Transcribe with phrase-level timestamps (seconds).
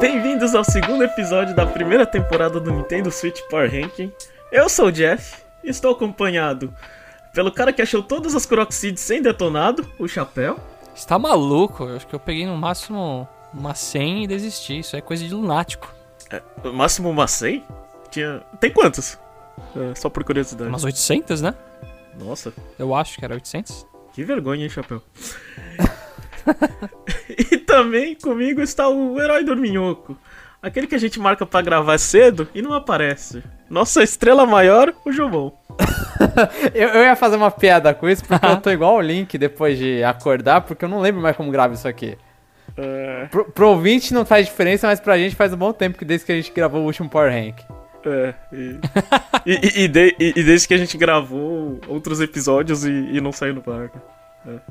[0.00, 4.10] Bem-vindos ao segundo episódio da primeira temporada do Nintendo Switch Power Ranking.
[4.50, 6.74] Eu sou o Jeff e estou acompanhado
[7.34, 10.58] pelo cara que achou todas as Croxids sem detonado, o Chapéu.
[10.94, 11.84] Você tá maluco?
[11.84, 14.78] Eu acho que eu peguei no máximo uma 100 e desisti.
[14.78, 15.94] Isso é coisa de lunático.
[16.30, 16.40] É,
[16.70, 17.62] máximo uma 100?
[18.10, 18.40] Tinha...
[18.58, 19.18] Tem quantos?
[19.76, 20.70] É, só por curiosidade.
[20.70, 21.54] Umas 800, né?
[22.18, 22.54] Nossa.
[22.78, 23.86] Eu acho que era 800.
[24.14, 25.02] Que vergonha, hein, Chapéu?
[27.28, 30.16] e também comigo está o herói dorminhoco.
[30.62, 33.42] Aquele que a gente marca para gravar cedo e não aparece.
[33.68, 35.58] Nossa estrela maior, o Jobon.
[36.74, 39.78] eu, eu, ia fazer uma piada com isso, porque eu tô igual o Link depois
[39.78, 42.18] de acordar, porque eu não lembro mais como grava isso aqui.
[42.76, 43.26] É...
[43.30, 46.26] Pro, pro ouvinte não faz diferença, mas pra gente faz um bom tempo que desde
[46.26, 47.60] que a gente gravou o último Power Rank.
[48.04, 48.78] É, e,
[49.46, 53.62] e, e, de, e, desde que a gente gravou outros episódios e, não saiu no
[53.62, 53.98] parque.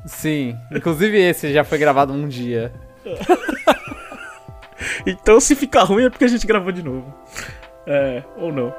[0.04, 2.72] Sim, inclusive esse já foi gravado um dia.
[5.06, 7.14] então se ficar ruim é porque a gente gravou de novo.
[7.86, 8.74] É, ou não.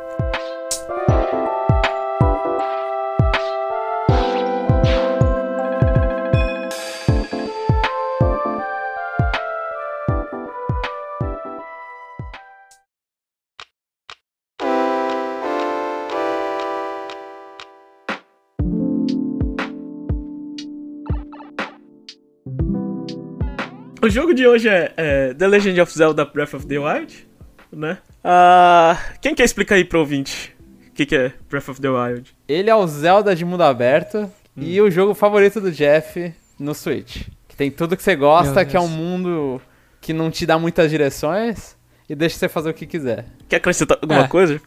[24.03, 27.27] O jogo de hoje é, é, The Legend of Zelda Breath of the Wild,
[27.71, 27.99] né?
[28.25, 30.55] Uh, quem quer explicar aí pro ouvinte
[30.87, 32.35] o que, que, é Breath of the Wild?
[32.47, 34.17] Ele é o Zelda de mundo aberto
[34.57, 34.63] hum.
[34.63, 37.27] e o jogo favorito do Jeff no Switch.
[37.47, 39.61] Que tem tudo que você gosta, que é um mundo
[40.01, 41.77] que não te dá muitas direções
[42.09, 43.27] e deixa você fazer o que quiser.
[43.47, 44.59] Quer acrescentar alguma é, coisa?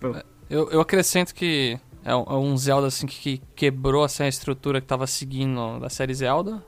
[0.48, 4.86] Eu, eu acrescento que é um é Zelda assim que quebrou assim, a estrutura que
[4.86, 6.62] tava seguindo da série Zelda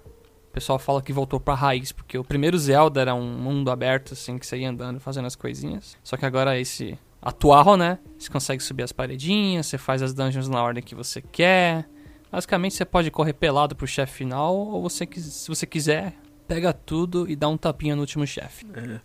[0.56, 4.38] pessoal fala que voltou pra raiz, porque o primeiro Zelda era um mundo aberto, assim,
[4.38, 5.98] que você ia andando, fazendo as coisinhas.
[6.02, 7.98] Só que agora esse atual, né?
[8.18, 11.86] Você consegue subir as paredinhas, você faz as dungeons na ordem que você quer.
[12.32, 16.14] Basicamente, você pode correr pelado pro chefe final, ou você, se você quiser,
[16.48, 18.66] pega tudo e dá um tapinha no último chefe.
[18.74, 19.00] É.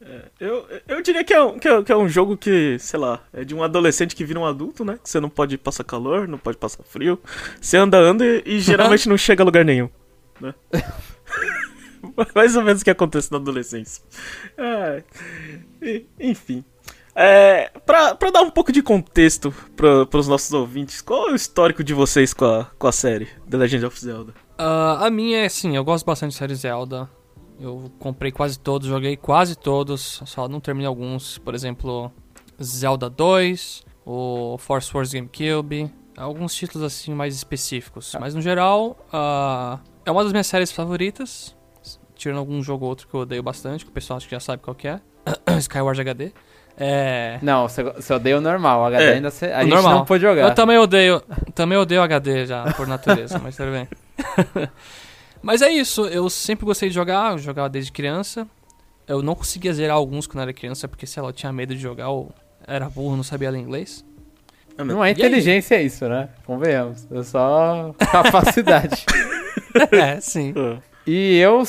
[0.00, 3.00] É, eu, eu diria que é, um, que, é, que é um jogo que, sei
[3.00, 4.98] lá, é de um adolescente que vira um adulto, né?
[5.02, 7.18] Que você não pode passar calor, não pode passar frio.
[7.58, 9.88] Você anda, anda e, e geralmente não chega a lugar nenhum
[10.40, 10.54] né?
[12.34, 14.02] Mais ou menos o que acontece na adolescência.
[14.56, 15.02] É,
[16.18, 16.64] enfim.
[17.14, 21.34] É, pra, pra dar um pouco de contexto pra, pros nossos ouvintes, qual é o
[21.34, 24.32] histórico de vocês com a, com a série The Legend of Zelda?
[24.58, 27.10] Uh, a minha é assim, eu gosto bastante de série Zelda.
[27.58, 31.38] Eu comprei quase todos, joguei quase todos, só não terminei alguns.
[31.38, 32.12] Por exemplo,
[32.62, 38.14] Zelda 2, o Force Wars GameCube, alguns títulos assim mais específicos.
[38.20, 41.54] Mas no geral, uh, é uma das minhas séries favoritas.
[42.16, 44.40] Tirando algum jogo ou outro que eu odeio bastante, que o pessoal acho que já
[44.40, 45.00] sabe qual que é.
[45.60, 46.32] Skyward HD.
[46.76, 47.38] É...
[47.42, 48.80] Não, você, odeia o normal.
[48.80, 49.12] O HD é.
[49.14, 49.94] ainda cê, a o gente normal.
[49.96, 50.42] não pode jogar.
[50.42, 51.22] Eu também odeio,
[51.54, 53.88] também odeio HD já, por natureza, mas tudo bem.
[55.42, 58.46] mas é isso, eu sempre gostei de jogar, eu jogava desde criança.
[59.06, 61.80] Eu não conseguia zerar alguns quando era criança, porque, sei lá, eu tinha medo de
[61.80, 62.32] jogar ou
[62.66, 64.04] era burro, não sabia ler inglês.
[64.76, 66.28] Não é inteligência é isso, né?
[66.46, 67.06] Convenhamos.
[67.10, 69.04] É só capacidade.
[69.92, 70.54] é, sim.
[70.56, 70.78] É.
[71.06, 71.62] E eu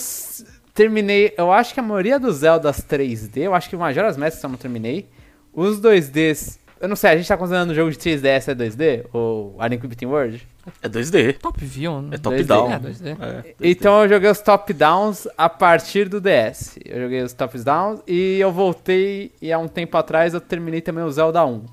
[0.74, 4.44] terminei, eu acho que a maioria dos Zeldas 3D, eu acho que o Majora's Mask
[4.44, 5.10] eu não terminei.
[5.54, 9.06] Os 2Ds, eu não sei, a gente tá considerando o jogo de 3DS é 2D?
[9.12, 10.48] Ou A Link Between World?
[10.82, 11.38] É 2D.
[11.40, 12.16] Top view, né?
[12.16, 12.46] É top 2D.
[12.46, 12.72] down.
[12.72, 13.08] É 2D.
[13.08, 13.56] É, 2D.
[13.60, 16.78] Então eu joguei os top downs a partir do DS.
[16.86, 20.80] Eu joguei os top downs e eu voltei e há um tempo atrás eu terminei
[20.80, 21.66] também o Zelda 1.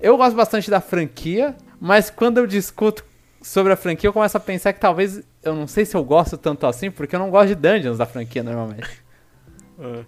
[0.00, 3.04] Eu gosto bastante da franquia, mas quando eu discuto
[3.40, 6.36] sobre a franquia, eu começo a pensar que talvez eu não sei se eu gosto
[6.36, 9.06] tanto assim, porque eu não gosto de dungeons da franquia normalmente.
[9.78, 10.04] Uh.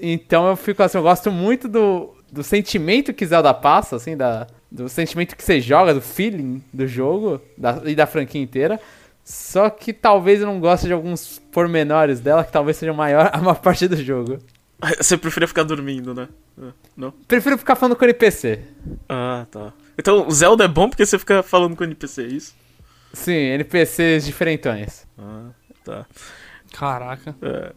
[0.00, 4.46] então eu fico assim, eu gosto muito do, do sentimento que Zelda passa, assim, da,
[4.70, 8.80] do sentimento que você joga, do feeling do jogo da, e da franquia inteira.
[9.24, 13.38] Só que talvez eu não goste de alguns pormenores dela, que talvez sejam maior a
[13.38, 14.38] maior parte do jogo.
[14.98, 16.28] Você preferia ficar dormindo, né?
[16.60, 17.12] Ah, não?
[17.28, 18.60] Prefiro ficar falando com o NPC.
[19.08, 19.72] Ah, tá.
[19.98, 22.54] Então o Zelda é bom porque você fica falando com o NPC, é isso?
[23.12, 25.06] Sim, NPCs diferentões.
[25.18, 25.50] Ah,
[25.84, 26.06] tá.
[26.72, 27.34] Caraca.
[27.42, 27.72] É.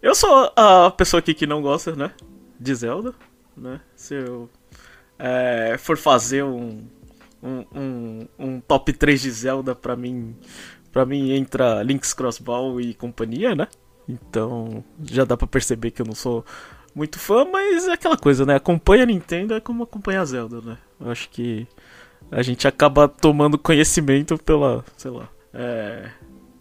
[0.00, 2.12] Eu sou a pessoa aqui que não gosta, né?
[2.58, 3.14] De Zelda,
[3.56, 3.80] né?
[3.94, 4.50] Se eu
[5.18, 6.84] é, for fazer um,
[7.42, 10.36] um, um, um, top 3 de Zelda, pra mim,
[10.90, 13.68] pra mim entra Link's Crossbow e companhia, né?
[14.08, 16.44] Então já dá pra perceber que eu não sou
[16.94, 18.56] muito fã, mas é aquela coisa, né?
[18.56, 20.78] Acompanha a Nintendo é como acompanha a Zelda, né?
[21.00, 21.66] Eu acho que
[22.32, 26.10] a gente acaba tomando conhecimento pela, sei lá, é,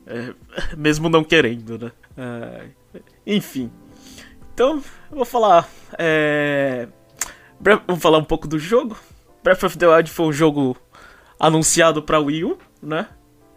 [0.06, 0.34] é,
[0.78, 1.92] mesmo não querendo, né?
[2.18, 2.66] É,
[3.26, 3.72] enfim.
[4.54, 5.68] Então, eu vou falar.
[5.98, 6.88] É...
[7.60, 8.98] Vamos falar um pouco do jogo.
[9.44, 10.76] Breath of the Wild foi um jogo
[11.40, 13.08] anunciado pra Wii U, né?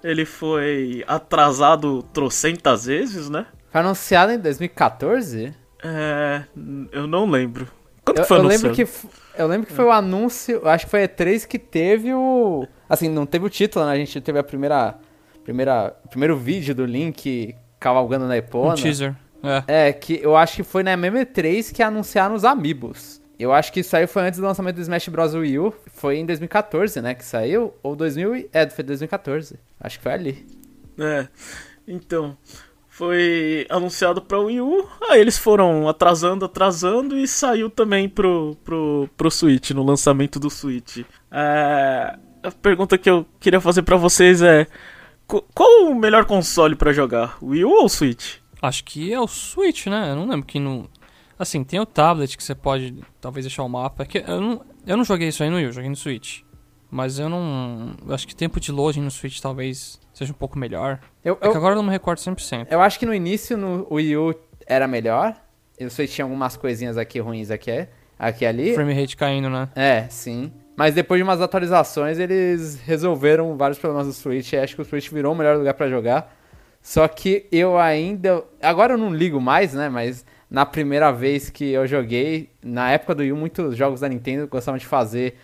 [0.03, 3.47] Ele foi atrasado trocentas vezes, né?
[3.71, 5.55] Foi anunciado em 2014?
[5.83, 6.45] É...
[6.93, 7.67] Eu não lembro.
[8.05, 8.69] Quando Eu, foi eu anunciado?
[8.69, 8.87] lembro que
[9.37, 12.67] eu lembro que foi o anúncio, eu acho que foi a E3 que teve o
[12.89, 13.93] assim, não teve o título, né?
[13.93, 14.97] A gente teve a primeira
[15.45, 18.75] primeira primeiro vídeo do Link cavalgando na Um Epona.
[18.75, 19.15] teaser.
[19.69, 19.89] É.
[19.89, 23.21] É, que eu acho que foi na mesma E3 que anunciaram os Amiibos.
[23.39, 25.35] Eu acho que isso aí foi antes do lançamento do Smash Bros.
[25.35, 25.75] Wii U.
[25.89, 27.75] Foi em 2014, né, que saiu?
[27.83, 29.59] Ou 2000 e- É, foi 2014.
[29.81, 30.47] Acho que foi ali.
[30.99, 31.27] É,
[31.87, 32.37] então,
[32.97, 39.09] foi anunciado pra Wii U, aí eles foram atrasando, atrasando e saiu também pro, pro,
[39.17, 40.99] pro Switch, no lançamento do Switch.
[41.29, 44.69] É, a pergunta que eu queria fazer pra vocês é:
[45.27, 48.37] qu- qual o melhor console pra jogar, Wii U ou Switch?
[48.63, 50.13] Acho que é o Switch, né?
[50.13, 50.89] Eu não lembro que no.
[51.37, 54.07] Assim, tem o tablet que você pode talvez deixar o mapa.
[54.07, 56.43] Que eu, não, eu não joguei isso aí no Wii, eu joguei no Switch.
[56.89, 57.97] Mas eu não.
[58.11, 61.01] Acho que tempo de loading no Switch talvez seja um pouco melhor.
[61.25, 62.69] Eu, É que eu, agora eu não me recordo 100%.
[62.71, 64.35] eu acho que no início no Wii U
[64.67, 65.37] era melhor.
[65.79, 67.87] Eu sei que tinha algumas coisinhas aqui ruins aqui,
[68.19, 68.75] aqui e ali.
[68.75, 69.69] Frame rate caindo, né?
[69.75, 70.53] É, sim.
[70.77, 74.53] Mas depois de umas atualizações, eles resolveram vários problemas do Switch.
[74.53, 76.35] E acho que o Switch virou o melhor lugar pra jogar.
[76.83, 78.45] Só que eu ainda.
[78.63, 79.89] Agora eu não ligo mais, né?
[79.89, 84.09] Mas na primeira vez que eu joguei, na época do Wii, U, muitos jogos da
[84.09, 85.39] Nintendo gostavam de fazer.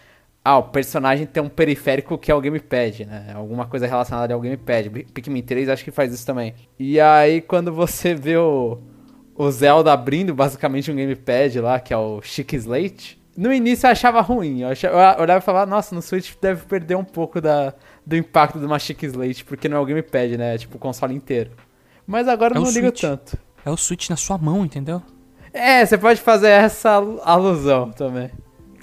[0.44, 3.32] Ah, o personagem tem um periférico que é o gamepad, né?
[3.34, 4.88] Alguma coisa relacionada ao gamepad.
[5.12, 6.54] Pikmin 3 acho que faz isso também.
[6.78, 8.78] E aí, quando você vê o,
[9.34, 13.20] o Zelda abrindo basicamente um gamepad lá, que é o Chic Slate.
[13.36, 14.62] No início eu achava ruim.
[14.62, 18.16] Eu, achava, eu olhava e falava, nossa, no Switch deve perder um pouco da, do
[18.16, 20.54] impacto de uma Chic Slate, porque não é o gamepad, né?
[20.54, 21.50] É tipo o console inteiro.
[22.06, 23.00] Mas agora É eu não ligo Switch.
[23.02, 23.38] tanto.
[23.64, 25.02] É o Switch na sua mão, entendeu?
[25.52, 26.94] É, você pode fazer essa
[27.24, 28.30] alusão também.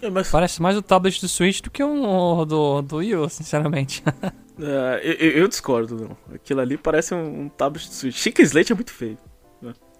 [0.02, 3.30] É, mas Parece mais o tablet do Switch do que um do, do Wii U,
[3.30, 4.04] sinceramente.
[4.62, 6.36] é, eu, eu- discordo, não.
[6.36, 8.16] Aquilo ali parece um, um tablet do Switch.
[8.16, 9.18] Chica Slate é muito feio.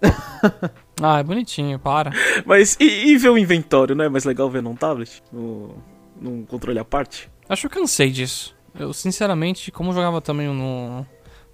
[1.02, 2.12] ah, é bonitinho, para.
[2.46, 5.22] Mas e, e ver o inventório, não é mais legal ver num tablet?
[5.32, 5.74] No,
[6.20, 7.28] num controle à parte?
[7.48, 8.56] Acho que eu cansei disso.
[8.78, 11.04] Eu, sinceramente, como eu jogava também no.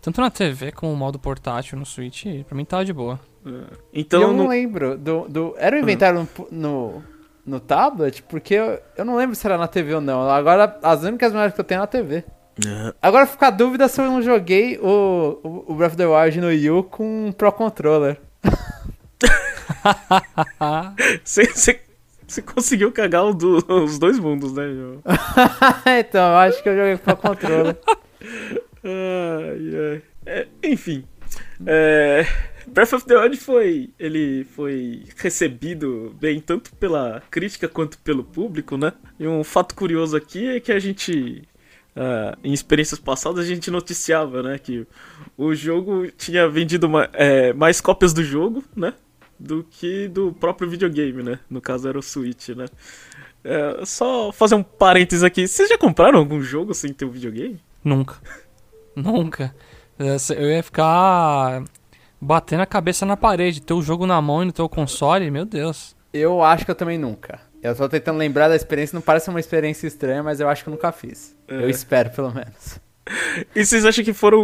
[0.02, 3.18] Tanto na TV como no modo portátil no Switch, pra mim tava de boa.
[3.46, 3.50] É.
[3.94, 4.98] Então, eu não no- lembro.
[4.98, 7.02] Do, do, era o inventário no, no,
[7.46, 8.22] no tablet?
[8.22, 10.28] Porque eu, eu não lembro se era na TV ou não.
[10.30, 12.24] Agora, as únicas memórias que eu tenho é na TV.
[12.64, 12.94] É.
[13.02, 16.40] Agora fica a dúvida se eu não joguei o, o, o Breath of the Wild
[16.40, 18.18] no Wii U com um Pro Controller.
[21.24, 21.80] Você,
[22.42, 25.02] conseguiu cagar o do- os dois mundos, né, João?
[25.98, 27.76] então, eu acho que eu joguei com Pro Controller.
[28.86, 30.02] Ai, ai.
[30.26, 31.04] É, enfim.
[31.66, 32.26] É,
[32.74, 33.90] Breath of the Wild foi.
[33.98, 38.92] Ele foi recebido bem tanto pela crítica quanto pelo público, né?
[39.18, 41.42] E um fato curioso aqui é que a gente.
[41.94, 44.58] ah, em experiências passadas a gente noticiava, né?
[44.58, 44.86] Que
[45.38, 48.92] o jogo tinha vendido ma- é, mais cópias do jogo, né?
[49.38, 51.38] Do que do próprio videogame, né?
[51.48, 52.66] No caso era o Switch, né?
[53.44, 55.46] É, só fazer um parênteses aqui.
[55.46, 57.60] Vocês já compraram algum jogo sem ter um videogame?
[57.84, 58.16] Nunca.
[58.96, 59.54] Nunca.
[59.98, 61.62] Eu ia ficar
[62.24, 65.44] batendo a cabeça na parede, ter o jogo na mão e no teu console, meu
[65.44, 65.94] Deus.
[66.12, 67.40] Eu acho que eu também nunca.
[67.62, 70.68] Eu tô tentando lembrar da experiência, não parece uma experiência estranha, mas eu acho que
[70.68, 71.36] eu nunca fiz.
[71.48, 71.54] É.
[71.56, 72.78] Eu espero, pelo menos.
[73.54, 74.40] E vocês acham que foram.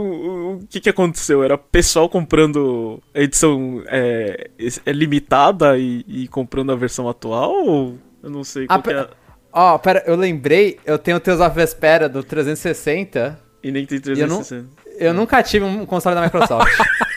[0.57, 1.43] O que, que aconteceu?
[1.43, 4.51] Era pessoal comprando a edição é,
[4.85, 7.53] é limitada e, e comprando a versão atual?
[7.55, 9.09] Ou eu não sei Ah, qual que é.
[9.51, 13.41] Ó, pera, eu lembrei, eu tenho o Tales of Vespera do 360.
[13.63, 14.69] E nem tem eu não- 360.
[14.99, 16.71] Eu nunca tive um console da Microsoft.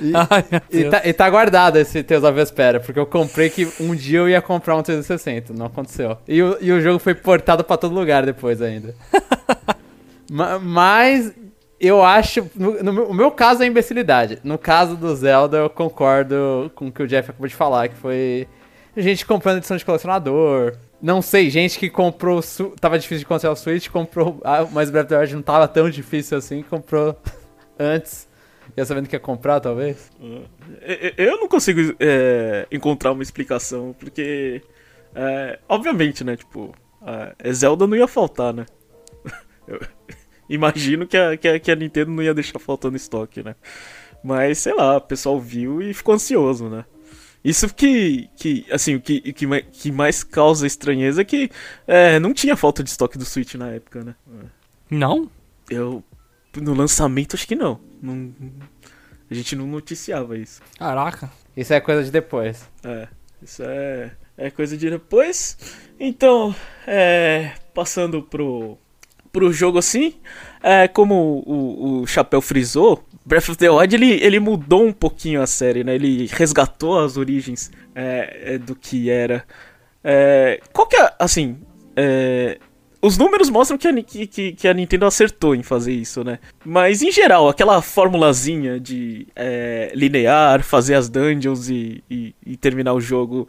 [0.00, 3.68] E, Ai, e tá, e tá guardado esse Tales of Vespera, porque eu comprei que
[3.80, 6.16] um dia eu ia comprar um 360, não aconteceu.
[6.26, 8.94] E o, e o jogo foi portado pra todo lugar depois ainda.
[10.30, 11.32] Ma- Mas
[11.80, 12.48] eu acho.
[12.54, 14.38] No, no meu, o meu caso é imbecilidade.
[14.42, 17.96] No caso do Zelda, eu concordo com o que o Jeff acabou de falar, que
[17.96, 18.46] foi
[18.96, 20.74] gente comprando edição de colecionador.
[21.02, 22.40] Não sei, gente que comprou.
[22.80, 24.40] Tava difícil de conseguir o Switch, comprou.
[24.42, 27.14] Ah, mas Breath of the Wild não tava tão difícil assim, comprou
[27.78, 28.26] antes.
[28.76, 30.10] Já sabendo que ia comprar, talvez.
[30.80, 34.62] É, é, Eu não consigo é, encontrar uma explicação, porque.
[35.14, 36.36] é, obviamente, né?
[36.36, 38.66] Tipo, a Zelda não ia faltar, né?
[39.68, 39.80] Eu
[40.48, 43.54] imagino que a, que, a, que a Nintendo não ia deixar faltando estoque, né?
[44.22, 46.84] Mas, sei lá, o pessoal viu e ficou ansioso, né?
[47.44, 51.50] Isso que, que assim, o que, que, que mais causa estranheza é que
[51.86, 54.14] é, não tinha falta de estoque do Switch na época, né?
[54.90, 55.30] Não?
[55.68, 56.02] Eu.
[56.56, 57.78] No lançamento, acho que não.
[58.04, 58.32] Não-
[59.30, 60.60] A gente não noticiava isso.
[60.78, 61.30] Caraca.
[61.56, 62.68] Isso é coisa de depois.
[62.84, 63.08] É,
[63.42, 65.56] isso é, é coisa de depois.
[65.98, 66.54] Então,
[66.86, 68.76] é, passando pro,
[69.32, 70.14] pro jogo assim,
[70.62, 75.40] é, como o, o Chapéu frisou, Breath of the Wild ele, ele mudou um pouquinho
[75.40, 75.94] a série, né?
[75.94, 79.44] Ele resgatou as origens é, é, do que era.
[80.02, 81.58] É, qual que é, assim,
[81.96, 82.58] é,
[83.04, 86.38] os números mostram que a, que, que a, Nintendo acertou em fazer isso, né?
[86.64, 92.94] Mas em geral, aquela formulazinha de é, linear, fazer as dungeons e, e, e, terminar
[92.94, 93.46] o jogo.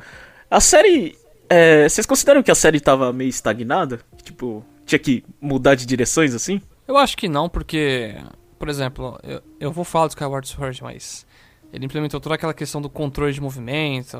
[0.51, 1.17] A série.
[1.49, 4.01] É, vocês consideram que a série tava meio estagnada?
[4.23, 6.61] Tipo, tinha que mudar de direções assim?
[6.85, 8.15] Eu acho que não, porque.
[8.59, 11.25] Por exemplo, eu, eu vou falar do Skyward Sword, mas.
[11.71, 14.17] Ele implementou toda aquela questão do controle de movimento.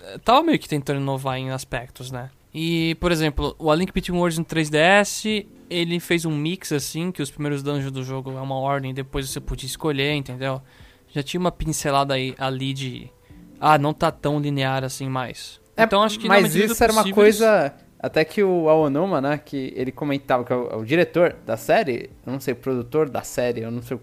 [0.00, 2.30] É, tava meio que tentando inovar em aspectos, né?
[2.54, 7.10] E, por exemplo, o A Link Between Worlds no 3DS, ele fez um mix assim,
[7.10, 10.60] que os primeiros dungeons do jogo é uma ordem, depois você podia escolher, entendeu?
[11.08, 13.10] Já tinha uma pincelada aí ali de
[13.58, 15.60] ah, não tá tão linear assim mais.
[15.76, 19.72] É, então acho que Mas isso era uma coisa até que o Aonuma, né, que
[19.76, 23.22] ele comentava que é o, o, diretor da série, eu não sei, o produtor da
[23.22, 24.00] série, eu não sei o,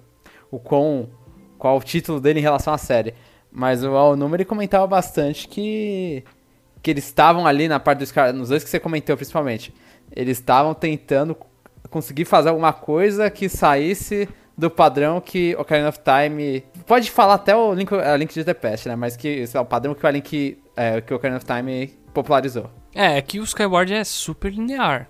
[0.50, 1.10] o qual,
[1.58, 3.14] qual o título dele em relação à série,
[3.52, 6.24] mas o Aonuma ele comentava bastante que
[6.82, 9.74] que eles estavam ali na parte dos caras, nos dois que você comentou principalmente,
[10.16, 11.36] eles estavam tentando
[11.90, 16.64] conseguir fazer alguma coisa que saísse do padrão que o Ocarina of Time.
[16.86, 18.96] Pode falar até o Link, a Link de The Past, né?
[18.96, 20.58] Mas que é o padrão que o Link.
[20.76, 22.70] É, que o Ocarina of Time popularizou.
[22.94, 25.08] É, é que o Skyward é super linear.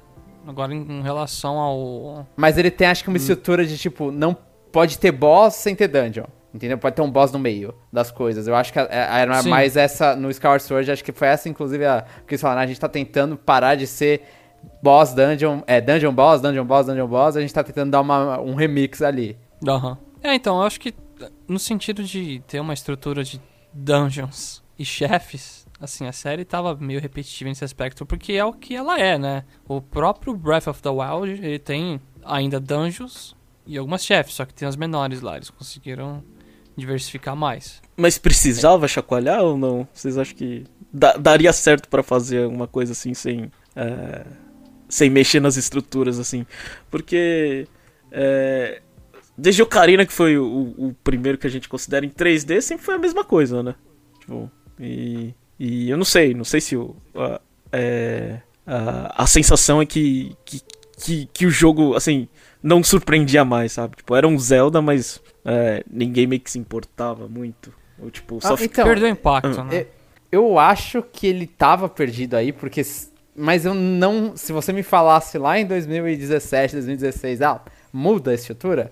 [0.47, 2.27] Agora em, em relação ao.
[2.35, 3.17] Mas ele tem acho que uma hum.
[3.17, 4.37] estrutura de tipo, não
[4.71, 6.25] pode ter boss sem ter dungeon.
[6.53, 6.77] Entendeu?
[6.77, 8.47] Pode ter um boss no meio das coisas.
[8.47, 10.15] Eu acho que era mais essa.
[10.15, 12.61] No Skyward Sword, acho que foi essa, inclusive, a, que eles falaram.
[12.61, 14.23] A gente tá tentando parar de ser
[14.81, 15.61] boss, dungeon.
[15.67, 17.37] É, dungeon boss, dungeon boss, dungeon boss.
[17.37, 19.37] A gente tá tentando dar uma, um remix ali.
[19.67, 19.91] Aham.
[19.91, 19.97] Uhum.
[20.23, 20.93] É, então, eu acho que
[21.47, 23.39] no sentido de ter uma estrutura de
[23.73, 28.75] dungeons e chefes, assim, a série tava meio repetitiva nesse aspecto, porque é o que
[28.75, 29.43] ela é, né?
[29.67, 34.53] O próprio Breath of the Wild, ele tem ainda dungeons e algumas chefes, só que
[34.53, 35.35] tem as menores lá.
[35.35, 36.23] Eles conseguiram
[36.79, 37.81] diversificar mais.
[37.95, 39.87] Mas precisava chacoalhar ou não?
[39.93, 44.25] Vocês acham que da daria certo para fazer uma coisa assim sem é,
[44.87, 46.45] sem mexer nas estruturas assim?
[46.89, 47.67] Porque
[48.11, 48.81] é,
[49.37, 52.85] desde o Karina que foi o, o, primeiro que a gente considera em 3D sempre
[52.85, 53.75] foi a mesma coisa, né?
[54.19, 59.81] Tipo, e, e eu não sei, não sei se o a, é, a, a sensação
[59.81, 60.61] é que, que
[60.99, 62.27] que, que o jogo assim
[62.61, 63.95] não surpreendia mais, sabe?
[63.97, 67.73] Tipo, era um Zelda, mas é, ninguém meio que se importava muito.
[68.01, 69.63] Ou, tipo, só ah, então, Perdeu impacto, ah.
[69.63, 69.85] né?
[70.31, 72.81] Eu acho que ele tava perdido aí, porque.
[73.35, 74.35] Mas eu não.
[74.35, 78.91] Se você me falasse lá em 2017, 2016, ah, muda a estrutura.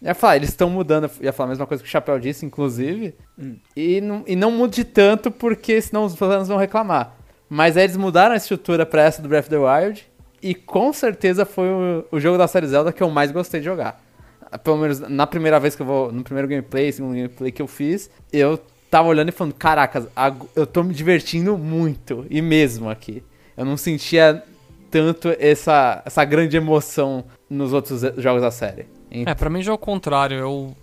[0.00, 1.04] Eu ia falar, eles estão mudando.
[1.04, 3.14] Eu ia falar a mesma coisa que o Chapéu disse, inclusive.
[3.38, 3.56] Hum.
[3.76, 7.14] E, não, e não mude tanto, porque senão os fãs vão reclamar.
[7.48, 10.06] Mas aí eles mudaram a estrutura pra essa do Breath of the Wild.
[10.42, 13.66] E com certeza foi o, o jogo da série Zelda que eu mais gostei de
[13.66, 14.02] jogar.
[14.58, 16.12] Pelo menos na primeira vez que eu vou.
[16.12, 18.58] No primeiro gameplay, segundo gameplay que eu fiz, eu
[18.90, 20.06] tava olhando e falando, caracas,
[20.54, 22.26] eu tô me divertindo muito.
[22.28, 23.22] E mesmo aqui.
[23.56, 24.42] Eu não sentia
[24.90, 28.86] tanto essa, essa grande emoção nos outros jogos da série.
[29.10, 30.36] É, pra mim já é o contrário.
[30.36, 30.76] Eu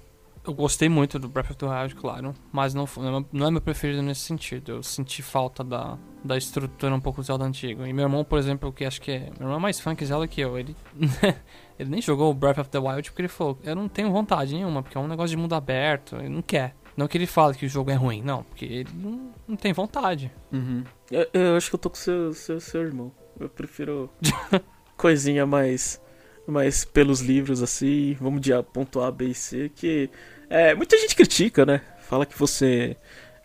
[0.50, 2.86] eu gostei muito do Breath of the Wild, claro, mas não,
[3.32, 4.72] não é meu preferido nesse sentido.
[4.72, 7.86] Eu senti falta da, da estrutura um pouco do Zelda antigo.
[7.86, 9.20] E meu irmão, por exemplo, que acho que é.
[9.38, 10.58] Meu irmão é mais fã que Zelda que eu.
[10.58, 10.76] Ele,
[11.80, 14.54] ele nem jogou o Breath of the Wild porque ele falou: Eu não tenho vontade
[14.54, 16.18] nenhuma, porque é um negócio de mundo aberto.
[16.18, 16.76] Ele não quer.
[16.98, 19.72] Não que ele fale que o jogo é ruim, não, porque ele não, não tem
[19.72, 20.30] vontade.
[20.52, 20.84] Uhum.
[21.10, 23.10] Eu, eu, acho que eu tô com seu, seu, seu irmão.
[23.40, 24.10] Eu prefiro
[24.98, 26.02] coisinha mais,
[26.46, 28.18] mais pelos livros assim.
[28.20, 30.10] Vamos de ponto A, B e C, que
[30.50, 31.82] é, muita gente critica, né?
[32.02, 32.98] Fala que você.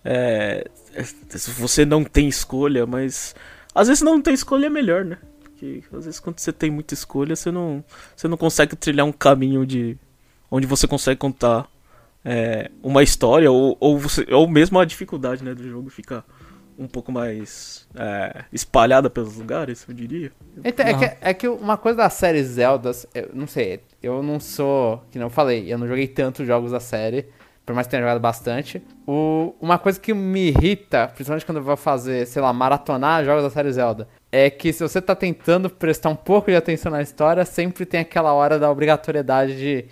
[0.04, 0.68] É,
[1.56, 3.36] você não tem escolha, mas
[3.72, 5.18] às vezes não tem escolha é melhor, né?
[5.80, 9.12] Porque às vezes quando você tem muita escolha, você não, você não consegue trilhar um
[9.12, 9.96] caminho de
[10.50, 11.68] onde você consegue contar
[12.24, 16.24] é, uma história ou, ou, você, ou mesmo a dificuldade né, do jogo ficar
[16.78, 20.32] um pouco mais é, espalhada pelos lugares, eu diria.
[20.64, 24.40] Então, é, que, é que uma coisa da série Zelda, eu não sei, eu não
[24.40, 27.26] sou, que não falei, eu não joguei tantos jogos da série,
[27.64, 28.82] por mais que tenha jogado bastante.
[29.06, 33.44] O, uma coisa que me irrita, principalmente quando eu vou fazer, sei lá, maratonar jogos
[33.44, 37.00] da série Zelda, é que se você tá tentando prestar um pouco de atenção na
[37.00, 39.84] história, sempre tem aquela hora da obrigatoriedade de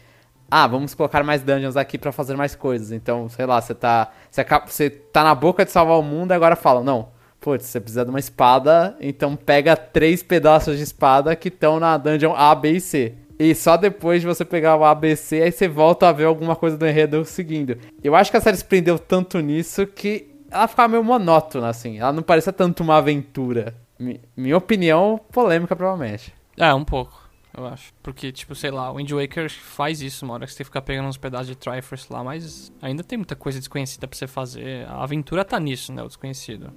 [0.51, 2.91] ah, vamos colocar mais dungeons aqui para fazer mais coisas.
[2.91, 4.11] Então, sei lá, você tá.
[4.29, 7.11] Você, acaba, você tá na boca de salvar o mundo e agora falam, não.
[7.41, 11.97] Putz, você precisa de uma espada, então pega três pedaços de espada que estão na
[11.97, 13.15] dungeon A, B e C.
[13.39, 16.77] E só depois de você pegar o ABC, aí você volta a ver alguma coisa
[16.77, 17.79] do enredo seguindo.
[18.03, 21.99] Eu acho que a série se prendeu tanto nisso que ela ficava meio monótona, assim.
[22.01, 23.82] Ela não parecia tanto uma aventura.
[24.03, 26.35] Mi- minha opinião, polêmica, provavelmente.
[26.57, 27.93] É, um pouco, eu acho.
[28.03, 30.69] Porque, tipo, sei lá, o Wind Waker faz isso, uma hora que você tem que
[30.71, 34.27] ficar pegando uns pedaços de Triforce lá, mas ainda tem muita coisa desconhecida pra você
[34.27, 34.87] fazer.
[34.89, 36.73] A aventura tá nisso, né, o desconhecido.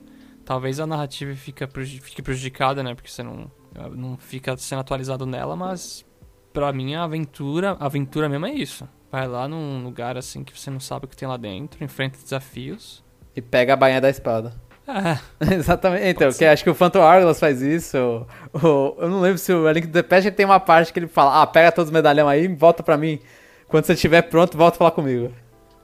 [0.46, 1.68] Talvez a narrativa fica,
[2.02, 3.52] fique prejudicada, né, porque você não,
[3.96, 6.06] não fica sendo atualizado nela, mas
[6.54, 8.88] pra mim a aventura, a aventura mesmo é isso.
[9.12, 12.20] Vai lá num lugar assim que você não sabe o que tem lá dentro, enfrenta
[12.22, 13.04] desafios.
[13.36, 14.54] E pega a bainha da espada.
[14.88, 15.18] É,
[15.56, 16.06] Exatamente.
[16.08, 17.98] Então, que acho que o Phantom Hourglass faz isso.
[18.54, 21.00] O, o- eu não lembro se o Link to the Past tem uma parte que
[21.00, 23.20] ele fala: Ah, pega todos os medalhão aí e volta pra mim.
[23.68, 25.32] Quando você estiver pronto, volta a falar comigo.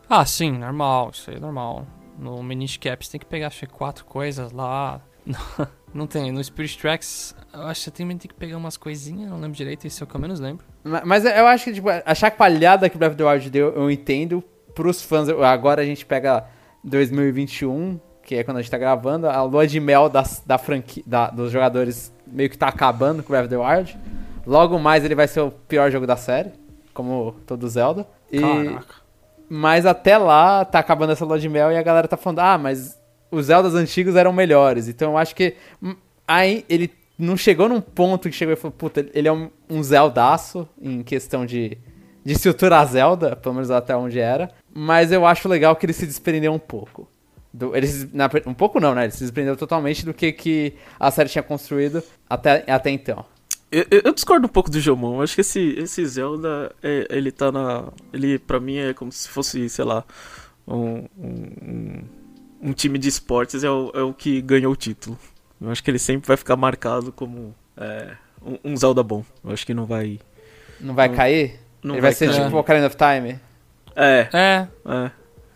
[0.09, 1.85] Ah, sim, normal, isso aí é normal.
[2.19, 5.01] No Minish Cap você tem que pegar, acho que quatro coisas lá.
[5.93, 9.29] Não tem, no Spirit Tracks, eu acho que você também tem que pegar umas coisinhas,
[9.29, 10.65] não lembro direito, esse é o que eu menos lembro.
[10.85, 13.91] Ma- Mas eu acho que, tipo, a chacoalhada que Breath of the Wild deu, eu
[13.91, 14.41] entendo.
[14.73, 16.45] Pros fãs, agora a gente pega
[16.81, 21.03] 2021, que é quando a gente tá gravando, a lua de mel das, da franquia,
[21.05, 23.97] da- dos jogadores meio que tá acabando com Breath of the Wild.
[24.45, 26.51] Logo mais ele vai ser o pior jogo da série,
[26.93, 28.07] como todo Zelda.
[28.31, 28.95] E, Caraca.
[29.49, 32.57] mas até lá tá acabando essa lua de mel e a galera tá falando, ah,
[32.57, 32.97] mas
[33.29, 34.87] os Zeldas antigos eram melhores.
[34.87, 35.95] Então eu acho que hum,
[36.27, 39.83] aí ele não chegou num ponto que chegou e falou, puta, ele é um, um
[39.83, 41.77] Zeldaço em questão de,
[42.25, 44.49] de estruturar Zelda, pelo menos até onde era.
[44.73, 47.07] Mas eu acho legal que ele se desprendeu um pouco.
[47.53, 49.03] Do, ele se- na- um pouco não, né?
[49.03, 53.25] Ele se desprendeu totalmente do que, que a série tinha construído até, até então.
[53.71, 55.15] Eu, eu- discordo um pouco do Jomon.
[55.17, 57.85] Eu acho que esse, esse Zelda, é- ele tá na.
[58.13, 60.03] Ele, pra mim, é como se fosse, sei lá,
[60.67, 62.03] um, um,
[62.61, 65.17] um- time de esportes é o, é o que ganhou o título.
[65.59, 68.11] Eu acho que ele sempre vai ficar marcado como é,
[68.45, 69.23] um, um Zelda bom.
[69.43, 70.19] Eu acho que não vai.
[70.79, 71.59] Não vai Não- cair?
[71.83, 72.43] Não ele vai, ser cair.
[72.45, 73.39] tipo Ocarina of Time?
[73.95, 75.11] É, É, é.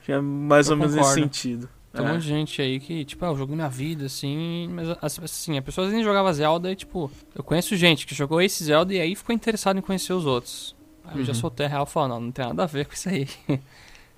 [0.08, 1.68] É mais Eu ou menos nesse sentido.
[1.96, 2.14] Tem um É.
[2.14, 5.58] monte de gente aí que, tipo, ah, eu joguei minha vida, assim, mas as- assim,
[5.58, 9.00] a pessoa nem jogava Zelda e, tipo, eu conheço gente que jogou esse Zelda e
[9.00, 10.76] aí ficou interessado em conhecer os outros.
[11.04, 11.40] Aí eu já Uhum.
[11.40, 13.28] soltei a real e falei, não, não tem nada a ver com isso aí.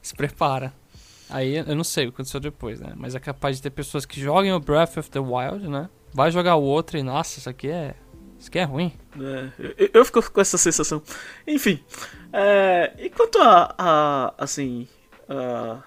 [0.01, 0.73] Se prepara.
[1.29, 2.93] Aí eu não sei o que aconteceu depois, né?
[2.95, 5.89] Mas é capaz de ter pessoas que jogam o Breath of the Wild, né?
[6.13, 7.95] Vai jogar o outro e, nossa, isso aqui é.
[8.39, 8.93] Isso aqui é ruim.
[9.19, 11.01] É, eu, eu fico com essa sensação.
[11.45, 11.79] Enfim,
[12.31, 14.87] é, e quanto a, a, assim,
[15.27, 15.79] a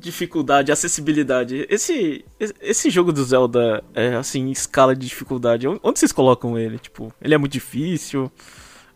[0.00, 2.24] dificuldade, acessibilidade, esse,
[2.60, 6.78] esse jogo do Zelda, é, assim, escala de dificuldade, onde vocês colocam ele?
[6.78, 8.30] Tipo, ele é muito difícil?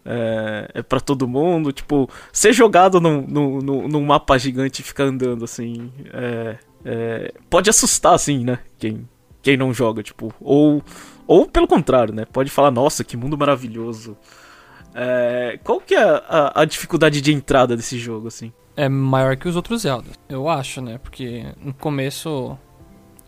[0.05, 1.73] É, é para todo mundo?
[1.73, 7.71] Tipo, ser jogado num, num- num mapa gigante e ficar andando, assim, é, é, pode
[7.71, 8.59] assustar, assim, né?
[8.79, 9.09] Quem,
[9.43, 10.83] quem não joga, tipo, ou...
[11.27, 12.27] Ou pelo contrário, né?
[12.31, 14.15] Pode falar, nossa, que mundo maravilhoso.
[14.95, 18.53] É, qual que é a, a dificuldade de entrada desse jogo, assim?
[18.77, 20.99] É maior que os outros Zeldas, eu acho, né?
[20.99, 22.59] Porque no começo.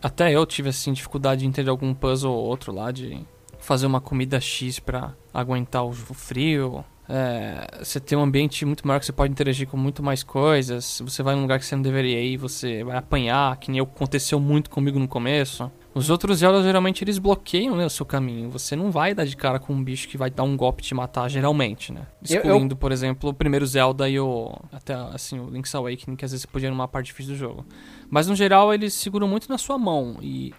[0.01, 3.25] Até eu tive, assim, dificuldade de entender algum puzzle ou outro lá, de
[3.57, 6.85] fazer uma comida X pra aguentar o o frio.
[7.09, 11.01] É, você tem um ambiente muito maior que você pode interagir com muito mais coisas.
[11.03, 14.39] Você vai num lugar que você não deveria ir, você vai apanhar, que nem aconteceu
[14.39, 15.71] muito comigo no começo.
[15.97, 18.49] Os outros Zeldas geralmente eles bloqueiam né, o seu caminho.
[18.51, 20.85] Você não vai dar de cara com um bicho que vai dar um golpe e
[20.85, 22.01] te matar, geralmente, né?
[22.29, 24.53] Eu- eu- Excluindo, por exemplo, o primeiro Zelda e o.
[24.71, 27.37] Até assim, o Link's Awakening, que às vezes você podia ir numa parte difícil do
[27.37, 27.65] jogo.
[28.09, 30.17] Mas no geral eles seguram muito na sua mão.
[30.21, 30.53] E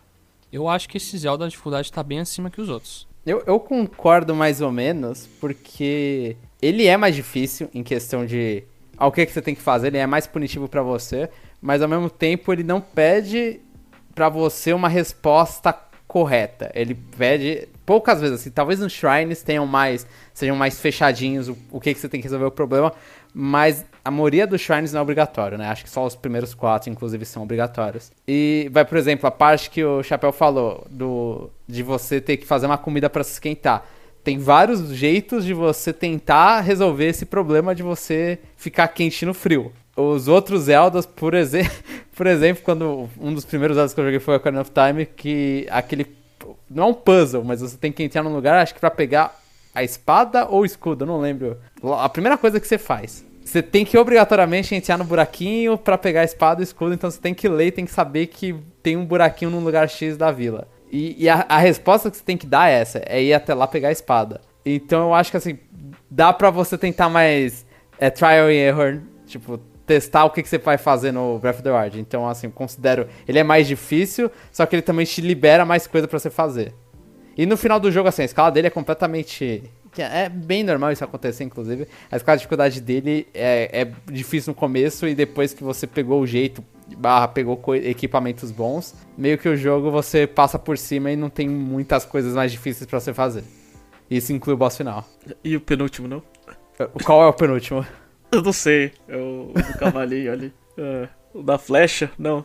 [0.52, 3.06] eu acho que esse Zelda a dificuldade tá bem acima que os outros.
[3.24, 8.64] Eu, eu concordo mais ou menos, porque ele é mais difícil em questão de
[8.96, 11.30] ao que, que você tem que fazer, ele é mais punitivo pra você,
[11.62, 13.60] mas ao mesmo tempo ele não pede
[14.18, 15.72] pra você uma resposta
[16.08, 16.72] correta.
[16.74, 20.04] Ele pede poucas vezes assim, talvez nos shrines tenham mais,
[20.34, 22.92] sejam mais fechadinhos o, o que, que você tem que resolver o problema,
[23.32, 25.68] mas a maioria dos shrines não é obrigatório, né?
[25.68, 28.10] Acho que só os primeiros quatro, inclusive, são obrigatórios.
[28.26, 32.46] E vai, por exemplo, a parte que o Chapéu falou, do, de você ter que
[32.46, 33.86] fazer uma comida pra se esquentar.
[34.24, 39.72] Tem vários jeitos de você tentar resolver esse problema de você ficar quente no frio.
[39.98, 41.68] Os outros Zeldas, por, exe
[42.14, 45.66] por exemplo, quando um dos primeiros Zeldas que eu joguei foi Ocarina of Time, que
[45.70, 46.06] aquele.
[46.70, 49.36] Não é um puzzle, mas você tem que entrar num lugar, acho que pra pegar
[49.74, 51.58] a espada ou o escudo, não lembro.
[51.98, 53.26] A primeira coisa que você faz.
[53.44, 57.10] Você tem que obrigatoriamente entrar no buraquinho pra pegar a espada e o escudo, então
[57.10, 60.30] você tem que ler tem que saber que tem um buraquinho num lugar X da
[60.30, 60.68] vila.
[60.92, 63.52] E, e a, a resposta que você tem que dar é essa, é ir até
[63.52, 64.40] lá pegar a espada.
[64.64, 65.58] Então eu acho que assim,
[66.08, 67.66] dá pra você tentar mais
[67.98, 69.58] é, trial and error, tipo,
[69.88, 71.98] testar o que, que você vai fazer no Breath of the Wild.
[71.98, 73.08] Então, assim, eu considero.
[73.26, 76.74] Ele é mais difícil, só que ele também te libera mais coisa pra você fazer.
[77.36, 79.62] E no final do jogo, assim, a escala dele é completamente
[79.96, 81.88] é bem normal isso acontecer, inclusive.
[82.10, 86.20] A escala de dificuldade dele é, é difícil no começo e depois que você pegou
[86.20, 86.62] o jeito,
[86.96, 91.48] barra, pegou equipamentos bons, meio que o jogo você passa por cima e não tem
[91.48, 93.42] muitas coisas mais difíceis para você fazer.
[94.10, 95.04] Isso inclui o boss final.
[95.42, 96.22] E o penúltimo, não?
[97.04, 97.84] Qual é o penúltimo?
[98.32, 98.92] Eu não sei.
[99.08, 100.52] É o do cavalinho ali.
[100.76, 102.10] É, o da flecha?
[102.18, 102.44] Não.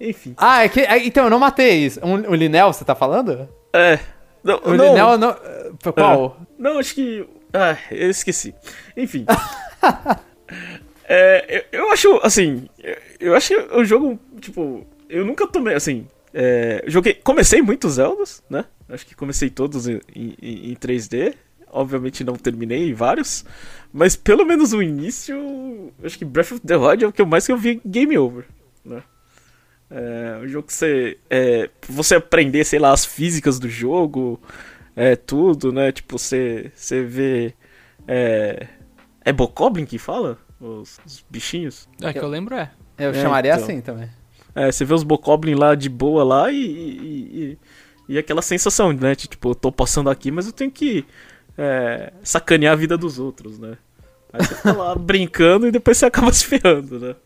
[0.00, 0.34] Enfim.
[0.36, 2.00] Ah, é que, é, então eu não matei isso.
[2.04, 3.48] Um, o Linel, você tá falendo?
[3.72, 3.98] É.
[4.42, 4.88] Não, o não.
[4.88, 5.36] Linel não.
[5.92, 6.38] Qual?
[6.40, 6.46] É.
[6.58, 7.26] Não, acho que.
[7.52, 8.54] Ah, eu esqueci.
[8.96, 9.26] Enfim.
[11.04, 12.68] é, eu, eu, acho, assim.
[13.18, 14.86] Eu acho que o jogo, tipo.
[15.08, 16.06] Eu nunca tomei, assim.
[16.32, 17.14] É, joguei.
[17.14, 18.64] Comecei muitos Zeldas, né?
[18.88, 21.34] Acho que comecei todos em, em, em 3D.
[21.74, 23.44] Obviamente não terminei vários.
[23.92, 25.92] Mas pelo menos o início.
[26.02, 28.16] Acho que Breath of the Wild é o que eu mais que eu vi game
[28.16, 28.44] over.
[28.84, 29.02] Né?
[29.90, 31.18] É um jogo que você.
[31.28, 34.40] É, você aprender, sei lá, as físicas do jogo.
[34.94, 35.90] É tudo, né?
[35.90, 37.54] Tipo, você, você vê.
[38.06, 38.68] É.
[39.24, 40.38] É Bokoblin que fala?
[40.60, 41.88] Os, os bichinhos?
[42.00, 42.70] É que eu lembro, é.
[42.96, 43.64] Eu é, chamaria então.
[43.64, 44.08] assim também.
[44.54, 47.58] É, você vê os Bokoblin lá de boa lá e, e,
[48.08, 49.14] e, e, aquela sensação, né?
[49.14, 51.04] Tipo, eu tô passando aqui, mas eu tenho que
[51.56, 53.76] é, sacanear a vida dos outros, né?
[54.32, 57.16] Aí você fica lá brincando e depois você acaba se ferrando, né?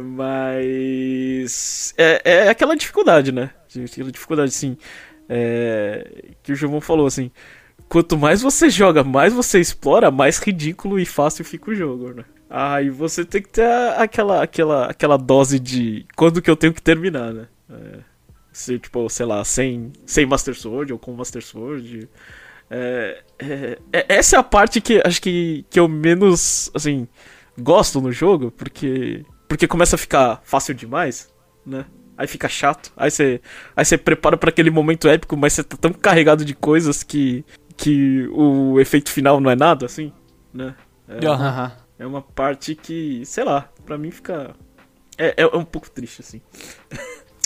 [0.00, 1.94] Mas.
[1.96, 3.50] É, é aquela dificuldade, né?
[3.68, 4.76] Aquela dificuldade, assim.
[5.28, 7.30] É, que o João falou, assim.
[7.88, 12.24] Quanto mais você joga, mais você explora, mais ridículo e fácil fica o jogo, né?
[12.48, 16.82] Aí você tem que ter aquela, aquela, aquela dose de quando que eu tenho que
[16.82, 17.46] terminar, né?
[17.70, 17.98] É,
[18.52, 22.08] se, tipo, sei lá, sem, sem Master Sword ou com Master Sword.
[22.70, 27.06] É, é, é, essa é a parte que acho que, que eu menos, assim,
[27.58, 31.32] gosto no jogo, porque, porque começa a ficar fácil demais,
[31.64, 31.84] né?
[32.16, 32.92] Aí fica chato.
[32.96, 33.40] Aí você
[33.76, 37.44] aí prepara para aquele momento épico, mas você tá tão carregado de coisas que
[37.76, 40.12] que o efeito final não é nada, assim,
[40.52, 40.74] né?
[41.08, 41.70] É, uhum.
[41.98, 44.54] é uma parte que, sei lá, pra mim fica.
[45.18, 46.40] É, é um pouco triste, assim.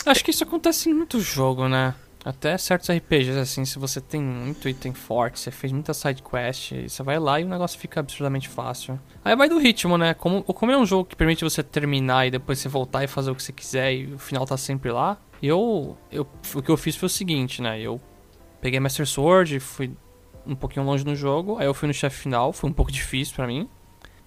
[0.05, 1.93] Acho que isso acontece em muito jogo, né?
[2.23, 6.73] Até certos RPGs, assim, se você tem muito item forte, você fez muita side quest,
[6.87, 8.99] você vai lá e o negócio fica absurdamente fácil.
[9.23, 10.13] Aí vai do ritmo, né?
[10.13, 13.31] Como, como é um jogo que permite você terminar e depois você voltar e fazer
[13.31, 16.75] o que você quiser e o final tá sempre lá, eu, eu o que eu
[16.75, 17.79] fiz foi o seguinte, né?
[17.79, 18.01] Eu
[18.59, 19.95] peguei Master Sword, fui
[20.45, 23.33] um pouquinho longe no jogo, aí eu fui no chefe final, foi um pouco difícil
[23.33, 23.69] para mim.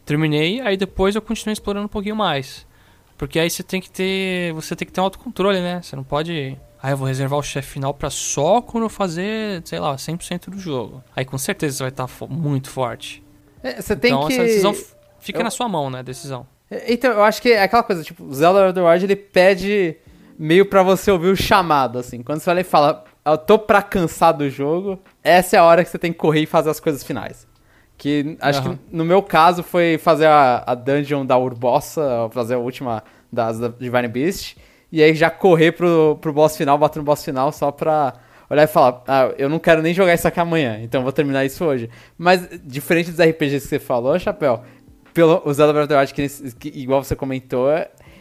[0.07, 2.67] Terminei, aí depois eu continuei explorando um pouquinho mais.
[3.19, 5.83] Porque aí você tem que ter, você tem que ter um autocontrole, né?
[5.83, 9.63] Você não pode ah, eu vou reservar o chefe final para só quando eu fazer,
[9.65, 11.01] sei lá, 100% do jogo.
[11.15, 13.23] Aí com certeza você vai estar tá muito forte.
[13.63, 14.33] É, você tem então, que...
[14.33, 14.75] essa decisão
[15.21, 15.45] fica eu...
[15.45, 16.45] na sua mão, né, a decisão.
[16.69, 19.97] É, então, eu acho que é aquela coisa, tipo, o Zelda Wild, ele pede
[20.37, 22.21] meio para você ouvir o chamado, assim.
[22.21, 25.85] Quando você vai e fala, eu tô pra cansar do jogo, essa é a hora
[25.85, 27.47] que você tem que correr e fazer as coisas finais.
[27.97, 28.77] Que acho uhum.
[28.77, 33.61] que no meu caso foi fazer a, a dungeon da Urbossa, fazer a última das
[33.61, 34.57] da Divine Beast
[34.93, 38.13] e aí já correr pro, pro boss final, bater no boss final só pra
[38.51, 41.47] olhar e falar, ah, eu não quero nem jogar isso aqui amanhã, então vou terminar
[41.47, 41.89] isso hoje.
[42.19, 44.63] Mas, diferente dos RPGs que você falou, Chapéu,
[45.15, 47.69] pelo, o Zelda Breath of the Wild, que, que, igual você comentou,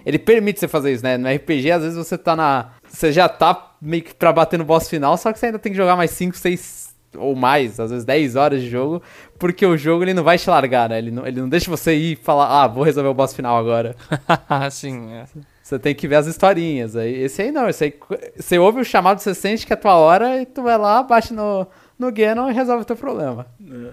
[0.06, 1.18] ele permite você fazer isso, né?
[1.18, 2.70] No RPG, às vezes você tá na...
[2.88, 5.74] Você já tá meio que pra bater no boss final, só que você ainda tem
[5.74, 9.02] que jogar mais 5, 6 ou mais, às vezes 10 horas de jogo,
[9.38, 10.98] porque o jogo ele não vai te largar, né?
[10.98, 13.58] Ele não, ele não deixa você ir e falar, ah, vou resolver o boss final
[13.58, 13.98] agora.
[14.72, 15.26] Sim, é.
[15.72, 16.98] Você tem que ver as historinhas.
[16.98, 17.94] Aí, esse aí não, esse aí,
[18.36, 21.02] você ouve o chamado, você sente que é a tua hora e tu vai lá,
[21.02, 21.66] bate no,
[21.98, 23.48] no Ganon e resolve o teu problema.
[23.66, 23.92] É.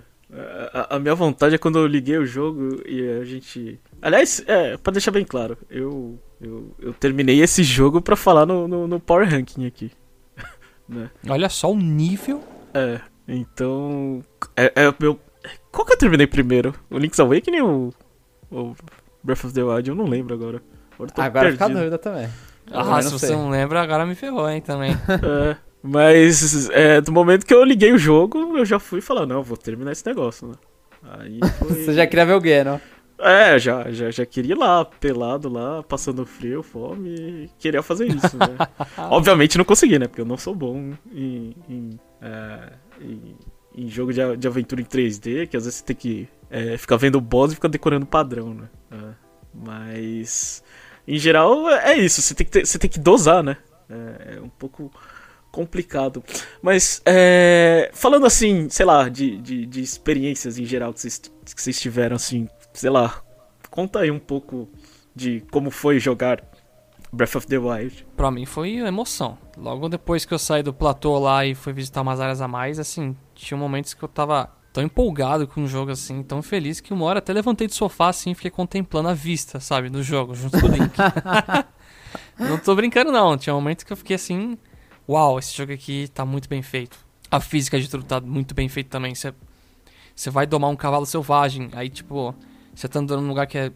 [0.75, 3.81] A, a, minha vontade é quando eu liguei o jogo e a gente.
[4.03, 8.67] Aliás, é, pra deixar bem claro, eu, eu, eu terminei esse jogo pra falar no,
[8.67, 9.93] no, no Power Ranking aqui.
[10.89, 11.11] né?
[11.29, 12.43] Olha só o nível.
[12.75, 14.21] É, então.
[14.57, 15.19] É, é meu.
[15.71, 16.75] Qual que eu terminei primeiro?
[16.91, 17.95] O Link's Awakening ou
[18.51, 18.75] o
[19.23, 19.89] Breath of the Wild?
[19.89, 20.61] Eu não lembro agora.
[21.17, 22.29] Agora fica a dúvida também.
[22.73, 24.93] Ah, se você não lembra, agora me ferrou, hein, também.
[25.09, 29.43] é, mas é, do momento que eu liguei o jogo, eu já fui falar, não,
[29.43, 30.55] vou terminar esse negócio, né?
[31.03, 31.69] Aí foi...
[31.85, 32.81] você já queria ver o Geno.
[33.21, 38.37] É, já, já, já queria ir lá, pelado lá, passando frio, fome, queria fazer isso,
[38.37, 38.57] né?
[39.11, 40.07] Obviamente não consegui, né?
[40.07, 43.37] Porque eu não sou bom em, em, é, em,
[43.75, 46.97] em jogo de, de, aventura em 3D, que às vezes você tem que é, ficar
[46.97, 48.69] vendo o boss e ficar decorando padrão, né?
[48.93, 49.15] É,
[49.53, 50.63] mas
[51.09, 52.21] em geral, é isso.
[52.21, 53.57] Você tem que, ter, você tem que dosar, né?
[53.89, 54.93] É, é um pouco
[55.51, 56.23] complicado.
[56.61, 61.63] Mas, é, falando assim, sei lá, de, de, de, experiências em geral que vocês, que
[61.63, 63.23] vocês tiveram, assim, sei lá,
[63.71, 64.69] conta aí um pouco
[65.17, 66.45] de como foi jogar
[67.11, 68.07] Breath of the Wild.
[68.15, 69.39] Pra mim foi emoção.
[69.57, 72.79] Logo depois que eu saí do platô lá e fui visitar umas áreas a mais,
[72.79, 76.93] assim, tinha momentos que eu tava tão empolgado com o jogo assim, tão feliz que
[76.93, 80.35] uma hora até levantei do sofá assim e fiquei contemplando a vista, sabe, do jogo,
[80.35, 80.95] junto com o Link.
[82.39, 84.59] não tô brincando não, tinha um momento que eu fiquei assim,
[85.09, 86.99] uau, esse jogo aqui tá muito bem feito.
[87.31, 89.15] A física de tudo tá muito bem feita também.
[89.15, 89.33] Você
[90.19, 92.35] você vai domar um cavalo selvagem, aí tipo,
[92.75, 93.73] você tá andando num lugar que é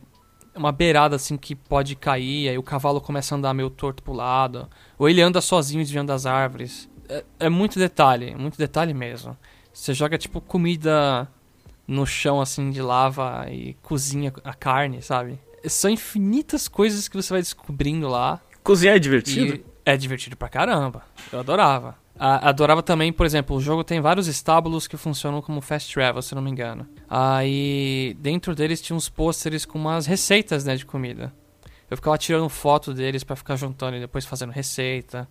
[0.56, 4.12] uma beirada assim que pode cair, aí o cavalo começa a andar meio torto pro
[4.12, 6.90] lado, ou ele anda sozinho desviando das árvores.
[7.08, 9.36] É, é muito detalhe, muito detalhe mesmo.
[9.72, 11.28] Você joga tipo comida
[11.86, 15.38] no chão assim de lava e cozinha a carne, sabe?
[15.66, 18.40] São infinitas coisas que você vai descobrindo lá.
[18.62, 19.54] Cozinhar é divertido?
[19.54, 21.02] E é divertido pra caramba.
[21.32, 21.96] Eu adorava.
[22.18, 26.20] A- adorava também, por exemplo, o jogo tem vários estábulos que funcionam como fast travel,
[26.22, 26.86] se não me engano.
[27.08, 31.32] Aí dentro deles tinha uns pôsteres com umas receitas, né, de comida.
[31.90, 35.28] Eu ficava tirando foto deles pra ficar juntando e depois fazendo receita.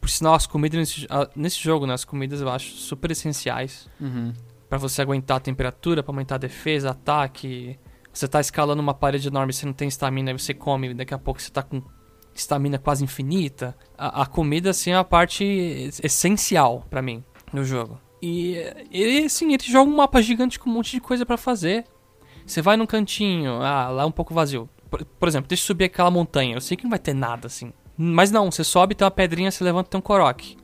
[0.00, 3.88] Por sinal, as comidas nesse, ah, nesse jogo, né, as comidas eu acho super essenciais
[4.00, 4.32] Uhum.
[4.68, 7.78] Pra você aguentar a temperatura, pra aumentar a defesa, ataque.
[8.10, 11.12] Você tá escalando uma parede enorme, você não tem estamina, aí você come, e daqui
[11.12, 11.82] a pouco você tá com
[12.34, 13.76] estamina quase infinita.
[13.98, 18.00] A, a comida, assim, é a parte es- essencial pra mim no jogo.
[18.22, 18.56] E,
[18.90, 21.84] e assim, ele joga um mapa gigante com um monte de coisa pra fazer.
[22.46, 24.70] Você vai num cantinho, ah, lá é um pouco vazio.
[24.90, 26.54] Por, por exemplo, deixa eu subir aquela montanha.
[26.56, 27.72] Eu sei que não vai ter nada assim.
[28.02, 30.56] Mas não, você sobe, tem uma pedrinha, você levanta tem um coroque.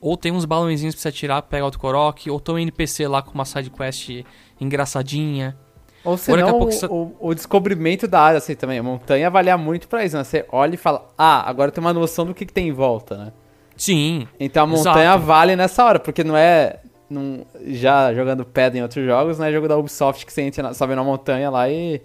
[0.00, 2.28] Ou tem uns balãozinhos pra você atirar, pegar outro coroque.
[2.30, 4.24] Ou tem um NPC lá com uma sidequest
[4.60, 5.56] engraçadinha.
[6.04, 8.78] Ou senão, daqui a pouco o, você- o- o descobrimento da área, assim, também.
[8.78, 10.24] A montanha valia muito pra isso, né?
[10.24, 13.16] Você olha e fala, ah, agora tem uma noção do que, que tem em volta,
[13.16, 13.32] né?
[13.76, 15.24] Sim, Então a montanha Exato.
[15.24, 16.80] vale nessa hora, porque não é.
[17.08, 20.62] Não, já jogando pedra em outros jogos, não é jogo da Ubisoft que você entra,
[20.62, 22.00] na, sobe na montanha lá e.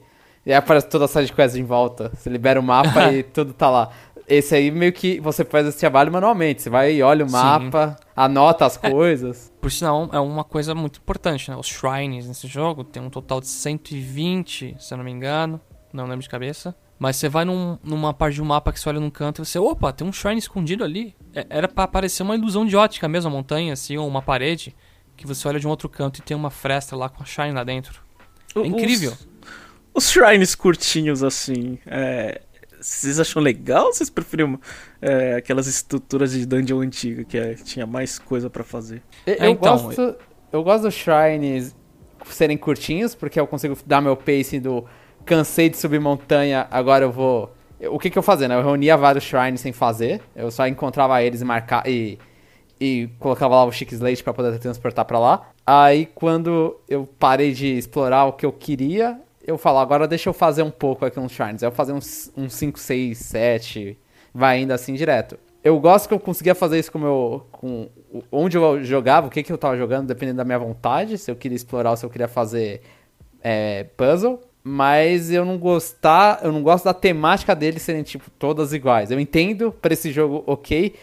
[0.46, 2.10] E aí aparece toda a sidequest em volta.
[2.16, 3.90] Você libera o mapa e tudo tá lá.
[4.28, 6.62] Esse aí meio que você faz esse trabalho manualmente.
[6.62, 7.36] Você vai e olha o Sim.
[7.36, 9.52] mapa, anota as coisas.
[9.62, 11.56] Por sinal, é uma coisa muito importante, né?
[11.56, 15.60] Os shrines nesse jogo tem um total de 120, se eu não me engano.
[15.94, 16.76] Não lembro de cabeça.
[17.00, 19.46] Mas você vai num- numa parte de um mapa que você olha num canto e
[19.46, 21.16] você, opa, tem um shrine escondido ali.
[21.34, 24.76] É- Era pra parecer uma ilusão de ótica mesmo, a montanha, assim, ou uma parede.
[25.16, 27.54] Que você olha de um outro canto e tem uma fresta lá com a shrine
[27.54, 28.02] lá dentro.
[28.56, 29.12] É incrível.
[29.94, 32.42] Os, os shrines curtinhos, assim, é,
[32.80, 34.60] vocês acham legal ou vocês preferiam
[35.02, 39.02] é, aquelas estruturas de dungeon antiga que é, tinha mais coisa pra fazer?
[39.26, 40.16] Eu, É, então, gosto,
[40.52, 41.76] eu gosto dos shrines
[42.26, 44.86] serem curtinhos, porque eu consigo dar meu pace do
[45.26, 47.54] cansei de subir montanha, agora eu vou.
[47.80, 48.56] eu- O que, que eu fazia, né?
[48.56, 50.22] Eu reunia vários shrines sem fazer.
[50.36, 52.18] Eu só encontrava eles e marcar e,
[52.80, 55.50] e colocava lá o Chic Slate pra poder transportar pra lá.
[55.66, 60.34] Aí quando eu parei de explorar o que eu queria, eu falo, agora deixa eu
[60.34, 61.64] fazer um pouco aqui shrines.
[61.64, 63.98] Aí eu fazer uns, uns 5, 6, 7,
[64.34, 65.40] vai indo assim direto.
[65.64, 67.48] Eu gosto que eu conseguia fazer isso com o meu.
[67.52, 67.90] Com
[68.30, 71.18] onde eu jogava, o que, que eu tava jogando, dependendo da minha vontade.
[71.18, 72.82] Se eu queria explorar ou se eu queria fazer
[73.42, 74.42] é, puzzle.
[74.64, 76.42] Mas eu não gostar.
[76.44, 79.12] Eu não gosto da temática deles serem, tipo, todas iguais.
[79.12, 80.94] Eu entendo pra esse jogo, ok.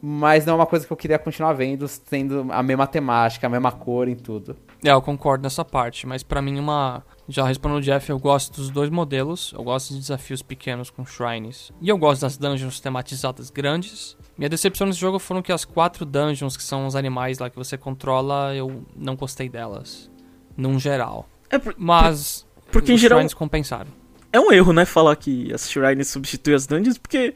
[0.00, 3.50] Mas não é uma coisa que eu queria continuar vendo, tendo a mesma temática, a
[3.50, 4.54] mesma cor em tudo.
[4.84, 7.02] É, eu concordo nessa parte, mas pra mim uma.
[7.28, 9.52] Já respondendo o Jeff, eu gosto dos dois modelos.
[9.56, 11.72] Eu gosto de desafios pequenos com shrines.
[11.80, 14.16] E eu gosto das dungeons tematizadas grandes.
[14.38, 17.56] Minha decepção nesse jogo foram que as quatro dungeons, que são os animais lá que
[17.56, 20.10] você controla, eu não gostei delas.
[20.56, 21.26] Num geral.
[21.50, 22.46] É, por- Mas.
[22.70, 23.90] porque em os geral shrines compensaram.
[24.32, 27.34] é um erro, né, falar que as shrines substituem as dungeons, porque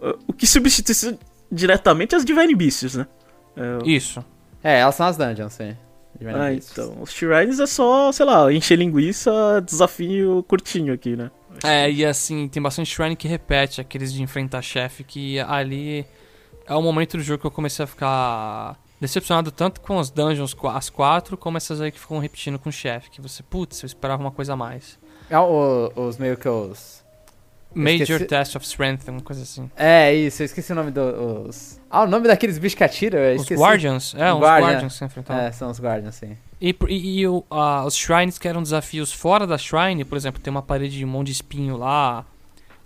[0.00, 1.18] uh, o que substitui isso
[1.50, 3.06] diretamente as Divine Beasts, né?
[3.56, 4.24] É, Isso.
[4.62, 5.76] É, elas são as dungeons, sim.
[6.18, 6.72] Divine Ah, Beasts.
[6.72, 6.96] então.
[7.00, 9.30] Os Shrines é só, sei lá, encher linguiça,
[9.64, 11.30] desafio curtinho aqui, né?
[11.64, 16.06] É, e assim, tem bastante shrine que repete aqueles de enfrentar chefe, que ali
[16.66, 20.54] é o momento do jogo que eu comecei a ficar decepcionado tanto com as dungeons,
[20.74, 23.86] as quatro, como essas aí que ficam repetindo com o chefe, que você, putz, eu
[23.86, 24.98] esperava uma coisa a mais.
[25.30, 26.97] É o- os meio que os.
[27.78, 29.70] Major esqueci- Test of Strength, uma coisa assim.
[29.76, 31.80] É, isso, eu esqueci o nome dos.
[31.90, 33.48] Ah, o nome daqueles bichos que atiram, eu Os.
[33.48, 34.68] Guardians, é, os Guardian.
[34.72, 35.32] Guardians que.
[35.32, 36.36] É, são os Guardians, sim.
[36.60, 40.50] E, e- e ah, os shrines que eram desafios fora da shrine, por exemplo, tem
[40.50, 42.24] uma parede de um monte de espinho lá,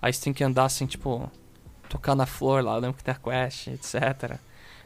[0.01, 1.31] aí você tem que andar assim, tipo,
[1.89, 4.37] tocar na flor lá, lembra que tem a quest, etc.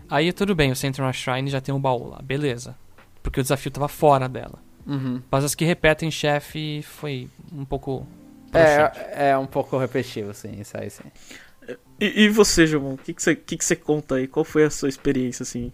[0.08, 2.76] Aí tudo bem, você entra na shrine e já tem um baú lá, beleza.
[3.22, 4.60] Porque o desafio tava fora dela.
[4.86, 5.20] Uhum.
[5.28, 8.06] Mas as que repetem chefe foi um pouco.
[8.56, 8.98] Broxante.
[9.12, 11.04] É, é um pouco repetitivo, sim, isso aí sim.
[12.00, 14.26] E, e você, João, o que, que, você, que, que você conta aí?
[14.28, 15.72] Qual foi a sua experiência, assim?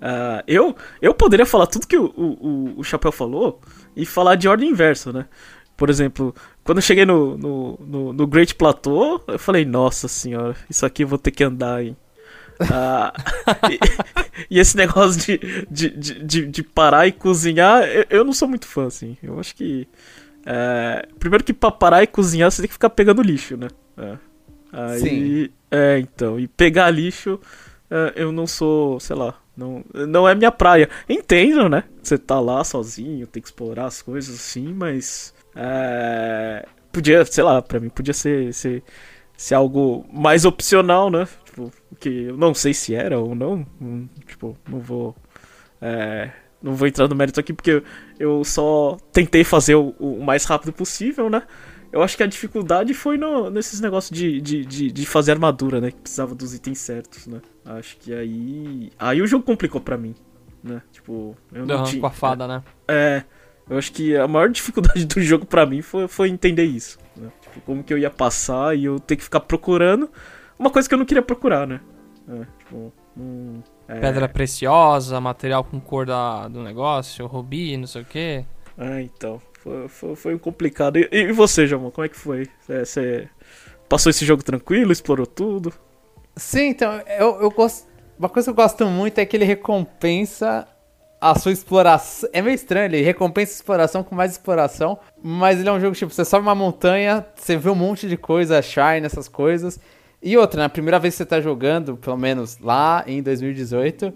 [0.00, 3.60] Ah, eu, eu poderia falar tudo que o, o, o- Chapéu falou
[3.96, 5.26] e falar de ordem inversa, né?
[5.76, 10.54] Por exemplo, quando eu cheguei no, no, no, no Great Plateau, eu falei, nossa senhora,
[10.70, 11.96] isso aqui eu vou ter que andar, hein?
[12.70, 13.12] Ah,
[13.70, 13.78] e,
[14.56, 15.38] e esse negócio de,
[15.70, 19.16] de, de, de, de parar e cozinhar, eu, eu não sou muito fã, assim.
[19.22, 19.88] Eu acho que.
[20.46, 23.68] É, primeiro que pra parar e cozinhar você tem que ficar pegando lixo, né?
[23.96, 24.16] É.
[24.72, 25.48] Aí, Sim.
[25.70, 26.38] É, então.
[26.38, 27.40] E pegar lixo,
[27.90, 29.34] é, eu não sou, sei lá.
[29.56, 30.88] Não, não é minha praia.
[31.08, 31.84] Entendo, né?
[32.02, 35.32] Você tá lá sozinho, tem que explorar as coisas assim, mas.
[35.54, 38.82] É, podia, sei lá, pra mim podia ser, ser,
[39.36, 41.26] ser algo mais opcional, né?
[41.44, 43.64] Tipo, que eu não sei se era ou não.
[44.26, 45.14] Tipo, não vou.
[45.80, 46.30] é,
[46.64, 47.82] não vou entrar no mérito aqui porque
[48.18, 51.42] eu, só tentei fazer o, o mais rápido possível, né?
[51.92, 55.78] Eu acho que a dificuldade foi no, nesses negócios de, de, de, de fazer armadura,
[55.78, 55.90] né?
[55.90, 57.40] Que precisava dos itens certos, né?
[57.66, 58.90] Acho que aí.
[58.98, 60.14] Aí o jogo complicou pra mim,
[60.62, 60.80] né?
[60.90, 62.00] Tipo, eu não tinha.
[62.00, 62.62] com a fada, né?
[62.88, 63.22] É,
[63.68, 66.98] eu acho que a maior dificuldade do jogo pra mim foi, foi entender isso.
[67.14, 67.28] Né?
[67.42, 70.10] Tipo, como que eu ia passar e eu ter que ficar procurando
[70.58, 71.80] uma coisa que eu não queria procurar, né?
[72.26, 78.02] É, tipo, hum, é, Pedra preciosa, material com cor da, do negócio, rubi, não sei
[78.02, 78.44] o quê.
[78.76, 79.40] É, então.
[79.60, 80.98] Foi, foi, foi um complicado.
[80.98, 82.48] E, e você, Jamon, como é que foi?
[82.60, 83.28] Você- Você
[83.88, 85.72] passou esse jogo tranquilo, explorou tudo?
[86.36, 87.86] Sim, então, eu, eu gosto.
[88.18, 90.66] Uma coisa que eu gosto muito é que ele recompensa
[91.20, 92.28] a sua exploração.
[92.32, 94.98] É meio estranho, ele recompensa a exploração com mais exploração.
[95.22, 98.16] Mas ele é um jogo tipo, você sobe uma montanha, você vê um monte de
[98.16, 99.80] coisa, shine, essas coisas.
[100.26, 104.10] E outra, na primeira vez que você tá jogando, pelo menos lá em 2018,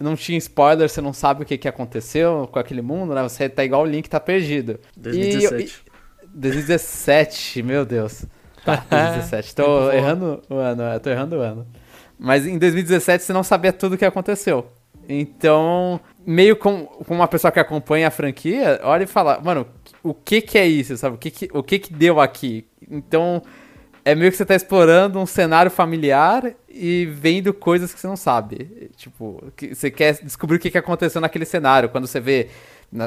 [0.00, 3.22] não tinha spoiler, você não sabe o que, que aconteceu com aquele mundo, né?
[3.22, 4.80] Você tá igual o Link, tá perdido.
[4.96, 5.84] E- 2017.
[5.86, 5.92] e-
[6.34, 8.24] 2017, meu Deus.
[8.64, 9.54] Tá, 2017.
[9.54, 11.66] Tempo Tô errando o ano, é, tô errando o ano.
[12.18, 14.66] Mas em 2017 você não sabia tudo o que aconteceu.
[15.06, 19.66] Então, meio com, com uma pessoa que acompanha a franquia, olha e fala, mano,
[20.02, 21.16] o que que é isso, sabe?
[21.16, 22.66] O que que, o que, que deu aqui?
[22.90, 23.42] Então,
[24.04, 28.16] é meio que você tá explorando um cenário familiar e vendo coisas que você não
[28.16, 28.90] sabe.
[28.96, 31.88] Tipo, que você quer descobrir o que, que aconteceu naquele cenário.
[31.88, 32.48] Quando você vê.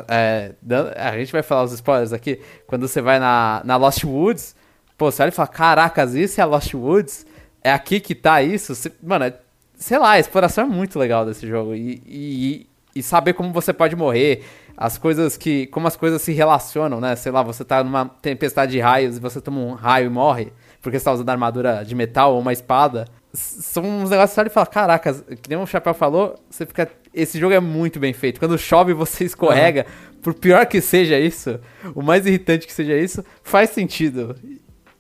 [0.08, 0.54] é,
[0.96, 2.40] a gente vai falar os spoilers aqui.
[2.66, 4.56] Quando você vai na, na Lost Woods,
[4.98, 7.26] pô, você olha e fala: Caracas, isso é a Lost Woods?
[7.62, 8.74] É aqui que tá isso?
[8.74, 9.34] Você- mano, é-
[9.76, 11.76] sei lá, a exploração é muito legal desse jogo.
[11.76, 14.46] E, e, e saber como você pode morrer.
[14.78, 15.68] As coisas que.
[15.68, 17.18] Como as coisas se relacionam, né?
[17.18, 20.54] Sei lá, você tá numa tempestade de raios e você toma um raio e morre
[20.86, 23.08] porque você tá usando armadura de metal ou uma espada.
[23.34, 26.64] São uns negócios que você olha e fala, caracas, que nem o Chapéu falou, você
[26.64, 26.88] fica.
[27.12, 28.40] Esse jogo é muito bem feito.
[28.40, 29.88] Quando chove você escorrega,
[30.22, 31.60] por pior que seja isso,
[31.96, 34.36] o mais irritante que seja isso, faz sentido.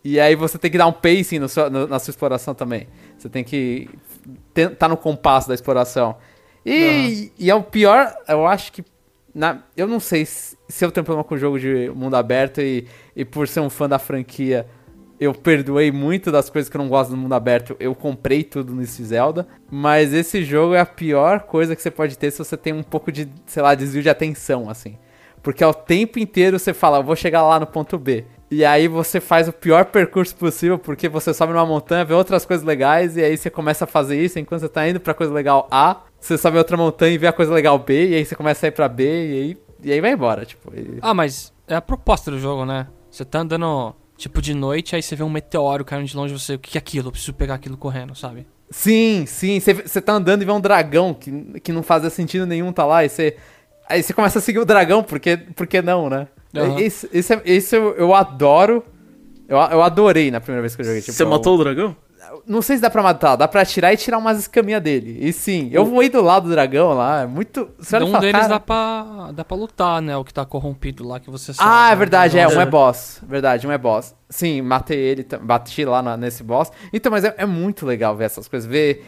[0.04, 2.88] E aí você tem que dar um pacing no seu- no- na sua exploração também.
[3.17, 3.88] Você tem que
[4.56, 6.17] estar no compasso da exploração.
[6.65, 8.84] E, e é o pior, eu acho que.
[9.34, 12.60] na- eu não sei se, se eu tenho problema com o jogo de mundo aberto
[12.60, 14.65] e, e por ser um fã da franquia,
[15.19, 17.75] eu perdoei muito das coisas que eu não gosto do mundo aberto.
[17.80, 19.47] Eu comprei tudo nesse Zelda.
[19.71, 22.84] Mas esse jogo é a pior coisa que você pode ter se você tem um
[22.84, 24.97] pouco de, sei lá, desvio de atenção, assim.
[25.41, 28.25] Porque ao tempo inteiro você fala, vou chegar lá no ponto B.
[28.49, 32.45] E aí você faz o pior percurso possível, porque você sobe numa montanha, vê outras
[32.45, 35.34] coisas legais, e aí você começa a fazer isso, enquanto você tá indo pra coisa
[35.34, 38.36] legal A, você sobe outra montanha e vê a coisa legal B, e aí você
[38.36, 40.71] começa a ir pra B, e aí, e aí vai embora, tipo.
[40.75, 42.88] e- Ah, mas é a proposta do jogo, né?
[43.10, 46.56] Você tá andando, tipo, de noite, aí você vê um meteoro caindo de longe, você,
[46.56, 47.08] o que é aquilo?
[47.08, 48.45] Eu preciso pegar aquilo correndo, sabe?
[48.69, 52.45] Sim, sim, você, você tá andando e vê um dragão que, que não fazia sentido
[52.45, 53.38] nenhum tá lá, e você.
[53.88, 56.28] Aí você começa a seguir o dragão, porque, porque não, né?
[56.56, 56.80] Aham.
[56.80, 58.84] Isso, isso, é- isso eu, eu adoro.
[59.47, 61.01] Eu, eu adorei na primeira vez que eu joguei.
[61.01, 61.95] Tipo, Você eu- matou o dragão?
[62.47, 65.17] Não sei se dá pra matar, dá pra atirar e tirar umas escaminhas dele.
[65.19, 67.69] E sim, eu voei do lado do dragão lá, é muito.
[67.79, 70.15] Você um fala, deles cara- dá pra, dá pra lutar, né?
[70.15, 71.67] O que tá corrompido lá, que você sabe.
[71.69, 71.95] Ah, é né?
[71.95, 73.19] verdade, é, um é boss.
[73.27, 74.13] Verdade, um é boss.
[74.29, 76.71] Sim, matei ele, bati lá na- nesse boss.
[76.93, 79.03] Então, mas é, é muito legal ver essas coisas, ver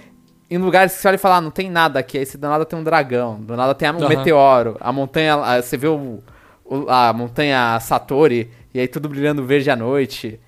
[0.50, 2.48] em lugares que você olha e fala, ah, não tem nada aqui, aí você do
[2.48, 4.08] nada tem um dragão, do nada tem um Aham.
[4.10, 6.20] meteoro, a montanha, ah, você vê o,
[6.66, 10.40] o- a montanha Satori, e aí tudo brilhando verde à noite.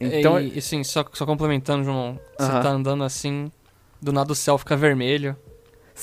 [0.00, 2.62] Então, E, e assim, só, só complementando, João, você Aham.
[2.62, 3.50] tá andando assim,
[4.00, 5.36] do nada o céu fica vermelho,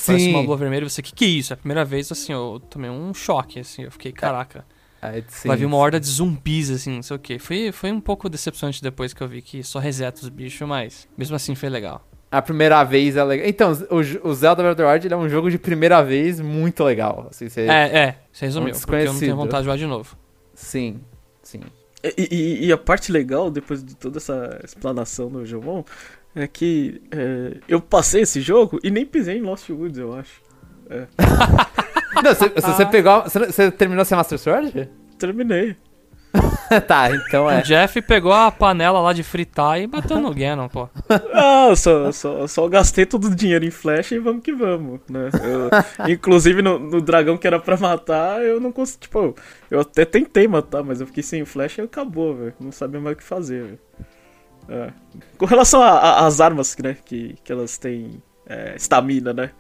[0.05, 1.53] parece uma sim, lua vermelha, você, que que é isso?
[1.53, 4.66] É a primeira vez, assim, eu tomei um choque, assim, eu fiquei, caraca,
[5.01, 7.38] aí, sim, vai vir uma horda de zumbis, assim, não sei o que.
[7.39, 11.07] Foi, foi um pouco decepcionante depois que eu vi que só reseta os bichos, mas
[11.18, 12.07] mesmo assim foi legal.
[12.32, 13.45] A primeira vez é legal.
[13.45, 16.82] Então, o, o Zelda Breath of the Wild é um jogo de primeira vez muito
[16.84, 17.28] legal.
[17.30, 17.61] Assim, você...
[17.68, 20.16] É, é, você resumiu, Um porque eu não tenho vontade de jogar de novo.
[20.53, 21.01] Sim,
[21.43, 21.59] sim.
[22.04, 25.84] E, e- e a parte legal, depois de toda essa explanação do Jomon,
[26.36, 30.41] é que é, eu passei esse jogo e nem pisei em Lost Woods, eu acho.
[32.24, 33.24] Não, se, se você pegou.
[33.24, 34.89] Você, você terminou sem Master Sword?
[35.18, 35.76] Terminei.
[36.88, 37.61] tá, então O é.
[37.61, 40.88] Jeff pegou a panela lá de fritar e bateu no Ganon, pô.
[41.34, 44.99] Ah, eu só, só, só gastei todo o dinheiro em flash e vamos que vamos,
[45.09, 45.30] né?
[45.43, 49.36] Eu- inclusive no, no dragão que era pra matar, eu não consegui, tipo,
[49.69, 52.53] eu até tentei matar, mas eu fiquei sem flash e acabou, velho.
[52.59, 53.80] Não sabia mais o que fazer, velho.
[54.69, 54.89] É.
[55.38, 59.51] Com relação às armas, né, que, que elas têm é, estamina, né?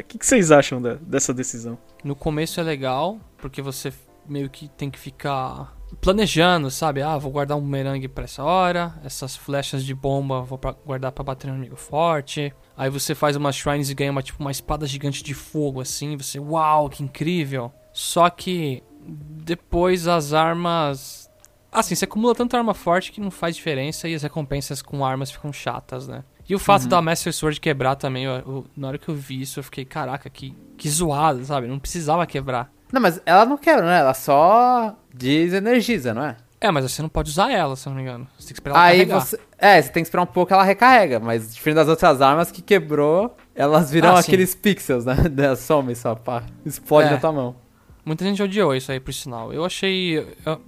[0.00, 1.76] O que, que vocês acham da- dessa decisão?
[2.04, 3.92] No começo é legal, porque você
[4.28, 7.02] meio que tem que ficar planejando, sabe?
[7.02, 11.12] Ah, vou guardar um bumerangue pra essa hora, essas flechas de bomba vou pra- guardar
[11.12, 12.52] pra bater no inimigo forte.
[12.76, 16.16] Aí você faz umas shrines e ganha uma, tipo, uma espada gigante de fogo, assim.
[16.16, 17.72] Você, uau, que incrível.
[17.92, 21.28] Só que depois as armas...
[21.70, 25.30] Assim, você acumula tanta arma forte que não faz diferença e as recompensas com armas
[25.30, 26.24] ficam chatas, né?
[26.48, 29.42] E o fato da Master Sword quebrar também, eu- eu- na hora que eu vi
[29.42, 31.66] isso, eu fiquei, caraca, que, que zoado, sabe?
[31.66, 32.72] Não precisava quebrar.
[32.92, 33.98] Não, mas ela não quebra, né?
[34.00, 36.36] Ela só desenergiza, não é?
[36.60, 38.26] É, mas você não pode usar ela, se eu não me engano.
[38.36, 39.20] Você tem que esperar ela Aí carregar.
[39.20, 39.38] você.
[39.58, 42.60] É, você tem que esperar um pouco ela recarrega, mas diferente das outras armas que
[42.62, 44.28] quebrou, elas viram Ah, sim.
[44.32, 45.14] aqueles pixels, né?
[45.56, 46.42] Some só, pá.
[46.66, 47.10] Explode É.
[47.12, 47.56] na tua mão.
[48.04, 49.52] Muita gente odiou isso aí, por sinal.
[49.52, 50.18] Eu achei...
[50.44, 50.60] Eu,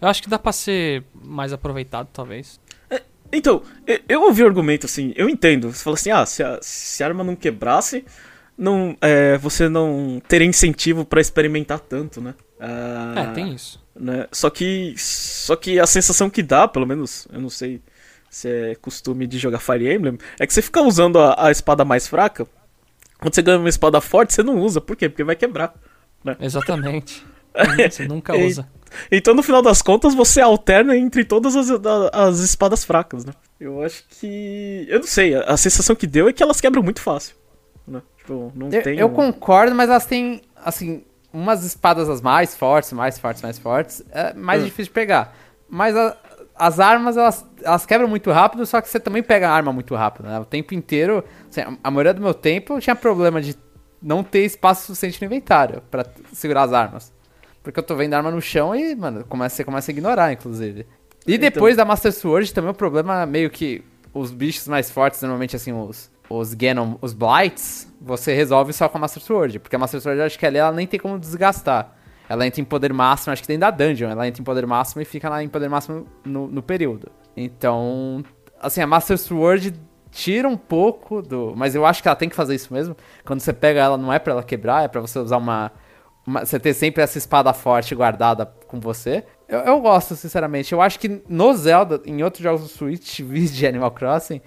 [0.00, 2.58] eu acho que dá pra ser mais aproveitado, talvez.
[3.32, 5.72] Então, eu, eu ouvi o argumento assim, eu entendo.
[5.72, 8.04] Você fala assim, ah, se a, se a arma não quebrasse,
[8.56, 12.34] não, é, você não teria incentivo pra experimentar tanto, né?
[12.60, 13.82] Ah, É, tem isso.
[13.94, 14.26] né?
[14.32, 17.80] Só que só que a sensação que dá, pelo menos, eu não sei
[18.30, 21.84] se é costume de jogar Fire Emblem, é que você fica usando a, a espada
[21.84, 22.46] mais fraca.
[23.20, 24.80] Quando você ganha uma espada forte, você não usa.
[24.80, 25.08] Por quê?
[25.08, 25.74] Porque vai quebrar.
[26.40, 27.24] Exatamente.
[27.90, 28.68] você nunca E- usa.
[29.10, 31.68] Então, no final das contas, você alterna entre todas as,
[32.12, 33.32] as espadas fracas, né?
[33.58, 34.86] Eu acho que.
[34.88, 37.34] Eu não sei, a, a sensação que deu é que elas quebram muito fácil.
[38.24, 38.98] Tipo, não Eu, tem.
[38.98, 43.58] eu um- concordo, mas elas têm, assim, umas espadas as mais fortes, mais fortes, mais
[43.58, 44.64] fortes, é mais Hum.
[44.64, 45.36] difícil de pegar.
[45.68, 46.16] Mas a-
[46.56, 49.94] as armas, elas, elas quebram muito rápido, só que você também pega a arma muito
[49.94, 50.38] rápido, né?
[50.38, 53.56] O tempo inteiro, assim, a, a maioria do meu tempo eu tinha problema de
[54.00, 57.12] não ter espaço suficiente no inventário pra t- segurar as armas.
[57.62, 60.32] Porque eu tô vendo a arma no chão e, mano, começa, você começa a ignorar,
[60.32, 60.86] inclusive.
[61.26, 64.90] E Então- depois da Master Sword também o problema é meio que os bichos mais
[64.90, 69.58] fortes, normalmente assim, os, os Ganon, os Blights, você resolve só com a Master Sword.
[69.58, 71.92] Porque a Master Sword, acho que ali ela nem tem como desgastar.
[72.28, 74.08] Ela entra em poder máximo, acho que dentro da dungeon.
[74.10, 77.10] Ela entra em poder máximo e fica lá em poder máximo no, no período.
[77.36, 78.24] Então,
[78.60, 79.74] assim, a Master Sword
[80.10, 81.52] tira um pouco do.
[81.56, 82.96] Mas eu acho que ela tem que fazer isso mesmo.
[83.24, 85.70] Quando você pega ela, não é pra ela quebrar, é pra você usar uma.
[86.26, 89.24] uma- você ter sempre essa espada forte guardada com você.
[89.46, 90.72] Eu, eu gosto, sinceramente.
[90.72, 94.40] Eu acho que no Zelda, em outros jogos do Switch, vídeo de Animal Crossing,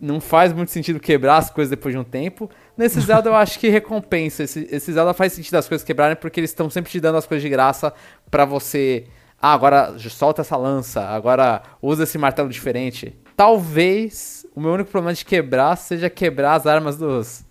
[0.00, 2.50] não faz muito sentido quebrar as coisas depois de um tempo.
[2.76, 4.42] Nesse Zelda eu acho que recompensa.
[4.42, 7.26] Esse, esse Zelda faz sentido as coisas quebrarem porque eles estão sempre te dando as
[7.26, 7.92] coisas de graça
[8.30, 9.06] pra você.
[9.40, 13.16] Ah, agora solta essa lança, agora usa esse martelo diferente.
[13.36, 17.44] Talvez o meu único problema de quebrar seja quebrar as armas dos,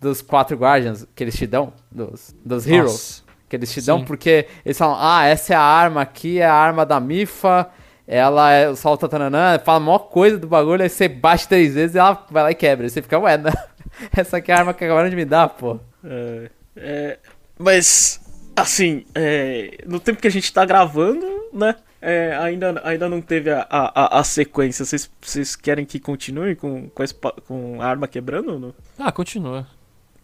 [0.00, 3.22] dos quatro Guardians que eles te dão, dos, dos Heroes Nossa.
[3.48, 4.04] que eles te dão, Sim.
[4.04, 7.70] porque eles falam, ah, essa é a arma aqui, é a arma da Mifa,
[8.08, 11.94] ela é, solta tananã, fala a maior coisa do bagulho, aí você bate três vezes
[11.94, 12.86] e ela vai lá e quebra.
[12.86, 13.52] Aí você fica, ué, não,
[14.16, 15.78] essa aqui é a arma que acabaram de me dar, pô.
[16.02, 17.18] É, é,
[17.58, 18.18] mas,
[18.56, 21.74] assim, é, no tempo que a gente tá gravando, né?
[22.00, 24.84] é, ainda, ainda não teve a, a, a- a sequência.
[25.20, 27.06] Vocês, querem que continue com, com, a,
[27.46, 28.52] com a arma quebrando?
[28.52, 28.74] ou não?
[28.98, 29.66] Ah, continua.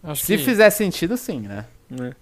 [0.02, 0.44] Acho Se que...
[0.44, 1.66] fizer sentido, sim, né?
[1.90, 2.10] Né?
[2.10, 2.14] É,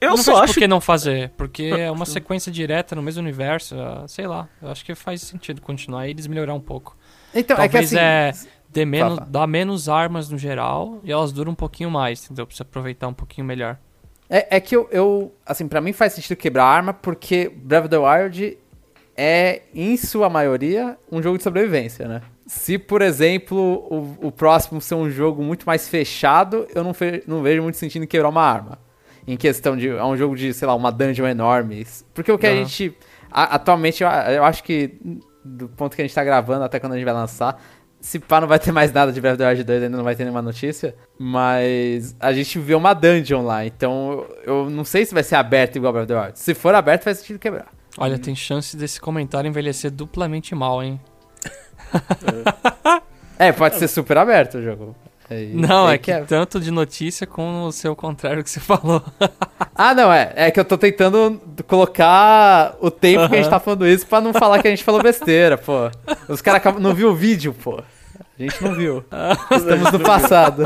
[0.00, 3.22] Eu não só acho por que não fazer, porque é uma sequência direta no mesmo
[3.22, 4.48] universo, ah, sei lá.
[4.60, 6.96] Eu acho que faz sentido continuar e eles melhorar um pouco.
[7.34, 7.96] Então, Talvez é que
[8.36, 8.46] assim...
[8.46, 9.28] é, dê menos, Fala.
[9.30, 12.46] dá menos armas no geral e elas duram um pouquinho mais, entendeu?
[12.46, 13.78] Pra você aproveitar um pouquinho melhor.
[14.28, 17.84] É, é que eu, eu, assim, pra mim faz sentido quebrar a arma porque Breath
[17.84, 18.58] of the Wild
[19.16, 22.22] é, em sua maioria, um jogo de sobrevivência, né?
[22.46, 23.56] Se, por exemplo,
[23.90, 27.76] o, o próximo ser um jogo muito mais fechado, eu não, fe- não vejo muito
[27.76, 28.78] sentido em quebrar uma arma.
[29.26, 29.88] Em questão de.
[29.88, 31.86] É um jogo de, sei lá, uma dungeon enorme.
[32.14, 32.64] Porque o que a Aham.
[32.64, 32.96] gente.
[33.30, 34.98] a- atualmente, eu, eu acho que,
[35.44, 37.60] do ponto que a gente tá gravando até quando a gente vai lançar,
[38.00, 40.02] se pá, não vai ter mais nada de Breath of the Wild 2, ainda não
[40.04, 40.94] vai ter nenhuma notícia.
[41.18, 45.76] Mas a gente vê uma dungeon lá, então eu não sei se vai ser aberto
[45.76, 46.38] igual Breath of the Wild.
[46.38, 47.66] Se for aberto, faz sentido quebrar.
[47.98, 51.00] Olha, tem chance desse comentário envelhecer duplamente mal, hein?
[53.38, 54.94] É, pode ser super aberto o jogo.
[55.54, 56.26] Não, é que quebra.
[56.26, 59.02] tanto de notícia como o seu contrário que você falou.
[59.74, 60.32] Ah, não, é.
[60.36, 64.20] É que eu tô tentando colocar o tempo que a gente tá falando isso pra
[64.20, 65.90] não falar que a gente falou besteira, pô.
[66.28, 67.80] Os caras acabam- não viu o vídeo, pô.
[68.38, 69.04] A gente não viu.
[69.50, 70.62] Estamos no passado.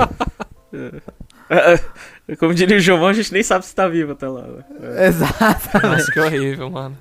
[1.48, 1.80] É,
[2.28, 4.42] é, Como diria o João, a gente nem sabe se tá vivo até lá.
[4.42, 4.64] né?
[4.96, 5.06] É.
[5.06, 5.86] Exato.
[5.86, 6.96] Nossa, que horrível, mano.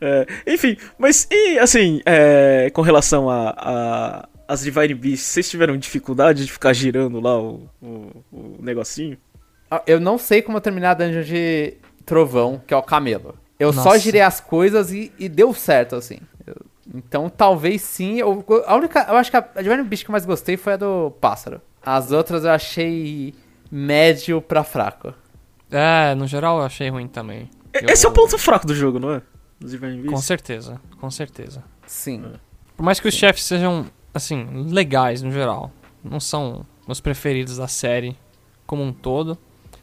[0.00, 5.76] É, enfim, mas e assim, é, com relação a, a as Divine Beasts, vocês tiveram
[5.76, 9.16] dificuldade de ficar girando lá o, o, o negocinho?
[9.70, 11.74] Ah, Eu não sei como terminar a dungeon de
[12.04, 13.34] trovão, que é o camelo.
[13.58, 13.98] Eu só Nossa.
[14.00, 16.18] girei as coisas e, e deu certo, assim.
[16.46, 16.56] Eu-
[16.94, 18.18] então talvez sim.
[18.18, 19.06] Eu, a única.
[19.08, 21.62] Eu acho que a, a Divine Beast que eu mais gostei foi a do pássaro.
[21.82, 23.32] As outras eu achei
[23.70, 25.14] médio pra fraco.
[25.70, 27.48] É, no geral eu achei ruim também.
[27.72, 29.22] Eu- Esse é o ponto fraco do jogo, não é?
[30.10, 31.64] Com certeza, com certeza.
[31.86, 32.24] Sim.
[32.76, 35.70] Por mais que os chefes sejam, assim, legais no geral,
[36.02, 38.16] não são meus preferidos da série
[38.66, 39.38] como um todo.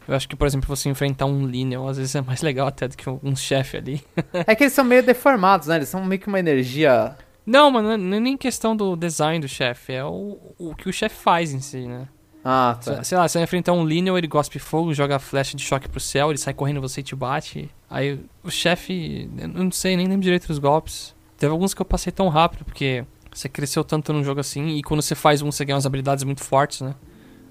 [0.06, 2.88] Eu acho que, por exemplo, você enfrentar um Lineal às vezes é mais legal até
[2.88, 4.04] do que um chefe ali.
[4.46, 5.76] É que eles são meio deformados, né?
[5.76, 7.16] Eles são meio que uma energia.
[7.46, 10.92] Não, mano, não é nem questão do design do chefe, é o, o que o
[10.92, 12.08] chefe faz em si, né?
[12.44, 13.04] Ah, Sei- tá.
[13.04, 16.00] Sei lá, você vai enfrentar um Lineal, ele gospe fogo, joga flecha de choque pro
[16.00, 17.70] céu, ele sai correndo, você e te bate.
[17.88, 21.14] Aí o chefe, eu não sei, nem lembro direito dos golpes.
[21.38, 24.82] Teve alguns que eu passei tão rápido, porque você cresceu tanto num jogo assim, e
[24.82, 26.94] quando você faz um, você ganha umas habilidades muito fortes, né?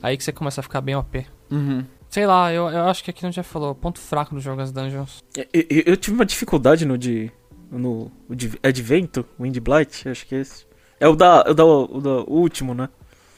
[0.03, 1.25] Aí que você começa a ficar bem OP.
[1.49, 1.85] Uhum.
[2.09, 4.71] Sei lá, eu, eu acho que aqui não já falou, ponto fraco do jogo as
[4.71, 5.23] dungeons.
[5.35, 7.31] Eu, eu- eu tive uma dificuldade no de.
[7.71, 10.65] No o de Advento, Wind Blight, acho que é esse.
[10.99, 11.41] É o da.
[11.49, 12.89] O da, o da o último, né?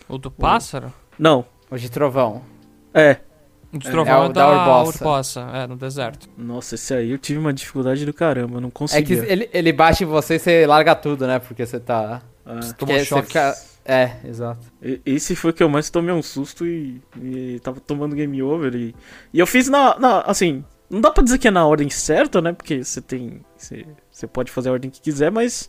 [0.10, 0.92] O do pássaro?
[1.18, 1.46] Não.
[1.70, 2.42] O de trovão.
[2.94, 3.18] É.
[3.74, 4.98] O de É, trovão é é, o da da Urbossa.
[5.00, 6.30] Urbossa, é, no deserto.
[6.38, 9.74] Nossa, esse aí eu tive uma dificuldade do caramba, eu não É que ele, ele
[9.74, 11.40] bate em você e você larga tudo, né?
[11.40, 12.22] Porque você tá.
[12.46, 13.28] Ah, Tomou você choque.
[13.28, 13.56] fica-
[13.86, 14.66] É, exato.
[14.82, 18.42] e- esse foi o que eu mais tomei um susto e, e tava tomando game
[18.44, 18.76] over.
[18.76, 18.96] E,
[19.34, 20.22] e eu fiz na, na.
[20.22, 22.54] Assim, não dá pra dizer que é na ordem certa, né?
[22.54, 23.42] Porque você tem.
[23.58, 25.68] Você, você pode fazer a ordem que quiser, mas.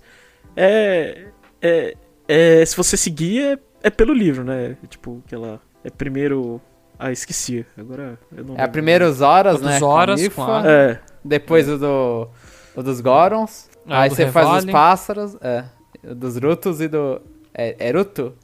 [0.55, 1.25] É.
[1.63, 1.95] É.
[2.29, 4.77] é se você seguir, é, é pelo livro, né?
[4.89, 5.61] Tipo, aquela.
[5.85, 6.61] É primeiro.
[6.99, 7.65] Ah, esqueci.
[7.77, 8.73] Agora eu não É a lembro.
[8.73, 9.79] primeiro os horas, dos né?
[9.81, 10.99] a Horas, com a- É.
[11.25, 12.29] Depois o do.
[12.77, 13.69] O dos Gorons.
[13.89, 15.37] Ah, aí do você faz os pássaros.
[15.41, 15.65] É.
[16.09, 17.21] o Dos Rutos e do.
[17.53, 18.35] É, é Ruto?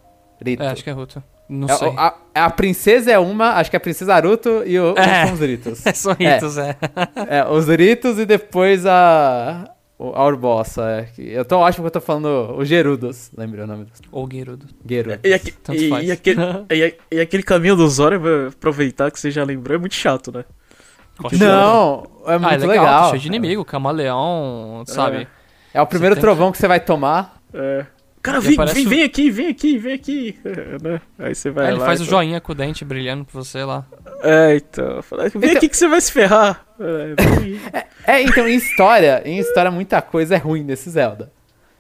[0.44, 0.62] Rito.
[0.62, 1.22] É, acho que é Ruto.
[1.48, 1.88] Não É, sei.
[1.88, 5.26] o- a, a princesa é uma, acho que é a princesa Aruto e o, É.
[5.26, 5.78] são os Ritos.
[5.94, 6.76] São ritos, é.
[7.28, 9.68] É, os Ritos e depois a.
[10.08, 10.82] o- A Urbossa.
[10.90, 11.02] É.
[11.04, 13.30] que- Eu tô ótimo que eu tô falando o Gerudos.
[13.36, 14.66] Lembra o nome do Ou Gerudo.
[14.88, 15.20] Gerudos.
[15.24, 16.08] E, aque- Tanto e- faz.
[16.08, 16.40] e aquele,
[16.70, 20.44] e, e aquele caminho do Zora, aproveitar que você já lembrou, é muito chato, né?
[21.38, 23.02] Não, é muito ah, é legal, legal.
[23.02, 25.28] tá cheio de inimigo, camaleão, sabe?
[25.74, 27.38] É o primeiro trovão que você vai tomar.
[27.52, 27.84] É.
[28.22, 30.38] Cara, vem, vem, vem aqui, vem aqui, vem aqui.
[30.82, 31.00] né?
[31.18, 33.24] Aí você vai Aí ele lá faz e o fala- joinha com o dente brilhando
[33.24, 33.86] pra você lá.
[34.22, 35.02] É, então.
[35.02, 36.66] fala, Vem Então- aqui que você vai se ferrar.
[36.78, 37.60] É, vem.
[38.06, 41.30] É, então, em história, em história, muita coisa é ruim nesse Zelda.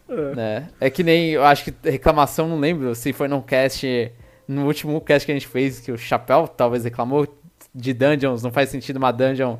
[0.08, 0.34] É.
[0.34, 0.68] Né?
[0.80, 4.12] É que nem, eu acho que reclamação, não lembro se foi num cast,
[4.46, 7.26] no último cast que a gente fez, que o Chapéu talvez reclamou
[7.74, 9.56] de dungeons, não faz sentido uma dungeon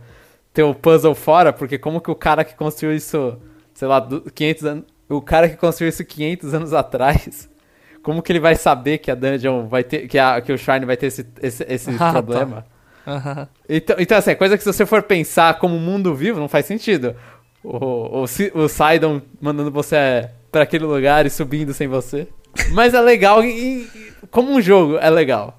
[0.53, 3.39] ter o puzzle fora, porque como que o cara que construiu isso,
[3.75, 4.85] sei lá, du- 500 anos,
[5.17, 7.49] o cara que construiu isso 500 anos atrás,
[8.03, 10.87] como que ele vai saber que a dungeon vai ter, que, a, que o Shrine
[10.87, 12.13] vai ter esse, esse, esse Ah, tá.
[12.13, 12.65] problema?
[13.07, 13.49] Aham.
[13.69, 16.67] Então, então, assim, é coisa que se você for pensar como mundo vivo, não faz
[16.67, 17.15] sentido.
[17.63, 22.29] O, o, o Sidon mandando você pra aquele lugar e subindo sem você.
[22.73, 25.57] Mas é legal, e, e- como um jogo, é legal.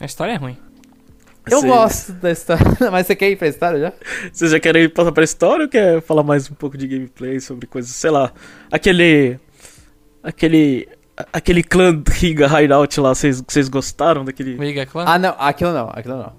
[0.00, 0.56] A história é ruim.
[1.50, 3.92] Eu Você- gosto da história, mas você quer ir pra história já?
[4.32, 7.66] Vocês já querem passar pra história ou quer falar mais um pouco de gameplay sobre
[7.66, 8.32] coisas, sei lá,
[8.70, 9.38] aquele.
[10.22, 10.88] Aquele.
[11.32, 14.54] Aquele clã Riga Hideout lá, vocês vocês gostaram daquele.
[14.56, 15.04] Liga Clã.
[15.06, 16.32] Ah, não, aquilo não, aquilo não.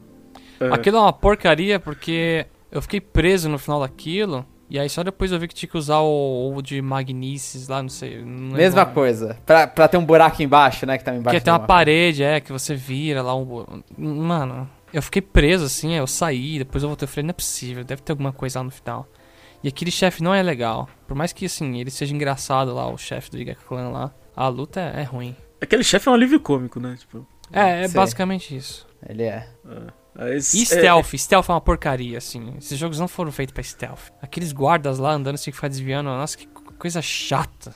[0.59, 0.73] É.
[0.73, 4.45] Aquilo é uma porcaria porque eu fiquei preso no final daquilo.
[4.69, 7.81] E aí só depois eu vi que tinha que usar o, o de Magnices lá,
[7.81, 8.23] não sei.
[8.23, 9.35] não Mesma coisa.
[9.43, 11.23] Pra, pra ter um buraco embaixo, né, que tá embaixo.
[11.23, 13.35] Porque tem uma parede, é, que você vira lá.
[13.35, 13.65] Um...
[13.97, 17.83] Mano, eu fiquei preso assim, eu saí, depois eu voltei e falei, não é possível,
[17.83, 19.07] deve ter alguma coisa lá no final.
[19.63, 20.87] E aquele chefe não é legal.
[21.07, 24.47] Por mais que, assim, ele seja engraçado lá, o chefe do Giga Clan lá, a
[24.47, 25.35] luta é, é ruim.
[25.61, 26.95] Aquele chefe é um alívio cômico, né?
[26.97, 27.27] Tipo.
[27.51, 27.95] É, é Sei.
[27.99, 28.87] basicamente isso.
[29.07, 29.49] Ele é.
[30.15, 32.53] mas- E é- stealth, stealth é uma porcaria, assim.
[32.57, 34.11] Esses jogos não foram feitos pra stealth.
[34.21, 36.07] Aqueles guardas lá andando, você tem que ficar desviando.
[36.07, 37.73] Nossa, que co- coisa chata.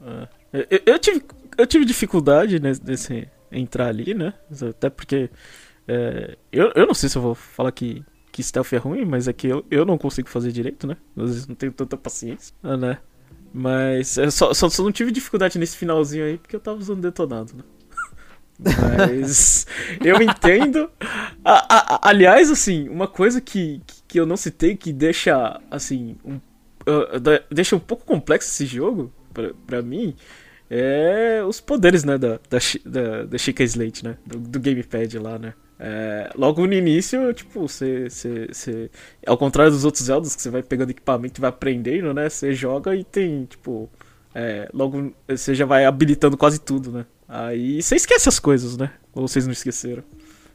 [0.00, 0.28] É.
[0.70, 1.22] Eu, eu tive,
[1.58, 4.32] eu tive dificuldade nesse, nesse entrar ali, né?
[4.70, 5.30] Até porque.
[5.88, 9.28] É, eu, eu não sei se eu vou falar que, que stealth é ruim, mas
[9.28, 10.96] é que eu, eu não consigo fazer direito, né?
[11.16, 12.98] Às vezes não tenho tanta paciência, ah, né?
[13.52, 17.02] Mas eu só, só, só não tive dificuldade nesse finalzinho aí porque eu tava usando
[17.02, 17.64] detonado, né?
[18.58, 19.66] Mas
[20.04, 20.90] eu entendo.
[21.44, 26.16] A- a- a- aliás, assim, uma coisa que, que eu não citei que deixa, assim,
[26.24, 26.36] um,
[26.86, 30.14] uh, da- deixa um pouco complexo esse jogo, pra, pra mim,
[30.70, 34.16] é os poderes, né, da, da, da, da Chica Slate, né?
[34.26, 35.54] Do, do gamepad lá, né?
[35.84, 38.90] É, logo no início, tipo, você, você, você.
[39.26, 42.28] Ao contrário dos outros Zeldas, que você vai pegando equipamento e vai aprendendo, né?
[42.28, 43.90] Você joga e tem, tipo.
[44.32, 47.04] É, logo você já vai habilitando quase tudo, né?
[47.28, 48.92] Aí você esquece as coisas, né?
[49.12, 50.04] Ou vocês não esqueceram?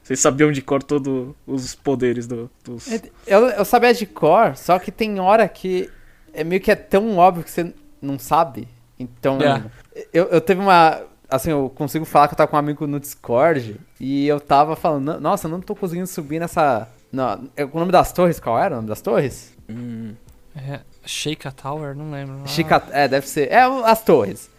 [0.02, 2.88] Vocês sabiam de cor todos os poderes do, dos.
[3.26, 5.90] Eu, eu sabia de cor, só que tem hora que
[6.32, 8.66] é meio que é tão óbvio que você não sabe.
[8.98, 9.70] Então, Yeah.
[10.10, 11.02] eu, eu teve uma.
[11.30, 14.74] Assim, eu consigo falar que eu tava com um amigo no Discord e eu tava
[14.74, 16.88] falando, "No- nossa, eu não tô conseguindo subir nessa.
[17.12, 19.52] Não, é- o nome das torres, qual era o nome das torres?
[19.68, 20.14] Hum,
[20.56, 22.40] É, Sheikah Tower, não lembro.
[22.42, 23.52] Ah, Chica, é, deve ser.
[23.52, 24.50] É, as torres.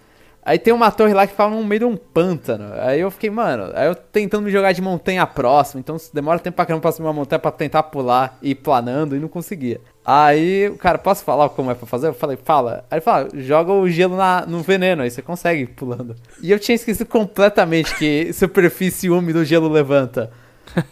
[0.41, 2.73] Aí tem uma torre lá que fala no meio de um pântano.
[2.81, 6.55] Aí eu fiquei, mano, aí eu tentando me jogar de montanha próxima, então demora tempo
[6.55, 9.81] pra caramba pra subir uma montanha pra tentar pular e ir planando e não conseguia.
[10.11, 12.07] Aí o cara, posso falar como é pra fazer?
[12.07, 12.83] Eu falei, fala.
[12.89, 16.15] Aí ele fala, joga o gelo na, no veneno, aí você consegue pulando.
[16.41, 20.31] E eu tinha esquecido completamente que superfície úmida o gelo levanta.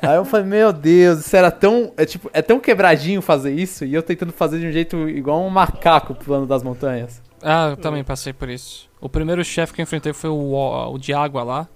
[0.03, 1.91] Aí eu falei, meu Deus, isso era tão.
[1.97, 5.43] É, tipo, é tão quebradinho fazer isso e eu tentando fazer de um jeito igual
[5.43, 7.19] um macaco pulando das montanhas.
[7.41, 8.87] Ah, eu também passei por isso.
[9.01, 11.67] O primeiro chefe que eu enfrentei foi o, o de água lá,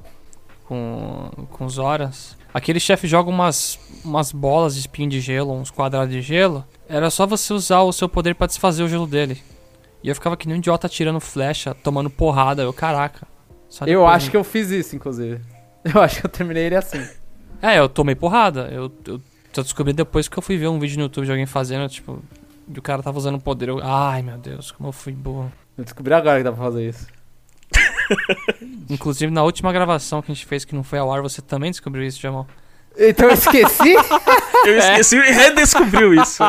[0.65, 2.37] com, com os horas.
[2.53, 6.65] Aquele chefe joga umas, umas bolas de espinho de gelo, uns quadrados de gelo.
[6.91, 9.41] Era só você usar o seu poder pra desfazer o gelo dele.
[10.03, 12.63] E eu ficava que nem um idiota tirando flecha, tomando porrada.
[12.63, 13.25] Eu, caraca.
[13.87, 15.39] Eu acho que eu fiz isso, inclusive.
[15.83, 17.03] Eu acho que eu terminei ele assim.
[17.59, 18.69] É, eu tomei porrada.
[18.71, 19.19] Eu, eu
[19.51, 22.21] só descobri depois que eu fui ver um vídeo no YouTube de alguém fazendo, tipo...
[22.67, 23.69] E o cara tava usando poder.
[23.69, 25.51] Eu, ai, meu Deus, como eu fui burro.
[25.75, 27.07] Eu descobri agora que dá pra fazer isso.
[28.91, 31.71] Inclusive, na última gravação que a gente fez, que não foi ao ar, você também
[31.71, 32.45] descobriu isso, Jamal.
[32.95, 33.95] Então eu esqueci?
[34.65, 36.43] Eu esqueci e redescobriu isso.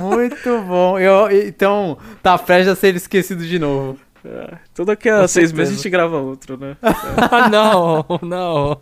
[0.00, 0.98] Muito bom.
[0.98, 3.98] Eu, então, tá prestes a ser esquecido de novo.
[4.24, 6.76] É, Todo daqui a Com seis meses a gente grava outro, né?
[6.82, 8.78] Ah, não, não.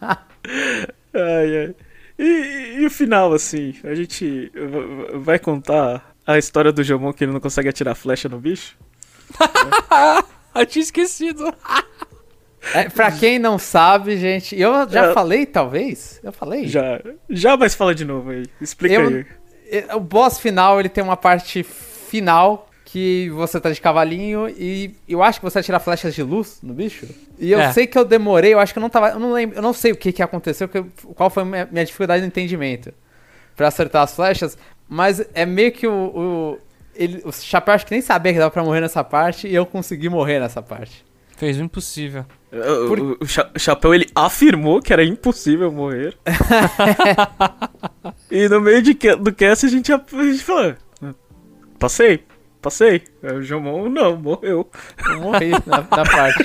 [0.00, 0.16] Ai,
[1.14, 1.74] ai.
[2.18, 3.74] E, e- o final, assim?
[3.84, 4.50] A gente
[5.14, 8.76] vai contar a história do Jomon que ele não consegue atirar flecha no bicho?
[10.54, 11.52] Eu tinha esquecido.
[12.74, 15.12] É, pra quem não sabe, gente, eu já É.
[15.12, 16.20] falei, talvez?
[16.22, 16.66] Eu falei?
[16.68, 18.44] Já, já, mas fala de novo aí.
[18.60, 19.26] Explica Eu- aí.
[19.70, 24.94] É, O boss final, ele tem uma parte final que você tá de cavalinho e
[25.08, 27.06] eu acho que você atira flechas de luz no bicho.
[27.38, 27.72] E eu É.
[27.72, 29.72] sei que eu demorei, eu acho que eu não tava, eu não lembro, eu não
[29.72, 30.82] sei o que que aconteceu, que,
[31.14, 32.92] qual foi a minha, minha dificuldade de entendimento
[33.56, 34.58] pra acertar as flechas,
[34.88, 36.58] mas é meio que o, o
[36.94, 39.64] ele, o chapéu acho que nem sabia que dava pra morrer nessa parte e eu
[39.64, 41.02] consegui morrer nessa parte.
[41.38, 42.26] Fez o impossível.
[42.52, 46.14] O, Por- o- o Cha- o Chapéu ele afirmou que era impossível morrer.
[48.30, 51.14] e no meio de, que- do cast a gente, a gente falou: "Ah,
[51.78, 52.24] Passei,
[52.60, 53.02] passei.
[53.22, 54.68] Aí O Jomon não, morreu.
[55.08, 56.44] Eu morri na, na parte.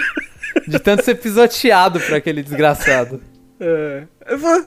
[0.67, 3.21] De tanto ser pisoteado por aquele desgraçado.
[3.59, 4.03] É.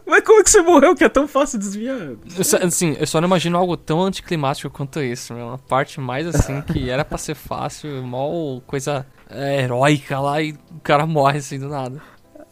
[0.06, 1.96] Mas como é que você morreu que é tão fácil desviar?
[2.36, 5.46] Eu só- assim, eu só não imagino algo tão anticlimático quanto isso, meu.
[5.46, 10.52] Uma parte mais assim que era pra ser fácil, mó coisa é, heróica lá e
[10.52, 12.00] o cara morre assim do nada.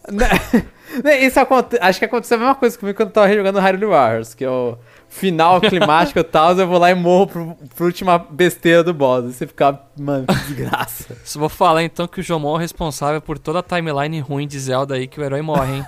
[1.04, 1.76] Né, Isso aconte...
[1.80, 4.50] Acho que aconteceu a mesma coisa comigo quando eu tava jogando Hyrule Warriors, que é
[4.50, 8.94] o final climático e tal, eu vou lá e morro pro, pro última besteira do
[8.94, 9.26] boss.
[9.26, 11.16] E você fica, mano, que desgraça.
[11.24, 14.46] Só vou falar então que o Jomon é o responsável por toda a timeline ruim
[14.46, 15.84] de Zelda aí que o herói morre, hein?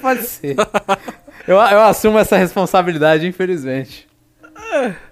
[0.00, 0.56] Pode ser.
[1.46, 4.08] Eu, eu assumo essa responsabilidade, infelizmente.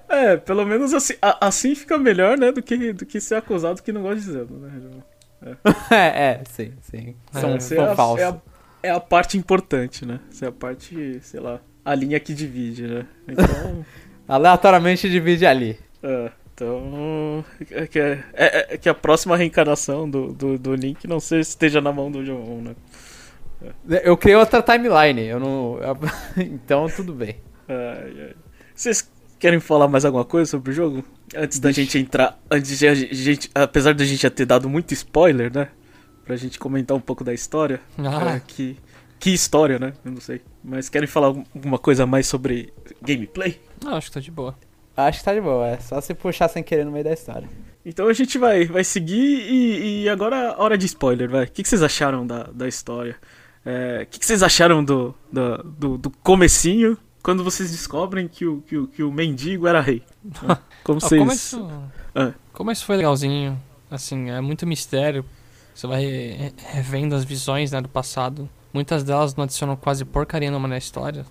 [0.09, 2.50] É, pelo menos assim, a- assim fica melhor, né?
[2.50, 4.72] Do que, do que ser acusado que não gosta de Zelda, né?
[4.82, 5.02] Jomon?
[5.90, 7.14] É, é, sim, sim.
[7.32, 8.20] São, Essa são é, a, falsos.
[8.22, 8.36] é, a,
[8.84, 10.18] é a parte importante, né?
[10.42, 13.06] É a parte, sei lá, a linha que divide, né?
[13.28, 13.84] Então.
[14.26, 15.78] Aleatoriamente divide ali.
[16.02, 17.44] é, então.
[17.70, 21.42] É que, é, é- é que a próxima reencarnação do, do, do Link não seja,
[21.42, 22.74] esteja na mão do Jomon, né?
[24.02, 25.78] Eu criei outra timeline, eu não.
[26.36, 27.36] então tudo bem.
[27.68, 28.34] Ai, ai.
[28.74, 29.09] Vocês
[29.39, 31.05] querem falar mais alguma coisa sobre o jogo?
[31.36, 32.39] Antes da gente entrar.
[32.51, 33.51] Antes de a gente.
[33.55, 35.68] Apesar da gente já ter dado muito spoiler, né?
[36.24, 37.80] Pra gente comentar um pouco da história.
[37.99, 38.76] Ah, É, que,
[39.18, 39.93] que história, né?
[40.05, 40.43] Eu não sei.
[40.62, 43.61] Mas querem falar alguma coisa mais sobre gameplay?
[43.82, 44.55] não, acho que tá de boa.
[44.97, 47.49] Acho que tá de boa, é só se puxar sem querer no meio da história.
[47.86, 49.16] Então a gente vai, vai seguir
[49.49, 51.45] e, e agora a hora de spoiler, vai.
[51.45, 53.16] O que, que vocês acharam da, da história?
[53.64, 56.99] É, O que, que vocês acharam do, do, do, do comecinho
[57.29, 60.03] quando vocês descobrem que o, que o, que o mendigo era rei?
[60.24, 60.57] Né?
[60.83, 61.20] Como Ah, vocês...
[61.20, 61.68] começo,
[62.14, 62.33] Ah.
[62.55, 63.61] começo foi legalzinho.
[63.91, 65.22] Assim, é muito mistério.
[65.74, 68.49] Você vai re- revendo as visões né, do passado.
[68.72, 71.26] Muitas delas não adicionam quase porcaria nenhuma na história,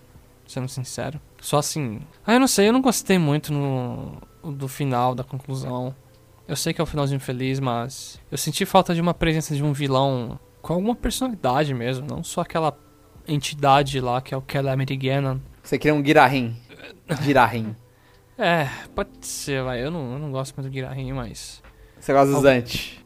[0.47, 1.19] sendo sincero.
[1.41, 1.99] Só assim.
[2.23, 4.21] Ah, eu não sei, eu não gostei muito no,
[4.53, 5.95] do final, da conclusão.
[6.47, 9.63] Eu sei que é o finalzinho feliz, mas eu senti falta de uma presença de
[9.63, 12.77] um vilão com alguma personalidade mesmo, não só aquela
[13.27, 15.39] entidade lá que é o Calamity Ganon.
[15.67, 16.55] Você queria um Girahim.
[17.23, 17.75] Girahim.
[18.37, 19.83] É, pode ser, vai.
[19.83, 21.61] Eu não, eu não gosto muito do Girahim, mas.
[21.99, 23.03] Você gosta do Zant.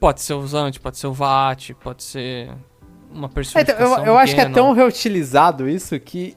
[0.00, 2.50] Pode ser o Zant, pode ser o Vat, pode ser
[3.12, 6.34] uma É, então, eu eu acho que é tão reutilizado isso que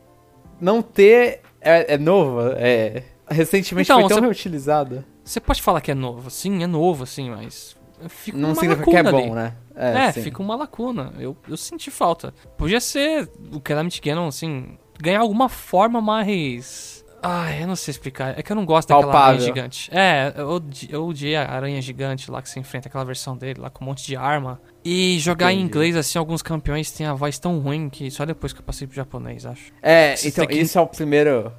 [0.59, 2.41] não ter é, é novo.
[2.57, 5.05] É, recentemente Então, foi tão você- reutilizado.
[5.23, 7.77] Você pode falar que é novo, sim, é novo, assim, mas.
[8.09, 9.29] Fica Não uma significa que é bom, ali.
[9.31, 9.55] né?
[9.73, 10.23] É, sim.
[10.23, 11.13] fica uma lacuna.
[11.17, 12.33] Eu, eu senti falta.
[12.57, 16.97] Podia ser o Calamity Ganon, assim, ganhar alguma forma mais.
[17.21, 18.37] Ai, eu não sei explicar.
[18.37, 19.33] É que eu não gosto daquela Palpável.
[19.35, 19.89] aranha gigante.
[19.91, 23.59] É, eu odi- eu odiei a aranha gigante lá que você enfrenta aquela versão dele
[23.59, 24.61] lá com um monte de arma.
[24.85, 25.67] E jogar em Entendi.
[25.67, 28.85] inglês, assim, alguns campeões têm a voz tão ruim que só depois que eu passei
[28.85, 29.71] pro japonês, acho.
[29.81, 31.51] É, Você então que- isso é o primeiro,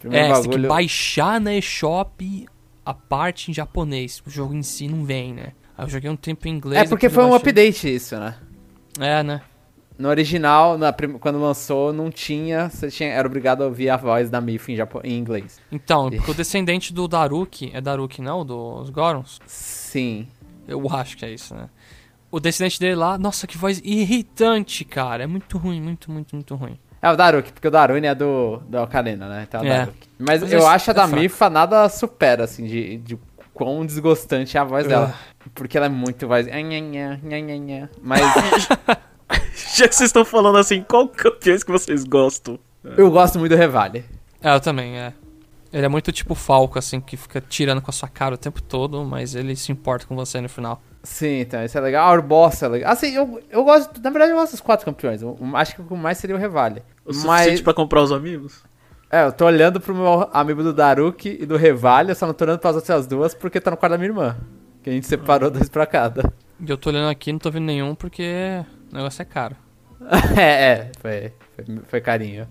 [0.00, 0.68] primeiro é, você tem que bagulho.
[0.68, 2.46] baixar na eShop
[2.84, 4.20] a parte em japonês.
[4.26, 5.52] O jogo em si não vem, né?
[5.78, 6.82] Aí eu joguei um tempo em inglês.
[6.82, 8.34] É porque foi um update isso, né?
[9.00, 9.40] É, né?
[9.96, 14.28] No original, na quando lançou, não tinha, você tinha, era obrigado a ouvir a voz
[14.28, 15.60] da Mif em, japo- em inglês.
[15.70, 18.44] Então, porque o descendente do Daruki, é Daruki não?
[18.44, 19.38] Dos Gorons?
[19.46, 20.26] Sim.
[20.66, 21.68] Eu acho que é isso, né?
[22.30, 25.22] O descendente dele lá, nossa, que voz irritante, cara.
[25.22, 26.76] É muito ruim, muito, muito, muito ruim.
[27.00, 29.44] É o Daruki, porque o Darune é do, do Ocarina, né?
[29.46, 29.78] Então é o É.
[29.80, 30.08] Daruki.
[30.18, 31.22] Mas, Mas eu é- acho a é da fraco.
[31.22, 33.18] Mifa nada supera, assim, de, de
[33.52, 35.14] quão desgostante é a voz dela.
[35.54, 36.46] Porque ela é muito voz.
[38.02, 38.20] Mas
[39.76, 42.58] Já que vocês estão falando assim, qual campeões que vocês gostam?
[42.96, 44.04] eu gosto muito do Revale.
[44.40, 45.12] É, eu também, é.
[45.72, 48.62] Ele é muito tipo Falco, assim, que fica tirando com a sua cara o tempo
[48.62, 50.80] todo, mas ele se importa com você no final.
[51.02, 52.08] Sim, então, isso é legal.
[52.08, 52.92] A Urboss é legal.
[52.92, 54.00] Assim, eu, eu gosto.
[54.00, 55.22] Na verdade, eu gosto dos quatro campeões.
[55.22, 56.80] Eu, acho que o mais seria o Revale.
[57.04, 58.62] O suficiente pra comprar os amigos?
[59.10, 62.34] É, eu tô olhando pro meu amigo do Daruki e do Revale, eu só não
[62.34, 64.36] tô olhando pras outras duas porque tá no quarto da minha irmã.
[64.82, 66.32] Que a gente separou dois pra cada.
[66.60, 69.56] E eu tô olhando aqui não tô vendo nenhum porque o negócio é caro.
[70.38, 72.48] é, é, foi, foi, foi carinho.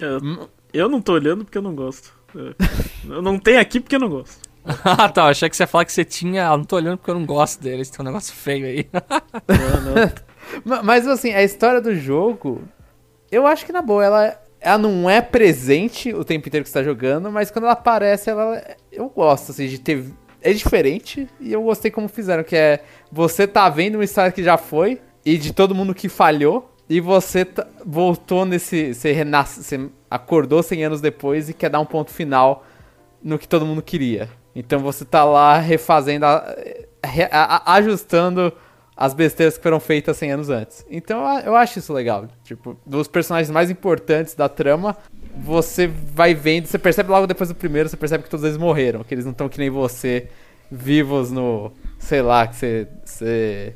[0.00, 0.48] Eu, Hum.
[0.72, 2.12] eu não tô olhando porque eu não gosto.
[2.36, 3.12] É.
[3.14, 4.40] Eu não tenho aqui porque eu não gosto.
[4.84, 5.22] ah, tá.
[5.22, 6.48] eu Achei que você ia falar que você tinha.
[6.48, 7.90] Ah, não tô olhando porque eu não gosto deles.
[7.90, 8.86] Tem um negócio feio aí.
[8.92, 10.12] Não, não.
[10.64, 12.62] Ma- Mas assim, a história do jogo,
[13.30, 16.78] eu acho que na boa, ela, ela não é presente o tempo inteiro que você
[16.78, 18.62] tá jogando, mas quando ela aparece, ela.
[18.90, 20.04] Eu gosto, assim, de ter.
[20.40, 22.82] É diferente e eu gostei como fizeram, que é
[23.12, 26.71] você tá vendo uma história que já foi e de todo mundo que falhou.
[26.88, 28.92] E você tá- voltou nesse.
[28.94, 29.62] Você renasce.
[29.62, 32.64] Você acordou 100 anos depois e quer dar um ponto final
[33.22, 34.28] no que todo mundo queria.
[34.54, 36.54] Então você tá lá refazendo, a-
[37.30, 38.52] a- a- ajustando
[38.94, 40.84] as besteiras que foram feitas 100 anos antes.
[40.90, 42.26] Então eu acho isso legal.
[42.44, 44.94] Tipo, dos personagens mais importantes da trama,
[45.34, 49.02] você vai vendo, você percebe logo depois do primeiro, você percebe que todos eles morreram,
[49.02, 50.28] que eles não estão que nem você,
[50.70, 51.72] vivos no.
[51.98, 52.88] sei lá, que você.
[53.04, 53.72] você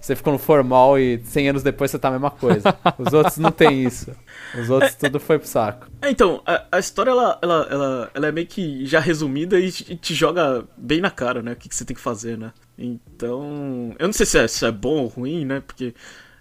[0.00, 2.74] você ficou no formal e 100 anos depois você tá a mesma coisa.
[2.98, 4.10] Os outros não tem isso.
[4.58, 5.86] Os outros tudo foi pro saco.
[6.00, 9.70] É, Então, a, a história ela, ela, ela, ela é meio que já resumida e
[9.70, 11.52] te, te joga bem na cara, né?
[11.52, 12.52] O que, que você tem que fazer, né?
[12.78, 15.62] Então, eu não sei se é, se é bom ou ruim, né?
[15.66, 15.94] Porque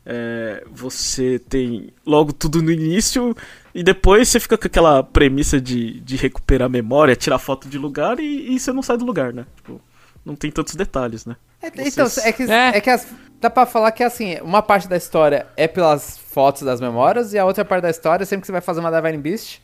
[0.06, 3.36] é, você tem logo tudo no início
[3.76, 7.78] e depois você fica com aquela premissa de, de recuperar a memória, tirar foto de
[7.78, 9.46] lugar e, e você não sai do lugar, né?
[9.58, 9.82] Tipo,
[10.30, 11.36] não tem tantos detalhes, né?
[11.62, 12.78] É, Vocês- Então, é que, É.
[12.78, 13.08] é que as-
[13.42, 17.38] dá pra falar que assim, uma parte da história é pelas fotos das memórias e
[17.40, 19.60] a outra parte da história, sempre que você vai fazer uma Divine Beast,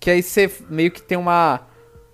[0.00, 1.60] que aí você meio que tem uma.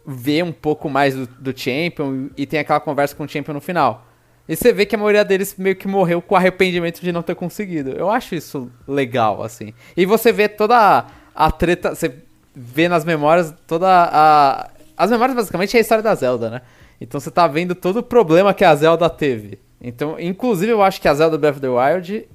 [0.06, 3.60] vê um pouco mais do, do Champion e tem aquela conversa com o Champion no
[3.60, 4.06] final.
[4.46, 7.34] E você vê que a maioria deles meio que morreu com arrependimento de não ter
[7.34, 7.92] conseguido.
[7.92, 9.72] Eu acho isso legal, assim.
[9.96, 12.14] E você vê toda a, a treta, você
[12.54, 14.68] vê nas memórias toda a.
[14.96, 16.60] As memórias basicamente é a história da Zelda, né?
[17.00, 19.58] Então você tá vendo todo o problema que a Zelda teve.
[19.80, 22.28] Então, inclusive, eu acho que a Zelda Breath of the Wild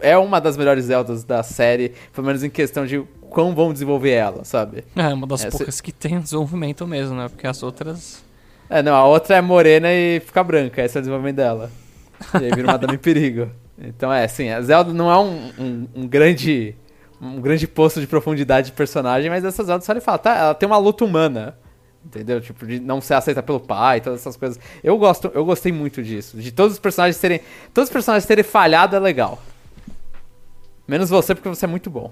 [0.00, 4.10] é uma das melhores Zeldas da série, pelo menos em questão de quão vão desenvolver
[4.10, 4.84] ela, sabe?
[4.94, 7.28] É uma das É, poucas que tem desenvolvimento mesmo, né?
[7.28, 8.22] Porque as outras.
[8.68, 11.70] É, não, a outra é morena e fica branca, esse é o desenvolvimento dela.
[12.34, 13.48] E aí vira uma dama em perigo.
[13.78, 16.74] Então é, assim, a Zelda não é um, um, um grande
[17.20, 20.54] um grande poço de profundidade de personagem, mas essa Zelda só ele fala, tá, ela
[20.54, 21.56] tem uma luta humana.
[22.04, 22.40] Entendeu?
[22.40, 24.58] Tipo, de não ser aceita pelo pai, todas essas coisas.
[24.82, 26.36] Eu gosto, eu gostei muito disso.
[26.36, 27.40] De todos os personagens terem.
[27.74, 29.38] Todos os personagens terem falhado é legal.
[30.86, 32.10] Menos você, porque você é muito bom.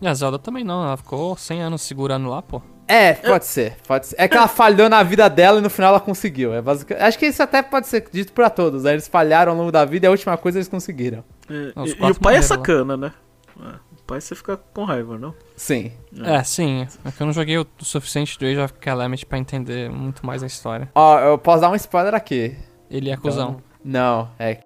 [0.00, 2.62] E a Zelda também não, ela ficou 100 anos segurando lá, pô.
[2.88, 4.16] É, pode ser, pode ser.
[4.18, 6.52] É que ela falhou na vida dela e no final ela conseguiu.
[6.52, 6.92] É basic...
[6.94, 8.82] Acho que isso até pode ser dito pra todos.
[8.84, 8.92] Né?
[8.92, 11.24] Eles falharam ao longo da vida e a última coisa eles conseguiram.
[11.48, 12.42] É, e, e quatro o pai é morreram lá.
[12.42, 13.12] sacana, né?
[13.60, 15.34] É, o pais, você fica com raiva, não?
[15.56, 15.92] Sim.
[16.24, 16.86] É, sim.
[17.04, 20.42] É que eu não joguei o suficiente do Age of Calamity pra entender muito mais
[20.42, 20.90] a história.
[20.94, 22.56] Ó, eu posso dar um spoiler aqui.
[22.90, 23.62] Ele é cuzão.
[23.84, 24.60] Não, é.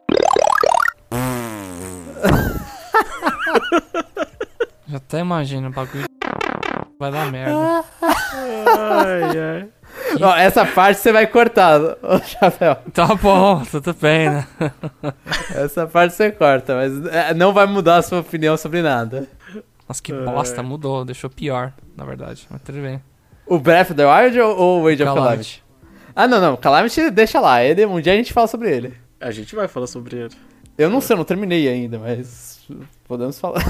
[4.89, 6.07] Já até imagino, o bagulho
[6.99, 7.85] vai dar merda.
[8.79, 9.69] Ai, ai.
[10.23, 12.77] Ó, essa parte você vai cortar, ô Chapéu.
[12.93, 14.47] Tá bom, tudo bem, né?
[15.55, 19.29] Essa parte você corta, mas é, não vai mudar a sua opinião sobre nada.
[19.89, 22.47] Nossa, que bosta, mudou, deixou pior, na verdade.
[22.51, 23.01] Mas tudo bem.
[23.47, 25.63] O Breath of the Wild ou o Age of Calamity?
[25.63, 25.65] Calamity.
[26.15, 26.57] Ah, não, não.
[26.57, 27.63] Calamity deixa lá.
[27.63, 28.95] Ele, um dia a gente fala sobre ele.
[29.21, 30.35] A gente vai falar sobre ele.
[30.77, 32.67] Eu não sei, eu não terminei ainda, mas
[33.05, 33.63] podemos falar.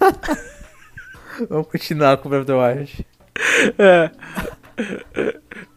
[1.48, 3.06] Vamos continuar com o Breath of the Wild.
[3.78, 4.10] É.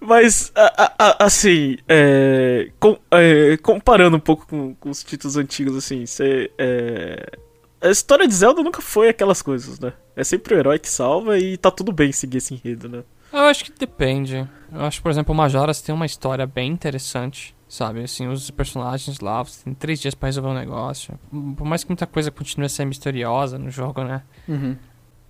[0.03, 5.75] Mas, a- a- assim, é, com- é, comparando um pouco com, com os títulos antigos,
[5.77, 6.51] assim, você.
[6.57, 7.31] é,
[7.79, 9.93] a história de Zelda nunca foi aquelas coisas, né?
[10.15, 13.03] É sempre o herói que salva e tá tudo bem seguir esse enredo, né?
[13.31, 14.47] Eu acho que depende.
[14.71, 18.03] Eu acho, por exemplo, o Majora's tem uma história bem interessante, sabe?
[18.03, 21.17] Assim, os personagens lá, você tem três dias pra resolver um negócio.
[21.55, 24.23] Por mais que muita coisa continue a ser misteriosa no jogo, né?
[24.47, 24.75] Uhum.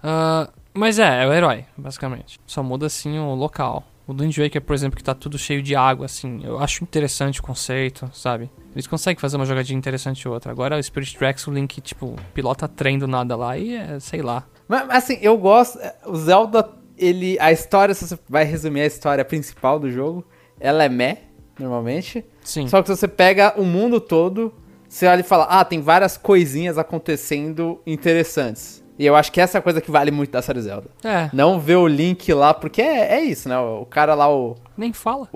[0.01, 2.39] Ah, mas é, é o herói, basicamente.
[2.47, 3.85] Só muda, assim, o local.
[4.07, 7.39] O Wind Waker, por exemplo, que tá tudo cheio de água, assim, eu acho interessante
[7.39, 8.49] o conceito, sabe?
[8.73, 10.51] Eles conseguem fazer uma jogadinha interessante ou outra.
[10.51, 14.21] Agora, o Spirit Tracks, o Link, tipo, pilota trem do nada lá e é, sei
[14.21, 14.45] lá.
[14.67, 15.79] Mas, mas, assim, eu gosto.
[16.05, 17.37] O Zelda, ele.
[17.39, 20.25] A história, se você vai resumir a história principal do jogo,
[20.59, 21.23] ela é meh,
[21.59, 22.25] normalmente.
[22.43, 22.67] Sim.
[22.67, 24.53] Só que se você pega o mundo todo,
[24.87, 28.80] você olha e fala, ah, tem várias coisinhas acontecendo interessantes.
[28.99, 30.87] E eu acho que essa é a coisa que vale muito da série Zelda.
[31.03, 33.57] É, Não ver o Link lá, porque é, é isso, né?
[33.57, 34.55] O cara lá, o.
[34.77, 35.27] nem fala.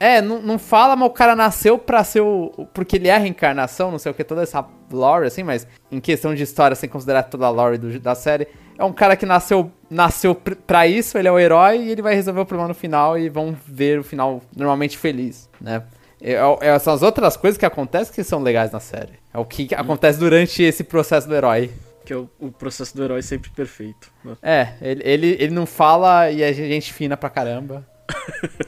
[0.00, 2.52] É, não, não fala, mas o cara nasceu pra ser o.
[2.56, 5.66] o- Porque ele é a reencarnação, não sei o que, toda essa lore, assim, mas
[5.90, 8.46] em questão de história, sem considerar toda a lore do- da série,
[8.78, 12.00] é um cara que nasceu, nasceu pr- pra isso, ele é o herói e ele
[12.02, 15.82] vai resolver o problema no final e vão ver o final normalmente feliz, né?
[16.20, 19.12] É, é- são as outras coisas que acontecem que são legais na série.
[19.34, 21.70] É o que acontece durante esse processo do herói.
[22.08, 24.10] Que é o, o processo do herói sempre perfeito.
[24.24, 24.34] né?
[24.40, 27.86] É, ele, ele, ele não fala e é gente fina pra caramba.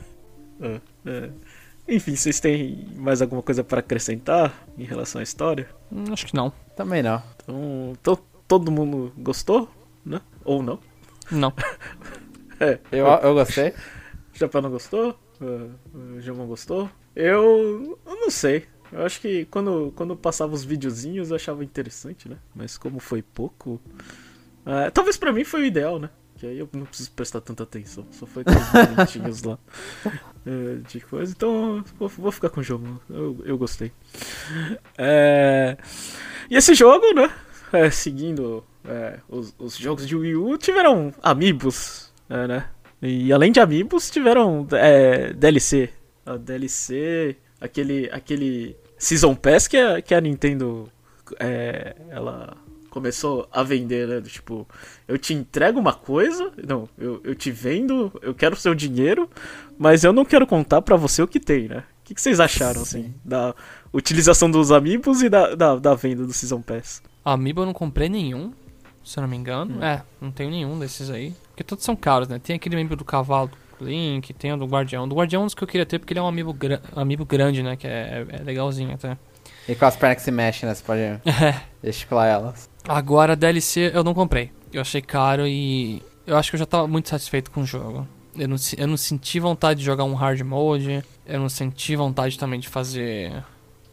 [1.07, 1.31] É.
[1.89, 5.67] Enfim, vocês têm mais alguma coisa pra acrescentar em relação à história?
[5.91, 6.53] Hum, acho que não.
[6.77, 7.23] Também não.
[7.43, 9.71] Então, to- todo mundo gostou,
[10.05, 10.21] né?
[10.45, 10.79] Ou não?
[11.31, 11.53] Não.
[12.63, 13.71] É, Eu, eu gostei.
[14.37, 15.19] o Japão não gostou?
[15.41, 15.71] Uh,
[16.17, 16.91] o Gilmão gostou?
[17.17, 18.67] Eu, eu não sei.
[18.93, 22.37] Eu acho que quando, quando passava os videozinhos eu achava interessante, né?
[22.55, 23.81] Mas como foi pouco.
[24.67, 26.11] é, talvez pra mim foi o ideal, né?
[26.37, 28.07] Que aí eu não preciso prestar tanta atenção.
[28.11, 28.45] Só foi
[28.89, 29.59] minutinhos lá
[30.47, 31.33] é, de coisa.
[31.33, 33.01] Então vou, vou ficar com o jogo.
[33.09, 33.93] Eu, eu gostei.
[34.97, 35.77] É,
[36.49, 37.31] e esse jogo, né?
[37.73, 42.69] é, seguindo é, os, os jogos de Wii U, tiveram amiibos, é, né?
[43.03, 45.91] E além de amiibos, tiveram é, DLC.
[46.27, 50.87] A DLC, aquele, aquele Season Pass que a, que a Nintendo
[51.41, 52.55] é, ela
[52.91, 54.21] começou a vender, né?
[54.21, 54.69] Do Tipo,
[55.09, 59.29] eu te entrego uma coisa, não, eu, eu te vendo, eu quero o seu dinheiro,
[59.79, 61.79] mas eu não quero contar pra você o que tem, né?
[61.79, 63.55] O que, que vocês acharam, assim, da
[63.93, 67.03] utilização dos amiibos e da, da, da venda do Season Pass?
[67.25, 68.53] Amiibo eu não comprei nenhum,
[69.03, 69.83] se eu não me engano.
[69.83, 71.33] É, não tenho nenhum desses aí.
[71.49, 72.39] Porque todos são caros, né?
[72.39, 73.51] Tem aquele amiibo do cavalo
[73.85, 75.09] Link, tem o do Guardião.
[75.09, 76.81] Do Guardião é um dos que eu queria ter porque ele é um amiibo, gra
[76.95, 77.77] amiibo grande, né?
[77.77, 79.17] Que é, é legalzinho até.
[79.69, 80.75] E com as pernas que se mexem, né?
[80.75, 81.01] Você pode
[81.85, 82.69] gesticular elas.
[82.89, 84.51] Agora, DLC eu não comprei.
[84.73, 88.07] Eu achei caro e eu acho que eu já tava muito satisfeito com o jogo.
[88.37, 91.03] Eu não, eu não senti vontade de jogar um hard mode.
[91.27, 93.33] Eu não senti vontade também de fazer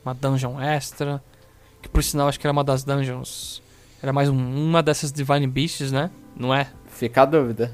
[0.05, 1.21] uma dungeon extra.
[1.81, 3.61] Que por sinal acho que era uma das dungeons.
[4.01, 4.35] Era mais um-
[4.69, 6.09] uma dessas Divine Beasts, né?
[6.35, 6.67] Não é?
[6.87, 7.71] Fica a dúvida.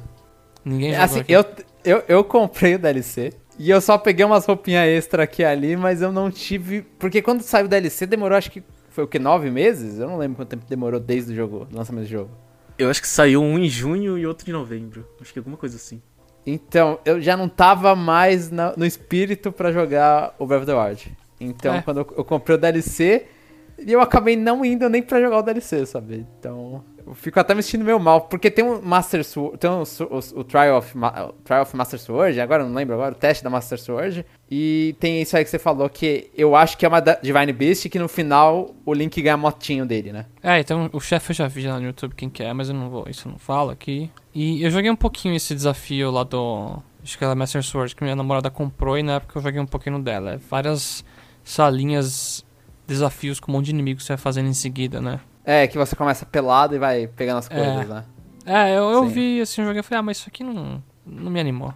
[0.63, 1.31] Ninguém jogou Assim, aqui.
[1.33, 1.45] eu,
[1.83, 3.33] eu, eu comprei o DLC.
[3.59, 6.81] E eu só peguei umas roupinhas extra aqui e ali, mas eu não tive.
[6.97, 9.19] Porque quando saiu o DLC demorou, acho que foi o que?
[9.19, 9.99] Nove meses?
[9.99, 12.31] Eu não lembro quanto tempo demorou desde o jogo, o lançamento do jogo.
[12.79, 15.07] Eu acho que saiu um em junho e outro em novembro.
[15.21, 16.01] Acho que alguma coisa assim.
[16.45, 20.73] Então, eu já não tava mais na- no espírito pra jogar o Breath of the
[20.75, 21.17] Wild.
[21.39, 21.81] Então, É.
[21.83, 23.27] quando eu, eu comprei o DLC,
[23.77, 26.25] e eu acabei não indo nem pra jogar o DLC, sabe?
[26.39, 29.83] Então, eu fico até me sentindo meio mal, porque tem um Master Sword, tem um,
[29.83, 33.43] o, o Trial, of, o Trial of Master Sword, agora não lembro agora, o teste
[33.43, 36.89] da Master Sword, e tem isso aí que você falou, que eu acho que é
[36.89, 40.25] uma Divine Beast, que no final o Link ganha motinho dele, né?
[40.41, 42.75] É, então o chefe eu já vi lá no YouTube quem que é, mas eu
[42.75, 44.09] não vou, isso eu não falo aqui.
[44.33, 46.77] E eu joguei um pouquinho esse desafio lá do.
[47.03, 49.65] Acho que era Master Sword, que minha namorada comprou e na época eu joguei um
[49.65, 50.33] pouquinho dela.
[50.33, 51.03] É várias
[51.43, 52.45] salinhas,
[52.87, 55.19] desafios com um monte de inimigos que você vai fazendo em seguida, né?
[55.45, 57.55] É, que você começa pelado e vai pegando as É.
[57.55, 58.03] coisas, né?
[58.45, 59.09] É, eu, eu Sim.
[59.09, 61.73] vi assim, joguei e falei, ah, mas isso aqui não, não me animou.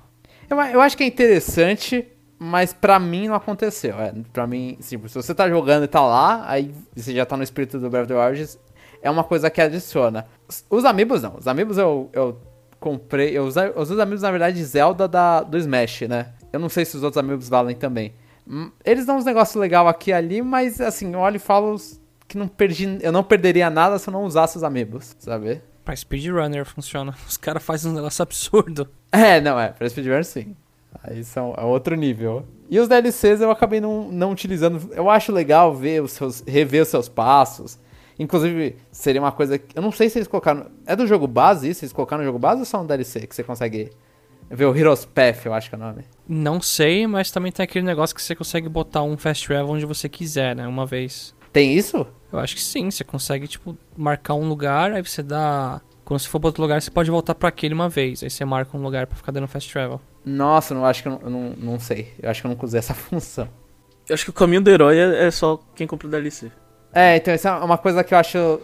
[0.50, 2.06] Eu, eu acho que é interessante,
[2.40, 4.00] mas pra mim não aconteceu.
[4.00, 7.36] É, pra mim, tipo, se você tá jogando e tá lá, aí você já tá
[7.38, 8.58] no espírito do Breath of the Wild,
[9.02, 10.26] é uma coisa que adiciona.
[10.70, 11.36] Os amigos não.
[11.38, 12.38] Os amigos eu, eu
[12.80, 13.38] comprei.
[13.38, 16.34] Eu usei, os amigos, na verdade, de Zelda da, do Smash, né?
[16.52, 18.14] Eu não sei se os outros amigos valem também.
[18.48, 21.76] Hum, Eles dão uns negócios legais aqui e ali, mas assim, eu olho e falo
[22.28, 25.62] que não perdi, eu não perderia nada se eu não usasse os amigos, sabe?
[25.86, 27.16] Pra speedrunner funciona.
[27.28, 28.90] Os caras fazem um negócio absurdo.
[29.12, 29.70] É, não, é.
[29.70, 30.56] Pra speedrun sim.
[31.04, 32.46] Aí são, é outro nível.
[32.70, 34.92] E os DLCs eu acabei não, não utilizando.
[34.94, 37.80] Eu acho legal ver os seus, rever os seus passos.
[38.20, 39.78] Inclusive, seria uma coisa que.
[39.78, 40.70] Eu não sei se eles colocaram.
[40.86, 41.86] É do jogo base isso?
[41.86, 43.92] Eles colocaram no jogo base ou só um DLC que você consegue
[44.50, 46.04] ver o Heroes Path, eu acho que é o nome?
[46.28, 49.86] Não sei, mas também tem aquele negócio que você consegue botar um fast travel onde
[49.86, 50.68] você quiser, né?
[50.68, 51.36] Uma vez.
[51.58, 52.06] Tem isso?
[52.32, 55.82] Eu acho que sim, você consegue, tipo, marcar um lugar, aí você dá.
[56.06, 58.22] Quando você for pra outro lugar, você pode voltar pra aquele uma vez.
[58.22, 60.00] Aí você marca um lugar pra ficar dando fast travel.
[60.24, 62.14] Nossa, não acho que eu não, eu não, não sei.
[62.22, 63.50] Eu acho que eu nunca usei essa função.
[64.08, 66.52] Eu acho que o caminho do herói é, é só quem compra o DLC.
[66.94, 68.62] É, então isso é uma coisa que eu acho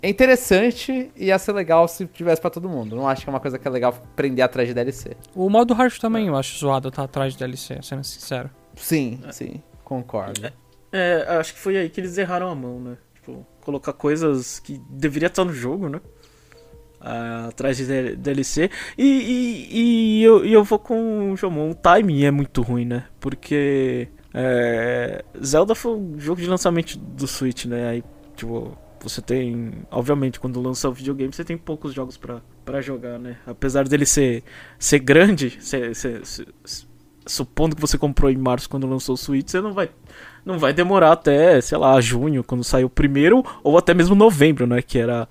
[0.00, 2.94] interessante e ia ser legal se tivesse pra todo mundo.
[2.94, 5.16] Não acho que é uma coisa que é legal prender atrás de DLC.
[5.34, 8.48] O modo hard também eu acho zoado tá atrás de DLC, sendo sincero.
[8.76, 10.46] Sim, sim, concordo.
[10.46, 10.52] É,
[11.38, 12.96] acho que foi aí que eles erraram a mão, né?
[13.14, 16.00] Tipo, colocar coisas que deveria estar no jogo, né?
[17.00, 18.70] Atrás de DLC.
[18.96, 19.68] E, e,
[20.20, 21.70] e eu, eu vou com o Jomon.
[21.70, 23.06] O timing é muito ruim, né?
[23.20, 27.88] Porque é, Zelda foi um jogo de lançamento do Switch, né?
[27.90, 29.72] Aí, tipo, você tem.
[29.90, 33.36] Obviamente, quando lança o videogame, você tem poucos jogos pra, pra jogar, né?
[33.46, 34.42] Apesar dele ser,
[34.78, 36.48] ser grande, ser- ser- ser-
[37.24, 39.90] supondo que você comprou em março quando lançou o Switch, você não vai
[40.44, 44.66] não vai demorar até, sei lá, junho, quando sair o primeiro, ou até mesmo novembro,
[44.66, 44.82] né?
[44.82, 45.28] Que era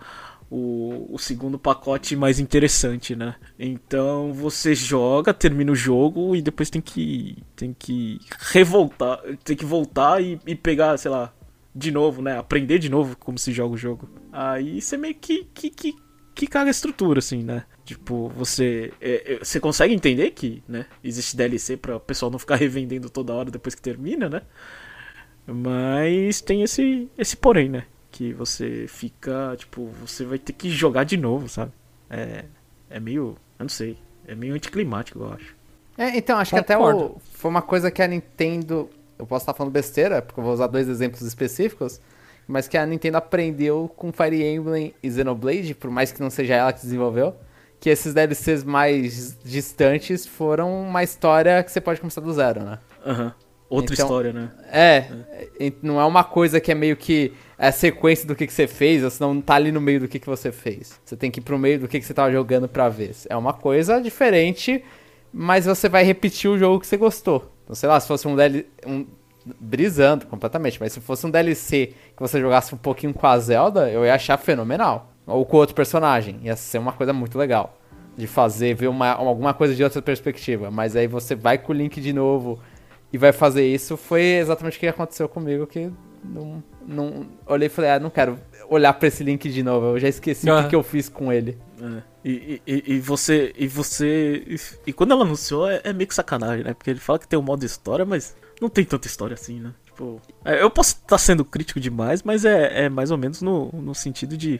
[0.49, 3.35] o, o segundo pacote mais interessante, né?
[3.59, 7.37] Então você joga, termina o jogo e depois tem que.
[7.55, 8.19] tem que
[8.51, 9.19] revoltar.
[9.43, 11.33] Tem que voltar e, e pegar, sei lá,
[11.75, 12.37] de novo, né?
[12.37, 14.09] Aprender de novo como se joga o jogo.
[14.31, 15.45] Aí você meio que.
[15.53, 17.63] que, que que caga a estrutura, assim, né?
[17.83, 18.93] Tipo, você.
[19.01, 20.85] é, é, você consegue entender que, né?
[21.03, 24.43] Existe DLC pra o pessoal não ficar revendendo toda hora depois que termina, né?
[25.47, 27.85] Mas tem esse, esse porém, né?
[28.11, 31.71] Que você fica, tipo, você vai ter que jogar de novo, sabe?
[32.09, 32.45] É,
[32.89, 35.55] é meio, eu não sei, é meio anticlimático, eu acho.
[35.97, 36.99] É, então, acho que até Concordo.
[36.99, 38.89] o, foi uma coisa que a Nintendo.
[39.17, 41.99] Eu posso estar falando besteira, porque eu vou usar dois exemplos específicos.
[42.47, 46.53] Mas que a Nintendo aprendeu com Fire Emblem e Xenoblade, por mais que não seja
[46.53, 47.35] ela que desenvolveu.
[47.79, 52.79] Que esses DLCs mais distantes foram uma história que você pode começar do zero, né?
[53.05, 53.33] Aham.
[53.69, 54.49] Outra Então- história, né?
[54.71, 55.05] É,
[55.59, 58.53] e não é uma coisa que é meio que é a sequência do que, que
[58.53, 60.99] você fez, ou senão não tá ali no meio do que, que você fez.
[61.03, 63.13] Você tem que ir pro meio do que, que você tava jogando pra ver.
[63.29, 64.83] É uma coisa diferente,
[65.33, 67.51] mas você vai repetir o jogo que você gostou.
[67.63, 68.65] Então, sei lá, se fosse um DLC.
[68.85, 69.05] Um,
[69.61, 73.89] brisando completamente, mas se fosse um DLC que você jogasse um pouquinho com a Zelda,
[73.89, 75.13] eu ia achar fenomenal.
[75.25, 76.39] Ou com outro personagem.
[76.43, 77.77] Ia ser uma coisa muito legal.
[78.17, 80.69] De fazer, ver uma, alguma coisa de outra perspectiva.
[80.69, 82.59] Mas aí você vai com o Link de novo
[83.11, 83.95] e vai fazer isso.
[83.97, 85.65] Foi exatamente o que aconteceu comigo.
[85.67, 85.89] Que
[86.23, 88.37] não, não olhei e falei, ah, não quero
[88.69, 89.87] olhar pra esse Link de novo.
[89.87, 90.63] Eu já esqueci o Ah.
[90.63, 91.57] que, que eu fiz com ele.
[91.81, 92.01] É.
[92.25, 93.53] E, e, e- você.
[93.57, 94.43] E você.
[94.47, 96.73] E, e quando ela anunciou é, é meio que sacanagem, né?
[96.73, 99.73] Porque ele fala que tem um modo história, mas não tem tanta história assim, né?
[99.85, 100.21] Tipo.
[100.43, 103.95] é, eu posso estar sendo crítico demais, mas é, é mais ou menos no, no
[103.95, 104.59] sentido de.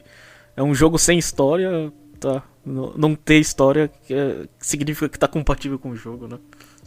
[0.56, 2.42] É um jogo sem história, tá?
[2.64, 6.38] Não, não ter história que é- significa que tá compatível com o jogo, né?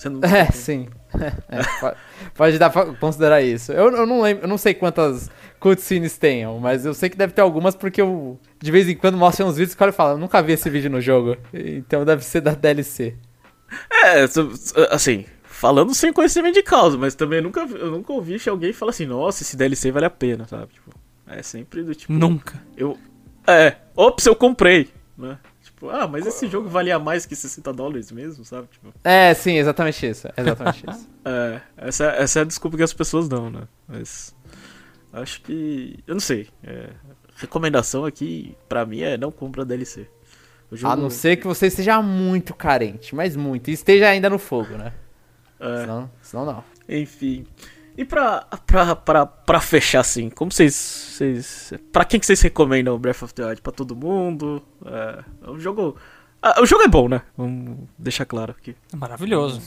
[0.01, 0.87] Você não, É, sim.
[1.13, 1.97] É, pode,
[2.33, 3.73] pode dar pra considerar isso.
[3.73, 5.29] Eu, eu não lembro, eu não sei quantas
[5.59, 9.17] cutscenes tenham, mas eu sei que deve ter algumas porque eu de vez em quando
[9.17, 11.35] mostro uns vídeos que o cara fala, eu nunca vi esse vídeo no jogo.
[11.53, 13.15] Então deve ser da DLC.
[13.91, 14.23] É,
[14.89, 18.71] assim, falando sem conhecimento de causa, mas também eu nunca, eu nunca ouvi que alguém
[18.73, 20.73] fala assim, nossa, esse DLC vale a pena, sabe?
[20.73, 20.91] Tipo,
[21.27, 22.11] é sempre do tipo.
[22.11, 22.59] Nunca.
[22.75, 22.97] Eu.
[23.45, 25.37] É, ops, eu comprei, né?
[25.81, 28.67] Tipo, ah, mas esse jogo valia mais que 60 dólares mesmo, sabe?
[28.67, 30.27] Tipo, É, sim, exatamente isso.
[30.37, 31.09] Exatamente isso.
[31.25, 33.63] é, essa, essa é a desculpa que as pessoas dão, né?
[33.87, 34.35] Mas.
[35.11, 35.97] Acho que.
[36.05, 36.49] Eu não sei.
[36.63, 36.89] é,
[37.35, 40.07] recomendação aqui, pra mim, é não compra DLC.
[40.71, 43.71] Jogo, A não ser que você esteja muito carente, mas muito.
[43.71, 44.93] E esteja ainda no fogo, né?
[45.59, 46.63] é, Senão, senão não.
[46.87, 47.47] Enfim.
[47.97, 51.73] E pra, pra, pra, pra fechar assim, como vocês, vocês.
[51.91, 53.61] Pra quem que vocês recomendam Breath of the Wild?
[53.61, 54.63] Pra todo mundo?
[54.85, 55.95] É, o jogo.
[56.41, 57.21] ah, o jogo é bom, né?
[57.37, 58.75] Vamos deixar claro aqui.
[58.93, 59.61] É maravilhoso.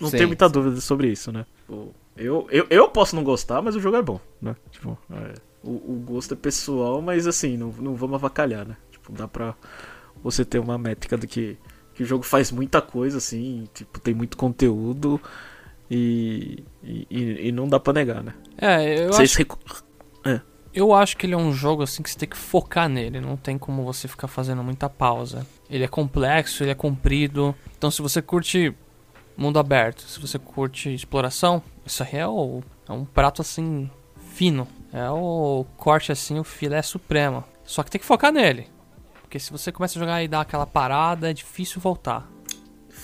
[0.00, 0.52] Não Sim, tenho muita sim.
[0.52, 1.46] dúvida sobre isso, né?
[1.60, 4.56] Tipo, eu, eu, eu posso não gostar, mas o jogo é bom, né?
[4.72, 8.76] Tipo, é, O, o gosto é pessoal, mas assim, não, não vamos avacalhar, né?
[8.90, 9.54] Tipo, dá pra
[10.22, 11.56] você ter uma métrica do que,
[11.94, 15.20] que o jogo faz muita coisa, assim, tipo, tem muito conteúdo
[15.94, 16.64] e,
[17.10, 18.34] e, e não dá pra negar, né?
[18.56, 19.58] É, eu Vocês acho, recu-
[20.74, 23.20] eu acho que ele é um jogo assim que você tem que focar nele.
[23.20, 25.46] Não tem como você ficar fazendo muita pausa.
[25.68, 27.54] Ele é complexo, ele é comprido.
[27.76, 28.74] Então se você curte
[29.36, 33.90] mundo aberto, se você curte exploração, isso aí é, o, é um prato assim
[34.34, 34.66] fino.
[34.92, 37.44] É o corte assim, o filé supremo.
[37.64, 38.66] Só que tem que focar nele.
[39.20, 42.30] Porque se você começa a jogar e dar aquela parada, é difícil voltar.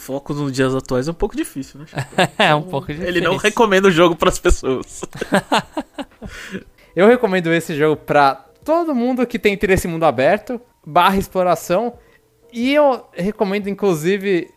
[0.09, 1.87] Foco nos dias atuais é um pouco difícil, né?
[2.39, 3.07] é um pouco difícil.
[3.07, 5.03] Ele não recomenda o jogo pras pessoas.
[6.97, 8.35] Eu recomendo esse jogo pra
[8.65, 11.99] todo mundo que tem interesse em mundo aberto, barra exploração.
[12.51, 14.51] E eu recomendo, inclusive,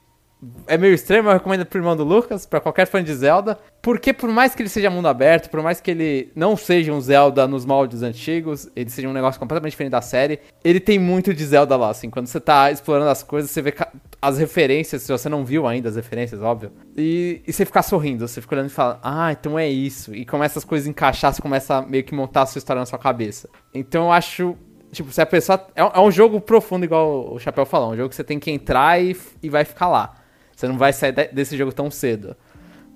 [0.67, 3.57] é meio extremo, eu recomendo pro irmão do Lucas, pra qualquer fã de Zelda.
[3.81, 7.01] Porque por mais que ele seja mundo aberto, por mais que ele não seja um
[7.01, 11.33] Zelda nos moldes antigos, ele seja um negócio completamente diferente da série, ele tem muito
[11.33, 12.09] de Zelda lá, assim.
[12.09, 13.73] Quando você tá explorando as coisas, você vê
[14.21, 16.71] as referências, se você não viu ainda as referências, óbvio.
[16.95, 20.13] E, e você fica sorrindo, você fica olhando e fala, ah, então é isso.
[20.13, 22.79] E começa as coisas a encaixar, você começa a meio que montar a sua história
[22.79, 23.49] na sua cabeça.
[23.73, 24.55] Então eu acho.
[24.91, 25.65] Tipo, se a pessoa.
[25.75, 27.93] É, um- é jogo profundo, igual o Chapéu falou.
[27.93, 30.20] Um jogo que você tem que entrar e, e vai ficar lá.
[30.61, 32.35] Você não vai sair de- desse jogo tão cedo.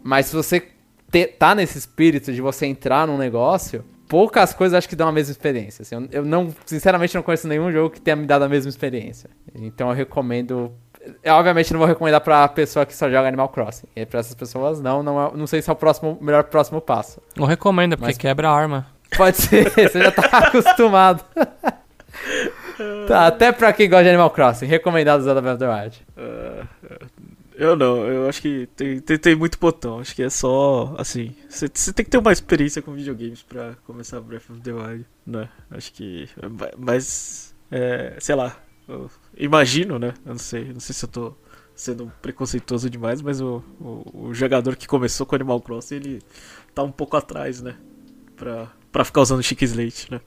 [0.04, 0.68] Mas se você
[1.12, 5.12] te- tá nesse espírito de você entrar num negócio, poucas coisas acho que dão a
[5.12, 5.82] mesma experiência.
[5.82, 5.96] assim.
[5.96, 9.32] eu, eu não, sinceramente, não conheço nenhum jogo que tenha me dado a mesma experiência.
[9.56, 10.72] Então eu recomendo.
[11.24, 13.88] Eu, obviamente não vou recomendar pra pessoa que só joga Animal Crossing.
[13.96, 16.80] E pra essas pessoas, não, não, é- não sei se é o próximo, melhor próximo
[16.80, 17.20] passo.
[17.36, 18.86] Não recomendo, porque Mas- quebra a arma.
[19.18, 21.24] Pode ser, você já tá acostumado.
[23.08, 26.06] tá, até pra quem gosta de Animal Crossing, recomendado Zelda Breath of the Wild.
[27.58, 30.00] Eu não, eu acho que tem, tem, tem muito botão.
[30.00, 34.20] Acho que é só, assim, você tem que ter uma experiência com videogames pra começar
[34.20, 35.50] Breath of the Wild, né?
[35.72, 36.28] Acho que,
[36.78, 38.58] mas, é, sei lá,
[39.38, 40.14] imagino, né?
[40.26, 41.36] Eu não sei, não sei se eu tô
[41.76, 46.22] sendo preconceituoso demais, mas o, o, o jogador que começou com Animal Crossing, ele
[46.74, 47.78] tá um pouco atrás, né?
[48.36, 50.22] Pra, pra ficar usando Chique Slate, né?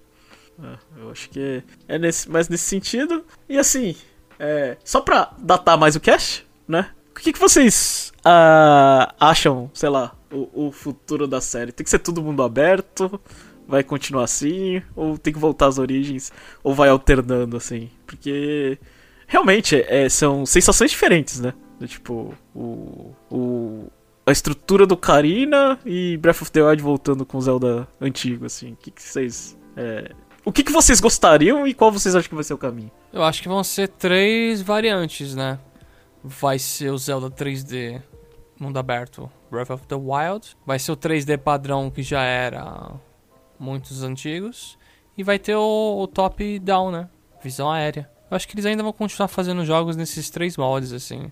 [0.63, 1.63] É, eu acho que é,
[1.95, 3.25] é nesse, mais nesse sentido.
[3.49, 3.95] E assim,
[4.39, 6.91] é, só pra datar mais o cast, né?
[7.19, 11.73] O que, que vocês ah, acham, sei lá, o, o futuro da série?
[11.73, 13.21] Tem que ser todo mundo aberto?
[13.67, 14.81] Vai continuar assim?
[14.95, 16.33] Ou tem que voltar às origens?
[16.63, 17.91] Ou vai alternando, assim?
[18.07, 18.79] Porque
[19.27, 21.53] realmente é, são sensações diferentes, né?
[21.87, 23.93] Tipo, o, o,
[24.25, 28.73] a estrutura do Karina e Breath of the Wild voltando com Zelda antigo, assim.
[28.73, 29.59] O que, que vocês.
[29.77, 30.13] é,
[30.45, 32.91] o que, que vocês gostariam e qual vocês acham que vai ser o caminho?
[33.13, 35.59] Eu acho que vão ser três variantes, né?
[36.23, 38.03] Vai ser o Zelda 3D
[38.59, 40.57] mundo aberto Breath of the Wild.
[40.67, 42.93] Vai ser o 3D padrão que já era
[43.59, 44.79] muitos antigos.
[45.17, 47.09] E vai ter o, o top-down, né?
[47.43, 48.09] Visão aérea.
[48.31, 51.31] Eu acho que eles ainda vão continuar fazendo jogos nesses três moldes, assim.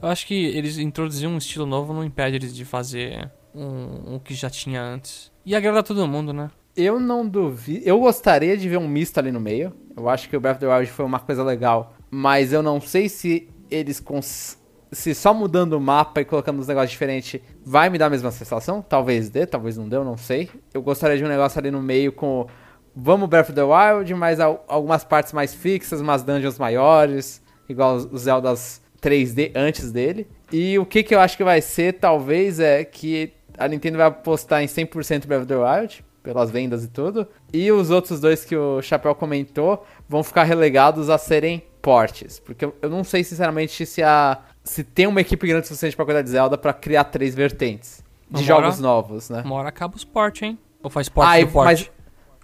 [0.00, 4.18] Eu acho que eles introduzir um estilo novo não impede eles de fazer um, um
[4.18, 5.32] que já tinha antes.
[5.44, 6.50] E agradar todo mundo, né?
[6.76, 7.86] Eu não duvido.
[7.86, 9.72] Eu gostaria de ver um misto ali no meio.
[9.96, 11.94] Eu acho que o Breath of the Wild foi uma coisa legal.
[12.10, 14.00] Mas eu não sei se eles.
[14.00, 14.58] Cons...
[14.92, 18.30] Se só mudando o mapa e colocando uns negócios diferentes vai me dar a mesma
[18.30, 18.80] sensação.
[18.80, 20.48] Talvez dê, talvez não dê, eu não sei.
[20.72, 22.46] Eu gostaria de um negócio ali no meio com.
[22.94, 27.42] Vamos Breath of the Wild, mas al- algumas partes mais fixas, umas dungeons maiores.
[27.68, 30.28] Igual os Zeldas 3D antes dele.
[30.52, 34.06] E o que, que eu acho que vai ser, talvez, é que a Nintendo vai
[34.06, 37.26] apostar em 100% Breath of the Wild, pelas vendas e tudo.
[37.52, 42.40] E os outros dois que o Chapéu comentou vão ficar relegados a serem portes.
[42.40, 45.94] Porque eu, eu não sei, sinceramente, se a se tem uma equipe grande o suficiente
[45.94, 49.42] pra cuidar de Zelda pra criar três vertentes de Uma jogos novos, né?
[49.44, 50.58] Uma hora acaba os port, hein?
[50.82, 51.64] Ou faz port Ah, do port?
[51.64, 51.90] mas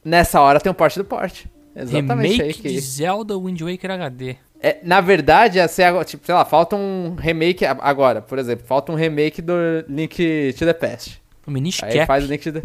[0.05, 1.51] nessa hora tem um porte do porte.
[1.75, 2.69] Exatamente Remake aí que...
[2.69, 4.37] de Zelda Wind Waker HD.
[4.61, 8.93] É, na verdade, é agora, tipo, sei lá, falta um remake agora, por exemplo, falta
[8.93, 9.55] um remake do
[9.89, 11.21] Link to the Past.
[11.45, 12.07] O Minish Aí Cap.
[12.07, 12.63] faz o Link to the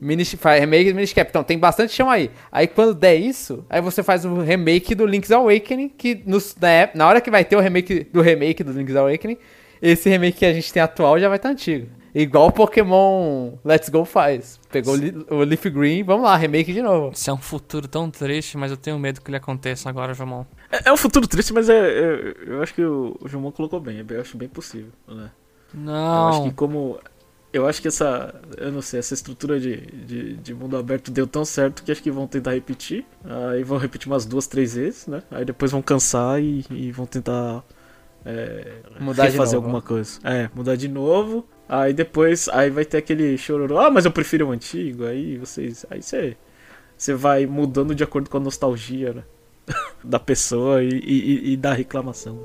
[0.00, 1.28] Minish, faz remake do Minish Cap.
[1.30, 2.30] Então, tem bastante chão aí.
[2.52, 6.68] Aí quando der isso, aí você faz o remake do Link's Awakening, que nos, na,
[6.70, 9.36] ép- na hora que vai ter o remake do remake do Link's Awakening,
[9.82, 11.86] esse remake que a gente tem atual já vai estar antigo.
[12.14, 14.58] Igual o Pokémon Let's Go faz.
[14.72, 14.94] Pegou
[15.30, 17.12] o Leaf Green, vamos lá, remake de novo.
[17.14, 20.44] Isso é um futuro tão triste, mas eu tenho medo que ele aconteça agora, Jomon.
[20.72, 23.78] É, é um futuro triste, mas é, é- eu acho que o, o Jumon colocou
[23.78, 24.04] bem.
[24.08, 25.30] Eu acho bem possível, né?
[25.74, 26.54] Eu acho que Não.
[26.54, 26.98] como.
[27.52, 28.34] Eu acho que essa.
[28.58, 32.02] Eu não sei, essa estrutura de, de, de mundo aberto deu tão certo que acho
[32.02, 33.06] que vão tentar repetir.
[33.50, 35.22] Aí vão repetir umas duas, três vezes, né?
[35.30, 37.64] Aí depois vão cansar e, e vão tentar.
[38.24, 39.56] É, Mudar novo.
[39.56, 40.20] alguma coisa.
[40.22, 41.46] É, mudar de novo.
[41.66, 42.48] Aí depois.
[42.50, 43.78] Aí vai ter aquele chororô.
[43.78, 45.06] Ah, mas eu prefiro o antigo.
[45.06, 45.86] Aí vocês.
[45.90, 46.36] Aí você.
[46.96, 49.24] você vai mudando de acordo com a nostalgia, né?
[50.04, 52.44] da pessoa e, e, e da reclamação.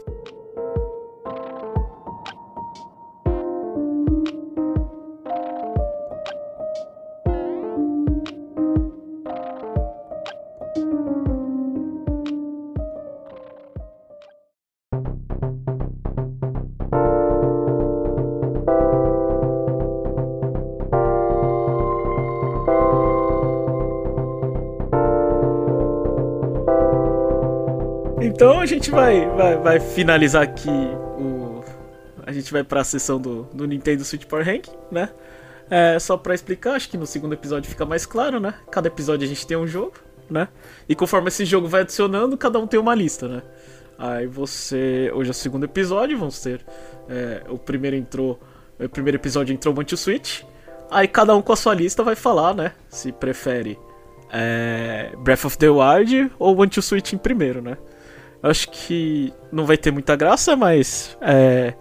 [28.63, 31.61] A gente vai, vai, vai finalizar aqui o.
[32.25, 35.09] A gente vai pra sessão do, do Nintendo Switch Power Rank, né?
[35.69, 38.53] É, só pra explicar, acho que no segundo episódio fica mais claro, né?
[38.71, 39.95] Cada episódio a gente tem um jogo,
[40.29, 40.47] né?
[40.87, 43.41] E conforme esse jogo vai adicionando, cada um tem uma lista, né?
[43.97, 45.11] Aí você.
[45.13, 46.65] Hoje é o segundo episódio, vamos ter.
[47.09, 48.39] É, o primeiro entrou.
[48.79, 50.43] O primeiro episódio entrou to Switch.
[50.89, 52.71] Aí cada um com a sua lista vai falar, né?
[52.87, 53.77] Se prefere
[54.31, 57.77] é, Breath of the Wild ou to Switch em primeiro, né?
[58.43, 61.17] Acho que não vai ter muita graça, mas.
[61.21, 61.73] É...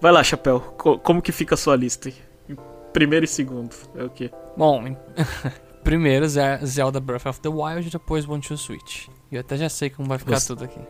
[0.00, 0.58] Vai lá, Chapéu.
[0.58, 2.08] Co como que fica a sua lista?
[2.08, 2.56] Em
[2.94, 3.76] primeiro e segundo.
[3.94, 4.30] É o quê?
[4.56, 4.96] Bom,
[5.84, 6.26] primeiro
[6.64, 9.08] Zelda Breath of the Wild, depois One to Switch.
[9.30, 10.46] E eu até já sei como vai ficar Você...
[10.48, 10.80] tudo aqui.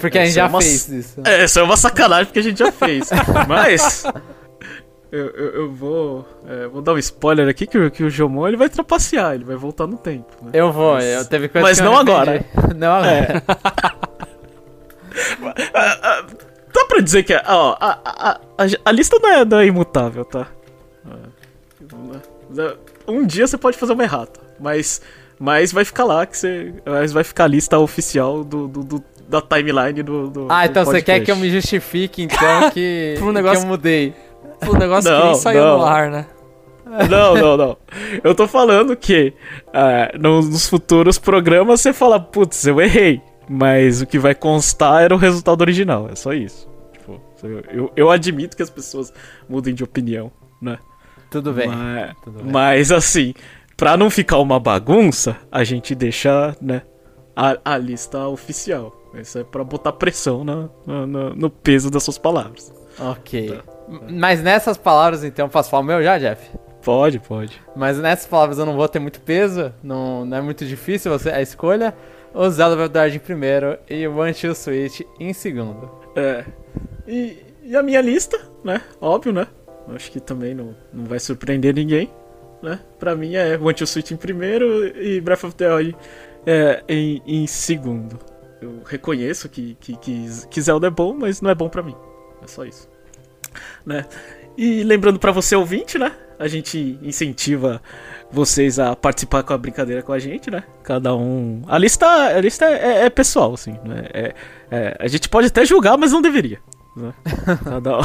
[0.00, 0.60] Porque a gente já é uma...
[0.60, 1.20] fez isso.
[1.24, 3.10] É, isso é uma sacanagem porque a gente já fez.
[3.46, 4.04] Mas.
[5.14, 8.56] Eu, eu, eu vou, é, vou dar um spoiler aqui que, que o Jomon ele
[8.56, 10.26] vai trapacear, ele vai voltar no tempo.
[10.42, 10.50] Né?
[10.52, 12.44] Eu vou, mas, eu teve coisa Mas não agora.
[12.74, 13.12] não agora.
[13.12, 13.42] É.
[16.72, 20.24] Dá pra dizer que ó, a, a, a, a lista não é, não é imutável,
[20.24, 20.48] tá?
[22.58, 22.74] É.
[23.06, 25.00] Um dia você pode fazer uma errata, mas,
[25.38, 26.74] mas vai ficar lá que você.
[26.84, 30.28] Mas vai ficar a lista oficial do, do, do da timeline do.
[30.28, 33.60] do ah, então do você quer que eu me justifique, então, que, um negócio...
[33.60, 34.23] que eu mudei
[34.70, 35.78] o negócio não, que nem saiu não.
[35.78, 36.26] no ar, né?
[37.08, 37.76] Não, não, não.
[38.22, 39.32] Eu tô falando que
[39.68, 43.20] uh, nos futuros programas você fala, putz, eu errei.
[43.48, 46.08] Mas o que vai constar era o resultado original.
[46.10, 46.68] É só isso.
[46.92, 47.20] Tipo,
[47.70, 49.12] eu, eu admito que as pessoas
[49.48, 50.30] mudem de opinião,
[50.60, 50.78] né?
[51.30, 51.68] Tudo bem.
[51.68, 52.52] Mas, Tudo bem.
[52.52, 53.34] mas assim,
[53.76, 56.82] pra não ficar uma bagunça, a gente deixa, né,
[57.34, 58.94] a, a lista oficial.
[59.14, 62.72] Isso é pra botar pressão na, no, no peso das suas palavras.
[62.98, 63.48] Ok.
[63.48, 63.73] Tá.
[63.88, 66.50] Mas nessas palavras, então, posso falar o meu já, Jeff?
[66.82, 67.60] Pode, pode.
[67.74, 71.30] Mas nessas palavras eu não vou ter muito peso, não, não é muito difícil você,
[71.30, 71.94] a escolha.
[72.34, 75.88] O Zelda Breath of the em primeiro e o One Two Switch em segundo.
[76.16, 76.44] É.
[77.06, 78.82] E, e, a minha lista, né?
[79.00, 79.46] Óbvio, né?
[79.94, 82.10] Acho que também não, não vai surpreender ninguém,
[82.60, 82.80] né?
[82.98, 85.96] Pra mim é One Two Switch em primeiro e Breath of the Wild
[86.44, 88.18] é, em, em segundo.
[88.60, 91.94] Eu reconheço que, que, que, que Zelda é bom, mas não é bom pra mim.
[92.42, 92.93] É só isso
[93.84, 94.04] né?
[94.56, 96.12] E lembrando para você ouvinte, né?
[96.38, 97.80] A gente incentiva
[98.30, 100.64] vocês a participar com a brincadeira com a gente, né?
[100.82, 101.62] Cada um.
[101.66, 104.08] A lista, a lista é, é pessoal, assim, né?
[104.12, 104.34] É,
[104.70, 106.58] é, a gente pode até julgar, mas não deveria.
[106.96, 107.12] Né?
[107.64, 108.04] Cada um,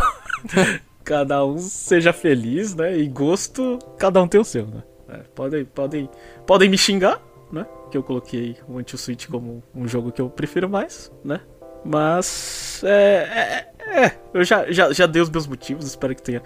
[1.03, 2.97] cada um seja feliz, né?
[2.97, 4.83] E gosto, cada um tem o seu, né?
[5.09, 6.09] É, podem, podem,
[6.45, 7.19] podem me xingar,
[7.51, 7.65] né?
[7.91, 11.39] Que eu coloquei o Anti-Switch como um jogo que eu prefiro mais, né?
[11.83, 16.41] Mas é, é, é, eu já, já, já dei os meus motivos, espero que tenha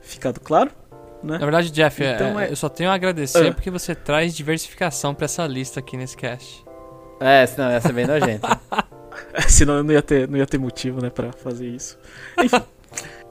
[0.00, 0.70] ficado claro.
[1.22, 1.38] Né?
[1.38, 5.14] Na verdade, Jeff, é, então, é, eu só tenho a agradecer porque você traz diversificação
[5.14, 6.64] para essa lista aqui nesse cast.
[7.18, 8.46] É, senão ia ser bem nojento.
[9.48, 11.98] senão eu não ia ter, não ia ter motivo, né, pra fazer isso.
[12.42, 12.62] Enfim.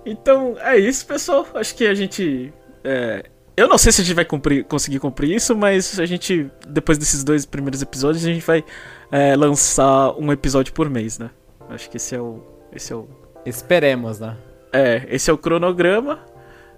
[0.06, 1.46] então, é isso, pessoal.
[1.54, 2.52] Acho que a gente.
[2.84, 3.26] É,
[3.56, 6.98] eu não sei se a gente vai cumprir, conseguir cumprir isso, mas a gente, depois
[6.98, 8.64] desses dois primeiros episódios, a gente vai
[9.12, 11.30] é, lançar um episódio por mês, né?
[11.70, 12.42] Acho que esse é o.
[12.74, 13.08] Esse é o.
[13.46, 14.38] Esperemos, né?
[14.72, 16.20] É, esse é o cronograma.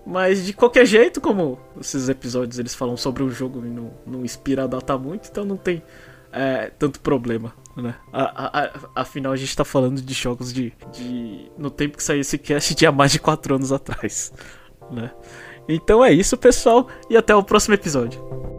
[0.06, 4.24] Mas de qualquer jeito, como esses episódios eles falam sobre o jogo e não, não
[4.24, 5.82] inspira a data muito, então não tem
[6.32, 7.96] é, tanto problema, né?
[8.14, 8.72] A, a, a,
[9.02, 11.52] afinal, a gente tá falando de jogos de, de.
[11.58, 14.32] No tempo que saiu esse cast, há mais de 4 anos atrás,
[14.92, 15.12] né?
[15.68, 18.55] Então é isso, pessoal, e até o próximo episódio.